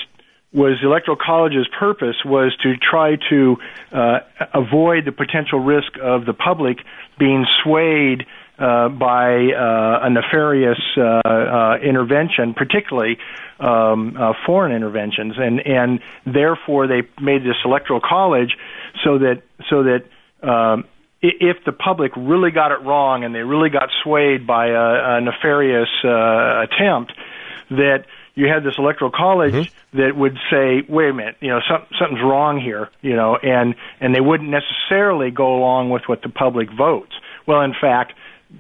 [0.53, 3.57] was the Electoral College's purpose was to try to
[3.91, 4.19] uh,
[4.53, 6.77] avoid the potential risk of the public
[7.17, 8.27] being swayed
[8.59, 13.17] uh, by uh, a nefarious uh, uh, intervention, particularly
[13.59, 18.55] um, uh, foreign interventions, and and therefore they made this electoral college
[19.03, 20.05] so that so that
[20.47, 20.85] um,
[21.23, 25.21] if the public really got it wrong and they really got swayed by a, a
[25.21, 27.13] nefarious uh, attempt,
[27.69, 28.05] that
[28.35, 29.97] you had this electoral college mm-hmm.
[29.97, 33.75] that would say, "Wait a minute, you know, some, something's wrong here," you know, and
[34.01, 37.13] and they wouldn't necessarily go along with what the public votes.
[37.47, 38.13] Well, in fact,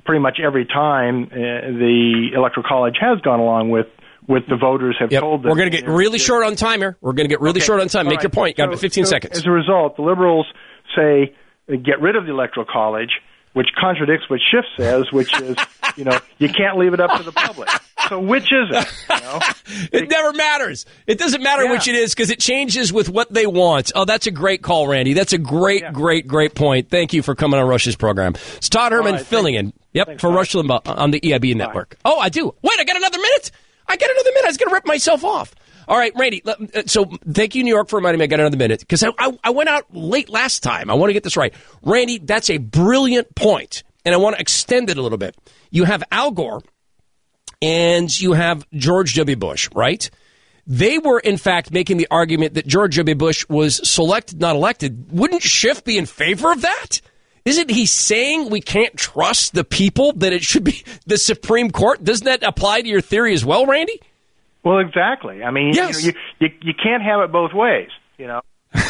[0.05, 3.87] pretty much every time uh, the electoral college has gone along with
[4.27, 5.21] with the voters have yep.
[5.21, 5.49] told them.
[5.49, 6.97] We're going to get really short on time here.
[7.01, 7.65] We're going to get really okay.
[7.65, 8.05] short on time.
[8.05, 8.23] All Make right.
[8.23, 8.55] your point.
[8.55, 9.37] Got So- 15 so seconds.
[9.37, 10.47] As a result, the liberals
[10.95, 11.35] say
[11.67, 13.21] get rid of the electoral college,
[13.53, 15.57] which contradicts what Schiff says, which is
[15.95, 17.69] you know you can't leave it up to the public.
[18.09, 18.87] So which is it?
[19.09, 19.39] You know?
[19.91, 20.85] It never matters.
[21.07, 23.91] It doesn't matter which it is because it changes with what they want.
[23.95, 25.13] Oh, that's a great call, Randy.
[25.13, 26.89] That's a great, great, great point.
[26.89, 28.35] Thank you for coming on Rush's program.
[28.57, 29.73] It's Todd Herman right, filling in.
[29.93, 31.97] Yep, for Rush Limbaugh on the EIB network.
[32.03, 32.53] Oh, I do.
[32.61, 33.51] Wait, I got another minute.
[33.87, 34.45] I got another minute.
[34.45, 35.55] I was going to rip myself off.
[35.87, 36.41] All right, Randy.
[36.45, 36.55] uh,
[36.85, 38.23] So thank you, New York, for reminding me.
[38.25, 40.89] I got another minute because I, I, I went out late last time.
[40.89, 41.53] I want to get this right,
[41.83, 42.17] Randy.
[42.19, 45.35] That's a brilliant point, and I want to extend it a little bit.
[45.71, 46.61] You have Al Gore
[47.61, 49.35] and you have George W.
[49.35, 50.09] Bush, right?
[50.65, 53.15] They were, in fact, making the argument that George W.
[53.15, 55.11] Bush was selected, not elected.
[55.11, 57.01] Wouldn't Schiff be in favor of that?
[57.45, 62.01] Isn't he saying we can't trust the people, that it should be the Supreme Court?
[62.03, 63.99] Doesn't that apply to your theory as well, Randy?
[64.63, 65.43] Well, exactly.
[65.43, 66.03] I mean, Yes.
[66.03, 67.89] you, know, you, you you can't have it both ways.
[68.17, 68.41] You know.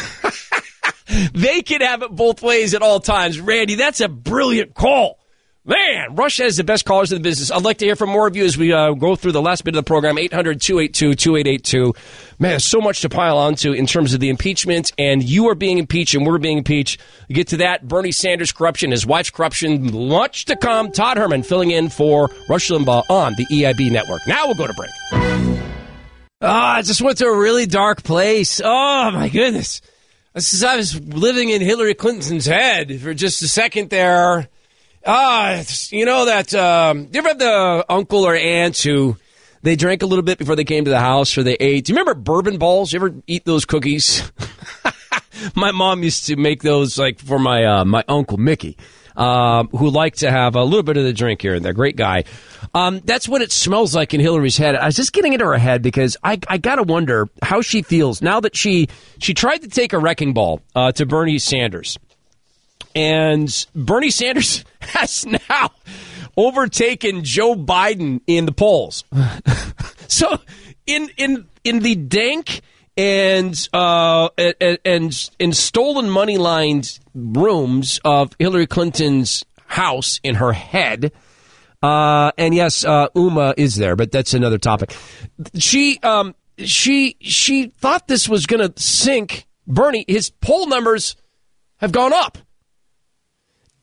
[1.34, 3.38] They can have it both ways at all times.
[3.38, 5.18] Randy, that's a brilliant call.
[5.66, 7.50] Man, Rush has the best callers in the business.
[7.50, 9.64] I'd like to hear from more of you as we uh, go through the last
[9.64, 10.18] bit of the program.
[10.18, 11.94] 800 282 2882.
[12.38, 15.78] Man, so much to pile onto in terms of the impeachment, and you are being
[15.78, 17.00] impeached, and we're being impeached.
[17.28, 17.86] We get to that.
[17.88, 20.90] Bernie Sanders corruption, his wife's corruption, much to come.
[20.90, 24.26] Todd Herman filling in for Rush Limbaugh on the EIB network.
[24.26, 25.23] Now we'll go to break.
[26.46, 28.60] Ah, I just went to a really dark place.
[28.62, 29.80] Oh, my goodness.
[30.34, 34.48] This is, I was living in Hillary Clinton's head for just a second there.
[35.06, 36.54] Ah, you know that.
[36.54, 39.16] Um, do you ever have the uncle or aunt who
[39.62, 41.86] they drank a little bit before they came to the house or they ate?
[41.86, 42.92] Do you remember bourbon balls?
[42.92, 44.30] You ever eat those cookies?
[45.54, 48.76] my mom used to make those like for my uh, my uncle Mickey,
[49.16, 51.72] um, who like to have a little bit of the drink here and there.
[51.72, 52.24] Great guy.
[52.74, 54.74] Um, that's what it smells like in Hillary's head.
[54.74, 58.20] I was just getting into her head because I, I gotta wonder how she feels
[58.20, 58.88] now that she
[59.18, 61.98] she tried to take a wrecking ball uh, to Bernie Sanders,
[62.94, 65.70] and Bernie Sanders has now
[66.36, 69.04] overtaken Joe Biden in the polls.
[70.08, 70.38] so
[70.86, 72.60] in in in the dank
[72.96, 81.12] and uh and and, stolen money lined rooms of Hillary Clinton's house in her head.
[81.82, 84.96] Uh, and yes, uh, Huma is there, but that's another topic.
[85.58, 90.06] She, um, she, she thought this was going to sink Bernie.
[90.08, 91.14] His poll numbers
[91.78, 92.38] have gone up.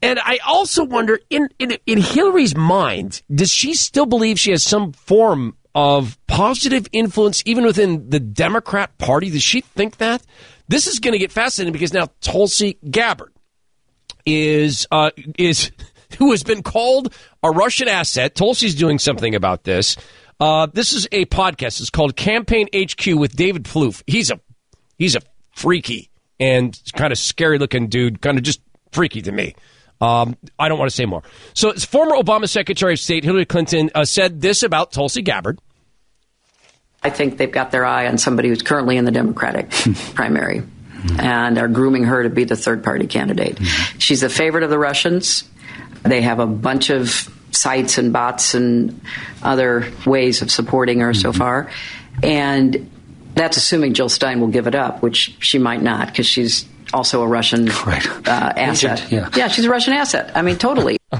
[0.01, 4.63] And I also wonder, in, in in Hillary's mind, does she still believe she has
[4.63, 9.29] some form of positive influence even within the Democrat Party?
[9.29, 10.21] Does she think that?
[10.67, 13.33] This is going to get fascinating because now Tulsi Gabbard
[14.25, 15.71] is uh, is
[16.17, 18.35] who has been called a Russian asset.
[18.35, 19.97] Tulsi's doing something about this.
[20.39, 21.79] Uh, this is a podcast.
[21.79, 24.01] It's called Campaign HQ with David Plouffe.
[24.07, 24.39] He's a
[24.97, 25.21] he's a
[25.51, 28.61] freaky and kind of scary looking dude, kind of just
[28.91, 29.55] freaky to me.
[30.01, 31.21] Um, I don't want to say more.
[31.53, 35.59] So, former Obama Secretary of State Hillary Clinton uh, said this about Tulsi Gabbard.
[37.03, 39.69] I think they've got their eye on somebody who's currently in the Democratic
[40.13, 40.63] primary
[41.19, 43.59] and are grooming her to be the third party candidate.
[43.97, 45.43] She's a favorite of the Russians.
[46.03, 49.01] They have a bunch of sites and bots and
[49.41, 51.71] other ways of supporting her so far.
[52.23, 52.89] And
[53.33, 57.21] that's assuming Jill Stein will give it up, which she might not because she's also
[57.21, 59.03] a Russian uh, asset.
[59.03, 59.47] Agent, yeah.
[59.47, 60.31] she's a Russian asset.
[60.35, 60.97] I mean, totally.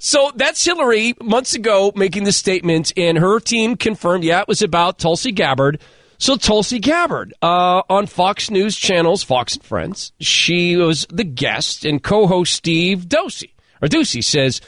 [0.00, 4.62] So that's Hillary months ago making this statement, and her team confirmed, yeah, it was
[4.62, 5.78] about Tulsi Gabbard.
[6.16, 11.84] So Tulsi Gabbard uh, on Fox News channels, Fox and Friends, she was the guest,
[11.84, 13.50] and co-host Steve Doocy
[13.82, 14.60] or Doocy says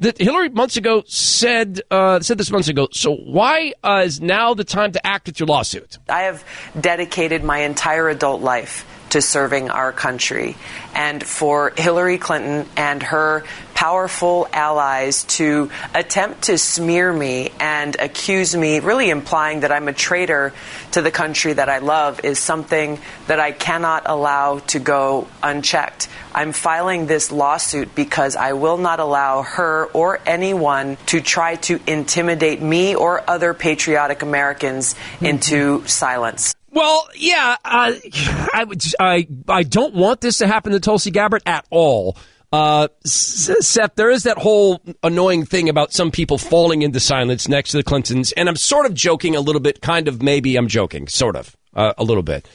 [0.00, 2.88] that Hillary months ago said uh, said this months ago.
[2.90, 5.98] So why uh, is now the time to act with your lawsuit?
[6.08, 6.44] I have
[6.80, 10.56] dedicated my entire adult life to serving our country.
[10.94, 13.44] And for Hillary Clinton and her
[13.74, 19.92] powerful allies to attempt to smear me and accuse me, really implying that I'm a
[19.92, 20.54] traitor
[20.92, 26.08] to the country that I love, is something that I cannot allow to go unchecked.
[26.34, 31.78] I'm filing this lawsuit because I will not allow her or anyone to try to
[31.86, 35.86] intimidate me or other patriotic Americans into mm-hmm.
[35.86, 36.54] silence.
[36.72, 37.92] Well, yeah, uh,
[38.54, 38.82] I would.
[38.98, 42.16] I I don't want this to happen to Tulsi Gabbard at all.
[42.50, 47.70] Uh, Seth, there is that whole annoying thing about some people falling into silence next
[47.70, 49.80] to the Clintons, and I'm sort of joking a little bit.
[49.80, 52.46] Kind of, maybe I'm joking, sort of, uh, a little bit.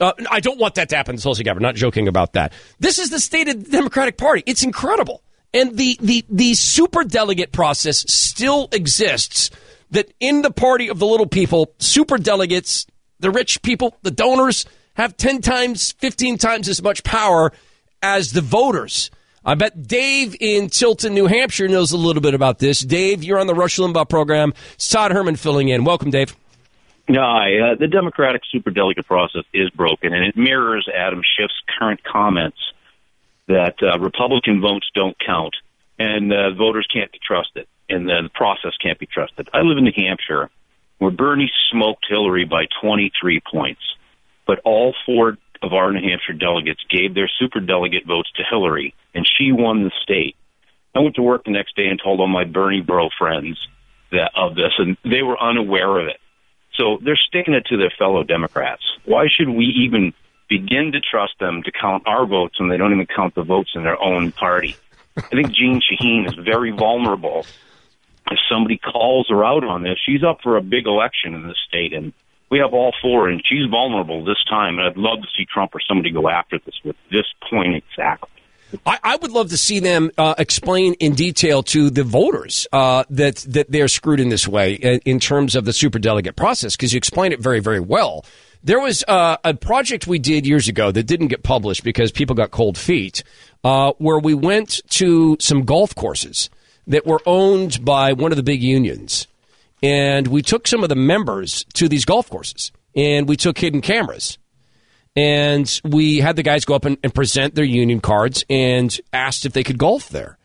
[0.00, 1.62] Uh, I don't want that to happen to Tulsi Gabbard.
[1.62, 2.52] Not joking about that.
[2.80, 4.42] This is the state of the Democratic Party.
[4.44, 5.22] It's incredible,
[5.52, 9.50] and the the the super delegate process still exists.
[9.90, 12.86] That in the party of the little people, super delegates
[13.20, 17.52] the rich people, the donors, have 10 times, 15 times as much power
[18.02, 19.10] as the voters.
[19.44, 22.80] I bet Dave in Tilton, New Hampshire knows a little bit about this.
[22.80, 24.54] Dave, you're on the Rush Limbaugh program.
[24.74, 25.84] It's Todd Herman filling in.
[25.84, 26.34] Welcome, Dave.
[27.08, 27.58] Hi.
[27.58, 32.56] Uh, the Democratic superdelegate process is broken, and it mirrors Adam Schiff's current comments
[33.46, 35.54] that uh, Republican votes don't count
[35.98, 39.48] and uh, voters can't be trusted, and the process can't be trusted.
[39.52, 40.50] I live in New Hampshire
[41.04, 43.82] where Bernie smoked Hillary by 23 points.
[44.46, 48.94] But all four of our New Hampshire delegates gave their super delegate votes to Hillary,
[49.14, 50.34] and she won the state.
[50.94, 53.58] I went to work the next day and told all my Bernie bro friends
[54.12, 56.16] that of this, and they were unaware of it.
[56.72, 58.82] So they're sticking it to their fellow Democrats.
[59.04, 60.14] Why should we even
[60.48, 63.72] begin to trust them to count our votes when they don't even count the votes
[63.74, 64.74] in their own party?
[65.18, 67.44] I think Jeanne Shaheen is very vulnerable
[68.30, 71.54] if somebody calls her out on this, she's up for a big election in the
[71.68, 72.12] state, and
[72.50, 74.78] we have all four, and she's vulnerable this time.
[74.78, 78.30] And I'd love to see Trump or somebody go after this with this point exactly.
[78.86, 83.04] I, I would love to see them uh, explain in detail to the voters uh,
[83.10, 86.92] that that they're screwed in this way in, in terms of the superdelegate process because
[86.92, 88.24] you explain it very very well.
[88.64, 92.34] There was uh, a project we did years ago that didn't get published because people
[92.34, 93.22] got cold feet,
[93.62, 96.48] uh, where we went to some golf courses
[96.86, 99.26] that were owned by one of the big unions.
[99.82, 103.80] And we took some of the members to these golf courses and we took hidden
[103.80, 104.38] cameras.
[105.16, 109.46] And we had the guys go up and, and present their union cards and asked
[109.46, 110.38] if they could golf there.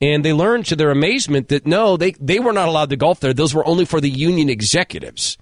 [0.00, 3.20] And they learned to their amazement that no, they, they were not allowed to golf
[3.20, 3.32] there.
[3.32, 5.36] Those were only for the union executives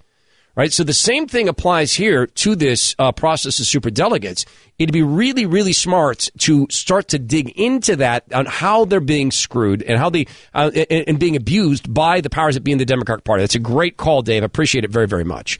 [0.55, 0.71] right?
[0.71, 4.45] So the same thing applies here to this uh, process of super delegates.
[4.77, 9.31] It'd be really, really smart to start to dig into that on how they're being
[9.31, 12.77] screwed and how they uh, and, and, being abused by the powers that be in
[12.77, 13.43] the Democratic Party.
[13.43, 14.43] That's a great call, Dave.
[14.43, 15.59] I appreciate it very, very much.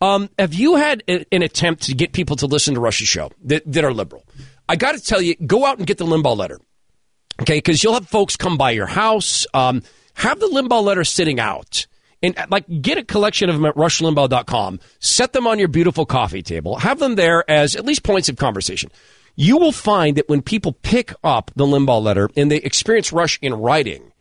[0.00, 3.30] Um, have you had a, an attempt to get people to listen to Rush's show
[3.44, 4.24] that, that are liberal?
[4.68, 6.60] I got to tell you, go out and get the Limbaugh letter,
[7.40, 7.58] okay?
[7.58, 9.46] Because you'll have folks come by your house.
[9.54, 9.82] Um,
[10.14, 11.86] have the Limbaugh letter sitting out
[12.22, 16.42] and like get a collection of them at rushlimbaugh.com, set them on your beautiful coffee
[16.42, 18.90] table, have them there as at least points of conversation.
[19.36, 23.38] You will find that when people pick up the Limbaugh letter and they experience Rush
[23.42, 24.12] in writing,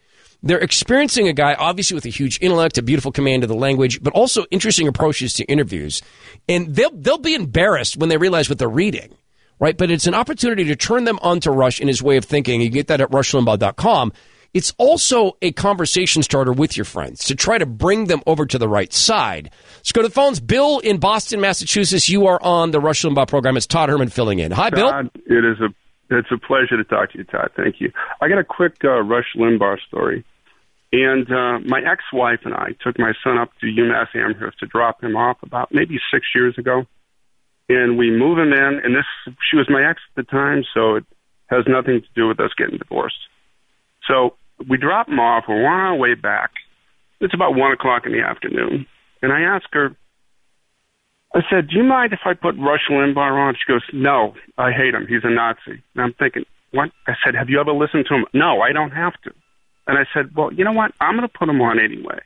[0.44, 4.04] they're experiencing a guy obviously with a huge intellect, a beautiful command of the language,
[4.04, 6.02] but also interesting approaches to interviews.
[6.48, 9.16] And they'll they'll be embarrassed when they realize what they're reading.
[9.58, 9.78] Right?
[9.78, 12.60] But it's an opportunity to turn them onto Rush in his way of thinking.
[12.60, 14.12] You get that at rushlimbaugh.com.
[14.56, 18.58] It's also a conversation starter with your friends to try to bring them over to
[18.58, 19.52] the right side.
[19.76, 20.40] Let's go to the phones.
[20.40, 22.08] Bill in Boston, Massachusetts.
[22.08, 23.58] You are on the Rush Limbaugh program.
[23.58, 24.54] It's Todd Herman filling in.
[24.54, 25.38] Hi, Todd, Bill.
[25.38, 25.68] It is a
[26.10, 27.52] it's a pleasure to talk to you, Todd.
[27.58, 27.92] Thank you.
[28.22, 30.24] I got a quick uh, Rush Limbaugh story.
[30.94, 35.04] And uh, my ex-wife and I took my son up to UMass Amherst to drop
[35.04, 36.86] him off about maybe six years ago.
[37.68, 40.96] And we move him in, and this she was my ex at the time, so
[40.96, 41.06] it
[41.48, 43.18] has nothing to do with us getting divorced.
[44.08, 44.38] So
[44.68, 45.46] we drop him off.
[45.48, 46.52] We're on our way back.
[47.20, 48.86] It's about one o'clock in the afternoon,
[49.22, 49.96] and I ask her.
[51.34, 54.72] I said, "Do you mind if I put Rush Limbaugh on?" She goes, "No, I
[54.72, 55.08] hate him.
[55.08, 58.26] He's a Nazi." And I'm thinking, "What?" I said, "Have you ever listened to him?"
[58.34, 59.34] "No, I don't have to."
[59.88, 60.94] And I said, "Well, you know what?
[61.00, 62.20] I'm going to put him on anyway.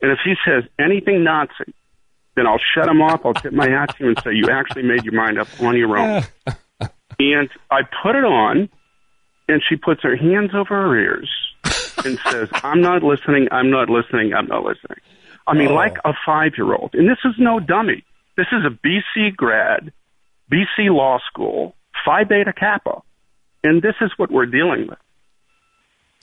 [0.00, 1.74] And if he says anything Nazi,
[2.36, 3.26] then I'll shut him off.
[3.26, 5.76] I'll tip my hat to you and say you actually made your mind up on
[5.76, 6.22] your own."
[7.18, 8.68] and I put it on,
[9.48, 11.30] and she puts her hands over her ears
[12.04, 14.98] and says, I'm not listening, I'm not listening, I'm not listening.
[15.46, 15.74] I mean, oh.
[15.74, 16.90] like a five year old.
[16.94, 18.04] And this is no dummy.
[18.36, 19.92] This is a BC grad,
[20.52, 23.02] BC law school, Phi Beta Kappa,
[23.64, 24.98] and this is what we're dealing with.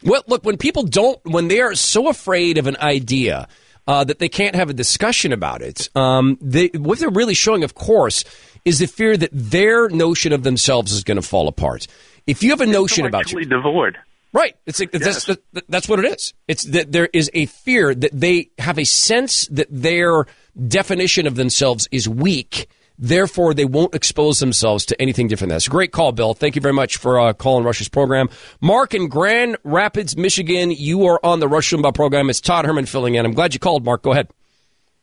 [0.03, 3.47] Well, look, when people don't, when they are so afraid of an idea
[3.87, 7.63] uh, that they can't have a discussion about it, um, they, what they're really showing,
[7.63, 8.23] of course,
[8.65, 11.87] is the fear that their notion of themselves is going to fall apart.
[12.27, 13.97] If you have a notion about you, devoid.
[14.33, 14.55] Right.
[14.65, 15.25] It's like, Yes.
[15.25, 16.33] that's, that's what it is.
[16.47, 20.25] It's that there is a fear that they have a sense that their
[20.67, 22.67] definition of themselves is weak.
[22.97, 25.51] Therefore, they won't expose themselves to anything different.
[25.51, 26.33] That's a great call, Bill.
[26.33, 28.29] Thank you very much for uh, calling Rush's program.
[28.61, 32.29] Mark in Grand Rapids, Michigan, you are on the Rush Limbaugh program.
[32.29, 33.25] It's Todd Herman filling in.
[33.25, 34.01] I'm glad you called, Mark.
[34.01, 34.29] Go ahead.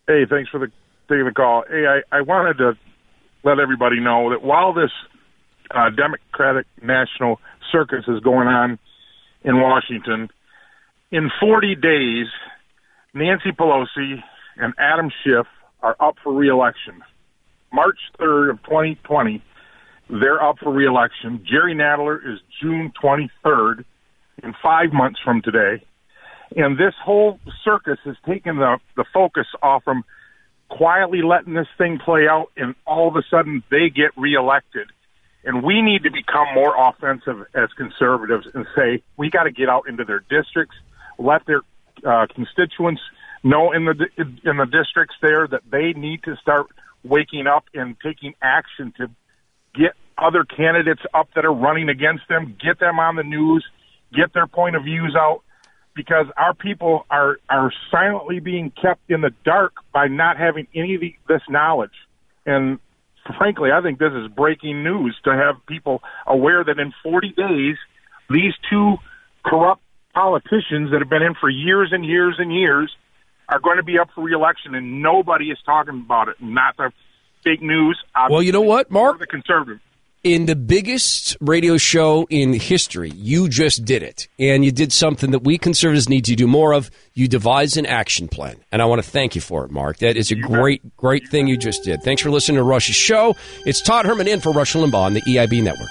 [0.06, 0.66] Hey, thanks for the
[1.08, 1.64] taking the call.
[1.68, 2.76] Hey, I, I wanted to
[3.44, 4.90] let everybody know that while this
[5.74, 7.40] uh, Democratic national
[7.70, 8.78] circus is going on
[9.44, 10.28] in Washington,
[11.10, 12.26] in 40 days,
[13.14, 14.22] Nancy Pelosi
[14.56, 15.46] and Adam Schiff
[15.82, 17.02] are up for reelection.
[17.72, 19.42] March 3rd of 2020,
[20.08, 21.44] they're up for reelection.
[21.48, 23.84] Jerry Nadler is June 23rd,
[24.42, 25.84] in five months from today.
[26.54, 30.04] And this whole circus has taken the, the focus off from
[30.68, 34.88] quietly letting this thing play out, and all of a sudden they get reelected.
[35.44, 39.68] And we need to become more offensive as conservatives and say we got to get
[39.68, 40.76] out into their districts,
[41.18, 41.62] let their
[42.04, 43.02] uh, constituents
[43.42, 46.66] know in the in the districts there that they need to start
[47.02, 49.10] waking up and taking action to
[49.74, 53.64] get other candidates up that are running against them, get them on the news,
[54.12, 55.42] get their point of views out
[55.94, 60.94] because our people are are silently being kept in the dark by not having any
[60.94, 61.90] of the, this knowledge.
[62.46, 62.78] And
[63.38, 67.76] frankly, I think this is breaking news to have people aware that in 40 days,
[68.28, 68.96] these two
[69.44, 69.82] corrupt
[70.14, 72.94] politicians that have been in for years and years and years
[73.48, 76.36] are going to be up for reelection, and nobody is talking about it.
[76.40, 76.92] Not the
[77.44, 77.98] fake news.
[78.30, 79.18] Well, you know what, Mark?
[79.18, 79.80] The conservative.
[80.24, 84.28] In the biggest radio show in history, you just did it.
[84.38, 86.90] And you did something that we conservatives need to do more of.
[87.14, 88.56] You devised an action plan.
[88.70, 89.98] And I want to thank you for it, Mark.
[89.98, 92.02] That is a great, great thing you just did.
[92.02, 93.34] Thanks for listening to Rush's show.
[93.66, 95.90] It's Todd Herman in for Rush Limbaugh on the EIB network.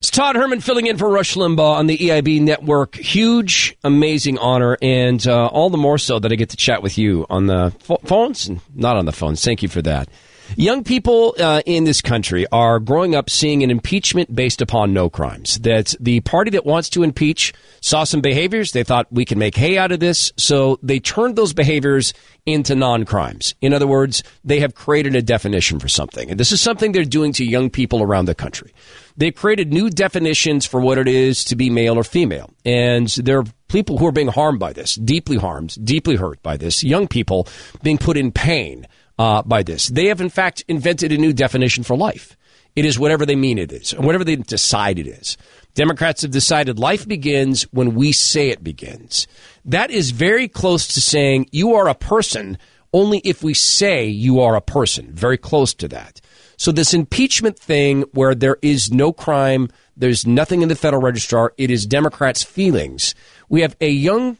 [0.00, 2.96] It's Todd Herman filling in for Rush Limbaugh on the EIB network.
[2.96, 6.96] Huge, amazing honor, and uh, all the more so that I get to chat with
[6.96, 9.44] you on the ph- phones and not on the phones.
[9.44, 10.08] Thank you for that.
[10.54, 15.10] Young people uh, in this country are growing up seeing an impeachment based upon no
[15.10, 15.58] crimes.
[15.58, 18.72] That the party that wants to impeach saw some behaviors.
[18.72, 20.32] They thought we can make hay out of this.
[20.36, 22.14] So they turned those behaviors
[22.46, 23.54] into non crimes.
[23.60, 26.30] In other words, they have created a definition for something.
[26.30, 28.72] And this is something they're doing to young people around the country.
[29.16, 32.50] They've created new definitions for what it is to be male or female.
[32.64, 36.56] And there are people who are being harmed by this, deeply harmed, deeply hurt by
[36.56, 37.48] this, young people
[37.82, 38.86] being put in pain
[39.18, 39.88] uh, by this.
[39.88, 42.36] They have, in fact, invented a new definition for life.
[42.74, 45.38] It is whatever they mean it is, or whatever they decide it is.
[45.74, 49.26] Democrats have decided life begins when we say it begins.
[49.64, 52.58] That is very close to saying you are a person
[52.92, 55.12] only if we say you are a person.
[55.12, 56.20] Very close to that.
[56.56, 61.52] So this impeachment thing where there is no crime, there's nothing in the federal registrar,
[61.58, 63.14] it is Democrats' feelings.
[63.48, 64.38] We have a young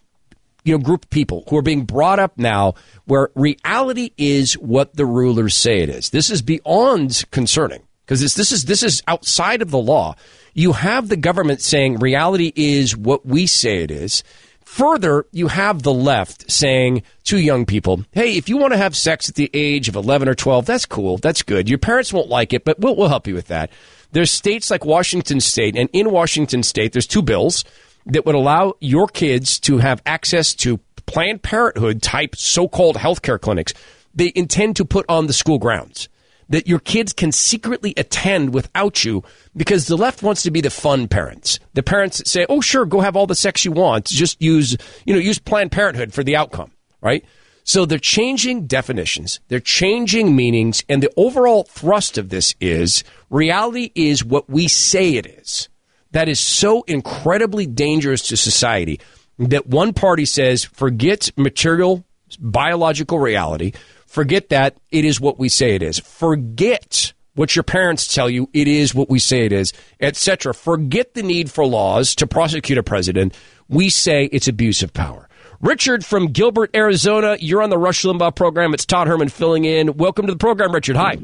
[0.67, 2.75] you know group of people who are being brought up now
[3.07, 6.11] where reality is what the rulers say it is.
[6.11, 10.17] This is beyond concerning because this this is this is outside of the law.
[10.53, 14.25] You have the government saying reality is what we say it is.
[14.65, 18.97] Further, you have the left saying to young people, hey, if you want to have
[18.97, 21.19] sex at the age of 11 or 12, that's cool.
[21.19, 21.69] That's good.
[21.69, 23.71] Your parents won't like it, but we'll, we'll help you with that.
[24.11, 27.65] There's states like Washington State, and in Washington State, there's two bills
[28.07, 33.41] that would allow your kids to have access to Planned Parenthood type so called healthcare
[33.41, 33.73] clinics
[34.17, 36.09] they intend to put on the school grounds.
[36.49, 39.25] That your kids can secretly attend without you
[39.57, 41.59] because the left wants to be the fun parents.
[41.75, 44.07] The parents that say, oh, sure, go have all the sex you want.
[44.07, 46.71] Just use, you know, use Planned Parenthood for the outcome,
[47.01, 47.25] right?
[47.65, 53.91] So they're changing definitions, they're changing meanings, and the overall thrust of this is reality
[53.97, 55.69] is what we say it is.
[56.13, 59.01] That is so incredibly dangerous to society
[59.39, 62.05] that one party says, forget material,
[62.39, 63.73] biological reality,
[64.07, 65.99] forget that, it is what we say it is.
[65.99, 70.55] Forget what your parents tell you, it is what we say it is, etc.
[70.55, 73.35] Forget the need for laws to prosecute a president.
[73.69, 75.29] We say it's abuse of power.
[75.61, 78.75] Richard from Gilbert, Arizona, you're on the Rush Limbaugh program.
[78.75, 79.97] It's Todd Herman filling in.
[79.97, 80.97] Welcome to the program, Richard.
[80.97, 81.19] Hi.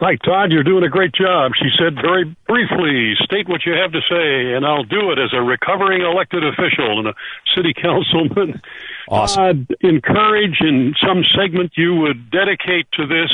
[0.00, 0.50] Hi, Todd.
[0.50, 1.52] You're doing a great job.
[1.56, 5.32] She said very briefly, state what you have to say, and I'll do it as
[5.32, 7.14] a recovering elected official and a
[7.54, 8.60] city councilman.
[9.08, 9.42] Awesome.
[9.42, 13.30] I'd encourage in some segment you would dedicate to this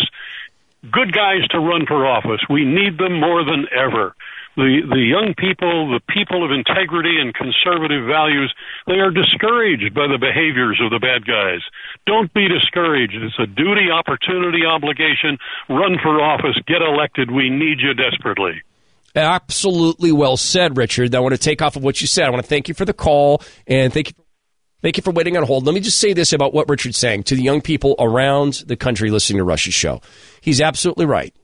[0.91, 2.41] good guys to run for office.
[2.49, 4.15] We need them more than ever.
[4.61, 8.53] The, the young people, the people of integrity and conservative values,
[8.87, 11.65] they are discouraged by the behaviors of the bad guys.
[12.05, 13.16] Don't be discouraged.
[13.16, 15.39] It's a duty, opportunity, obligation.
[15.70, 16.61] Run for office.
[16.66, 17.31] Get elected.
[17.31, 18.61] We need you desperately.
[19.16, 21.15] Absolutely well said, Richard.
[21.15, 22.27] I want to take off of what you said.
[22.27, 24.15] I want to thank you for the call and thank you.
[24.82, 25.65] Thank you for waiting on hold.
[25.65, 28.77] Let me just say this about what Richard's saying to the young people around the
[28.77, 30.01] country listening to Rush's show.
[30.41, 31.35] He's absolutely right.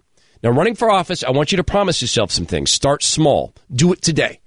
[0.46, 2.70] Now, running for office, I want you to promise yourself some things.
[2.70, 3.52] Start small.
[3.74, 4.38] Do it today.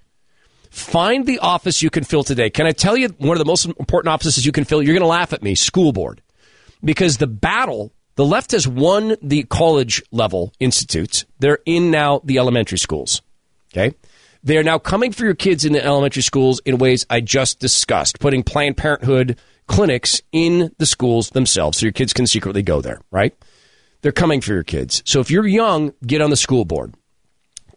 [0.70, 2.50] Find the office you can fill today.
[2.50, 4.82] Can I tell you one of the most important offices you can fill?
[4.82, 6.22] You're going to laugh at me school board.
[6.82, 11.26] Because the battle, the left has won the college level institutes.
[11.40, 13.22] They're in now the elementary schools.
[13.74, 13.94] Okay?
[14.42, 17.60] They are now coming for your kids in the elementary schools in ways I just
[17.60, 22.80] discussed, putting Planned Parenthood clinics in the schools themselves so your kids can secretly go
[22.80, 23.36] there, right?
[24.02, 25.04] They're coming for your kids.
[25.06, 26.96] So if you're young, get on the school board.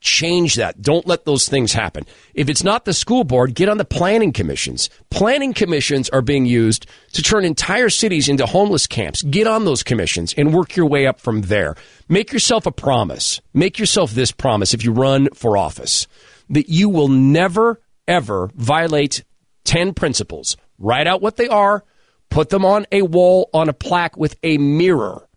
[0.01, 0.83] Change that.
[0.83, 2.07] Don't let those things happen.
[2.35, 4.91] If it's not the school board, get on the planning commissions.
[5.11, 9.23] Planning commissions are being used to turn entire cities into homeless camps.
[9.23, 11.77] Get on those commissions and work your way up from there.
[12.09, 13.41] Make yourself a promise.
[13.55, 16.09] Make yourself this promise if you run for office
[16.51, 19.23] that you will never, ever violate
[19.65, 20.57] 10 principles.
[20.79, 21.85] Write out what they are,
[22.29, 25.29] put them on a wall on a plaque with a mirror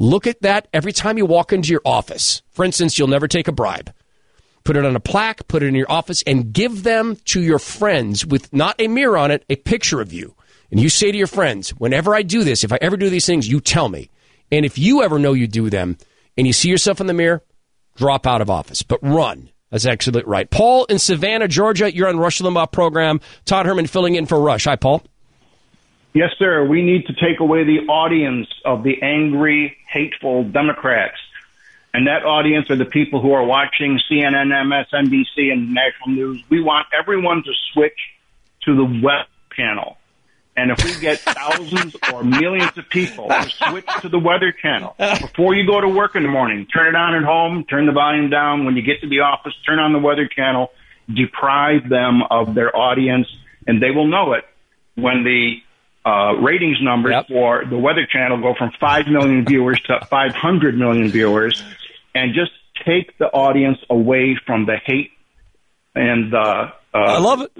[0.00, 2.40] Look at that every time you walk into your office.
[2.52, 3.92] For instance, you'll never take a bribe.
[4.64, 7.58] Put it on a plaque, put it in your office, and give them to your
[7.58, 10.34] friends with not a mirror on it, a picture of you.
[10.70, 13.26] And you say to your friends, whenever I do this, if I ever do these
[13.26, 14.08] things, you tell me.
[14.50, 15.98] And if you ever know you do them
[16.38, 17.42] and you see yourself in the mirror,
[17.96, 19.50] drop out of office, but run.
[19.70, 20.48] That's actually right.
[20.48, 23.20] Paul in Savannah, Georgia, you're on Rush Limbaugh program.
[23.44, 24.64] Todd Herman filling in for Rush.
[24.64, 25.02] Hi, Paul.
[26.12, 26.64] Yes, sir.
[26.64, 31.18] We need to take away the audience of the angry, hateful Democrats.
[31.94, 36.42] And that audience are the people who are watching CNN, MSNBC, and national news.
[36.48, 37.98] We want everyone to switch
[38.64, 39.96] to the web channel.
[40.56, 44.94] And if we get thousands or millions of people to switch to the weather channel
[44.98, 47.92] before you go to work in the morning, turn it on at home, turn the
[47.92, 48.64] volume down.
[48.64, 50.72] When you get to the office, turn on the weather channel,
[51.12, 53.26] deprive them of their audience,
[53.66, 54.44] and they will know it
[54.96, 55.62] when the
[56.04, 57.28] uh, ratings numbers yep.
[57.28, 61.62] for the Weather Channel go from 5 million viewers to 500 million viewers
[62.14, 62.52] and just
[62.86, 65.10] take the audience away from the hate
[65.94, 67.52] and uh, uh, I love it.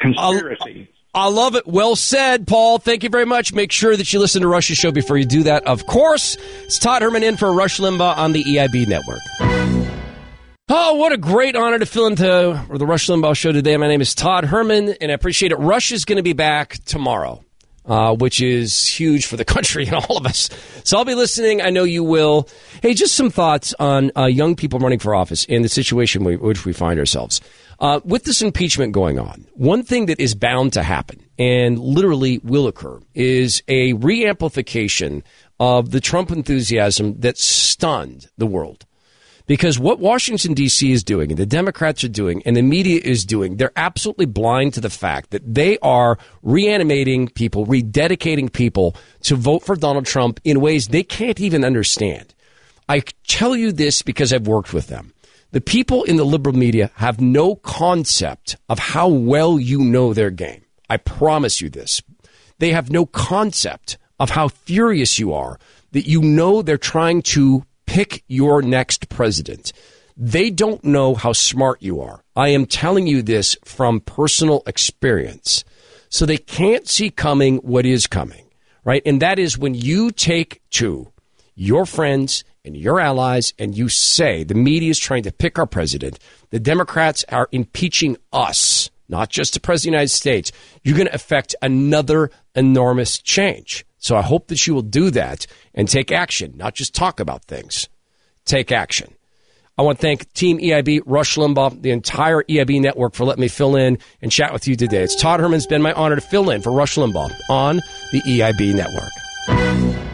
[0.00, 0.88] conspiracy.
[1.14, 1.66] I love it.
[1.66, 2.78] Well said, Paul.
[2.78, 3.52] Thank you very much.
[3.52, 5.64] Make sure that you listen to Rush's show before you do that.
[5.66, 9.20] Of course, it's Todd Herman in for Rush Limbaugh on the EIB network.
[10.68, 13.76] Oh, what a great honor to fill into the Rush Limbaugh show today.
[13.76, 15.56] My name is Todd Herman, and I appreciate it.
[15.56, 17.44] Rush is going to be back tomorrow
[17.86, 20.50] uh, which is huge for the country and all of us.
[20.84, 21.62] So I'll be listening.
[21.62, 22.48] I know you will.
[22.82, 26.36] Hey, just some thoughts on uh, young people running for office and the situation we,
[26.36, 27.40] which we find ourselves.
[27.80, 32.38] Uh, with this impeachment going on, one thing that is bound to happen and literally
[32.44, 35.22] will occur is a reamplification
[35.58, 38.86] of the Trump enthusiasm that stunned the world.
[39.46, 40.90] Because what Washington, D.C.
[40.90, 44.72] is doing, and the Democrats are doing, and the media is doing, they're absolutely blind
[44.74, 50.40] to the fact that they are reanimating people, rededicating people to vote for Donald Trump
[50.44, 52.34] in ways they can't even understand.
[52.88, 55.12] I tell you this because I've worked with them.
[55.50, 60.30] The people in the liberal media have no concept of how well you know their
[60.30, 60.64] game.
[60.88, 62.02] I promise you this.
[62.58, 65.58] They have no concept of how furious you are
[65.92, 69.72] that you know they're trying to pick your next president.
[70.16, 72.22] They don't know how smart you are.
[72.36, 75.64] I am telling you this from personal experience.
[76.08, 78.44] So they can't see coming what is coming,
[78.84, 79.02] right?
[79.04, 81.10] And that is when you take to
[81.56, 85.66] your friends and your allies and you say the media is trying to pick our
[85.66, 86.18] president,
[86.50, 90.52] the Democrats are impeaching us, not just the president of the United States,
[90.82, 93.84] you're going to affect another enormous change.
[94.04, 97.46] So I hope that you will do that and take action, not just talk about
[97.46, 97.88] things.
[98.44, 99.14] Take action.
[99.78, 103.48] I want to thank Team EIB, Rush Limbaugh, the entire EIB network for letting me
[103.48, 105.02] fill in and chat with you today.
[105.02, 105.56] It's Todd Herman.
[105.56, 107.76] It's been my honor to fill in for Rush Limbaugh on
[108.12, 110.13] the EIB network.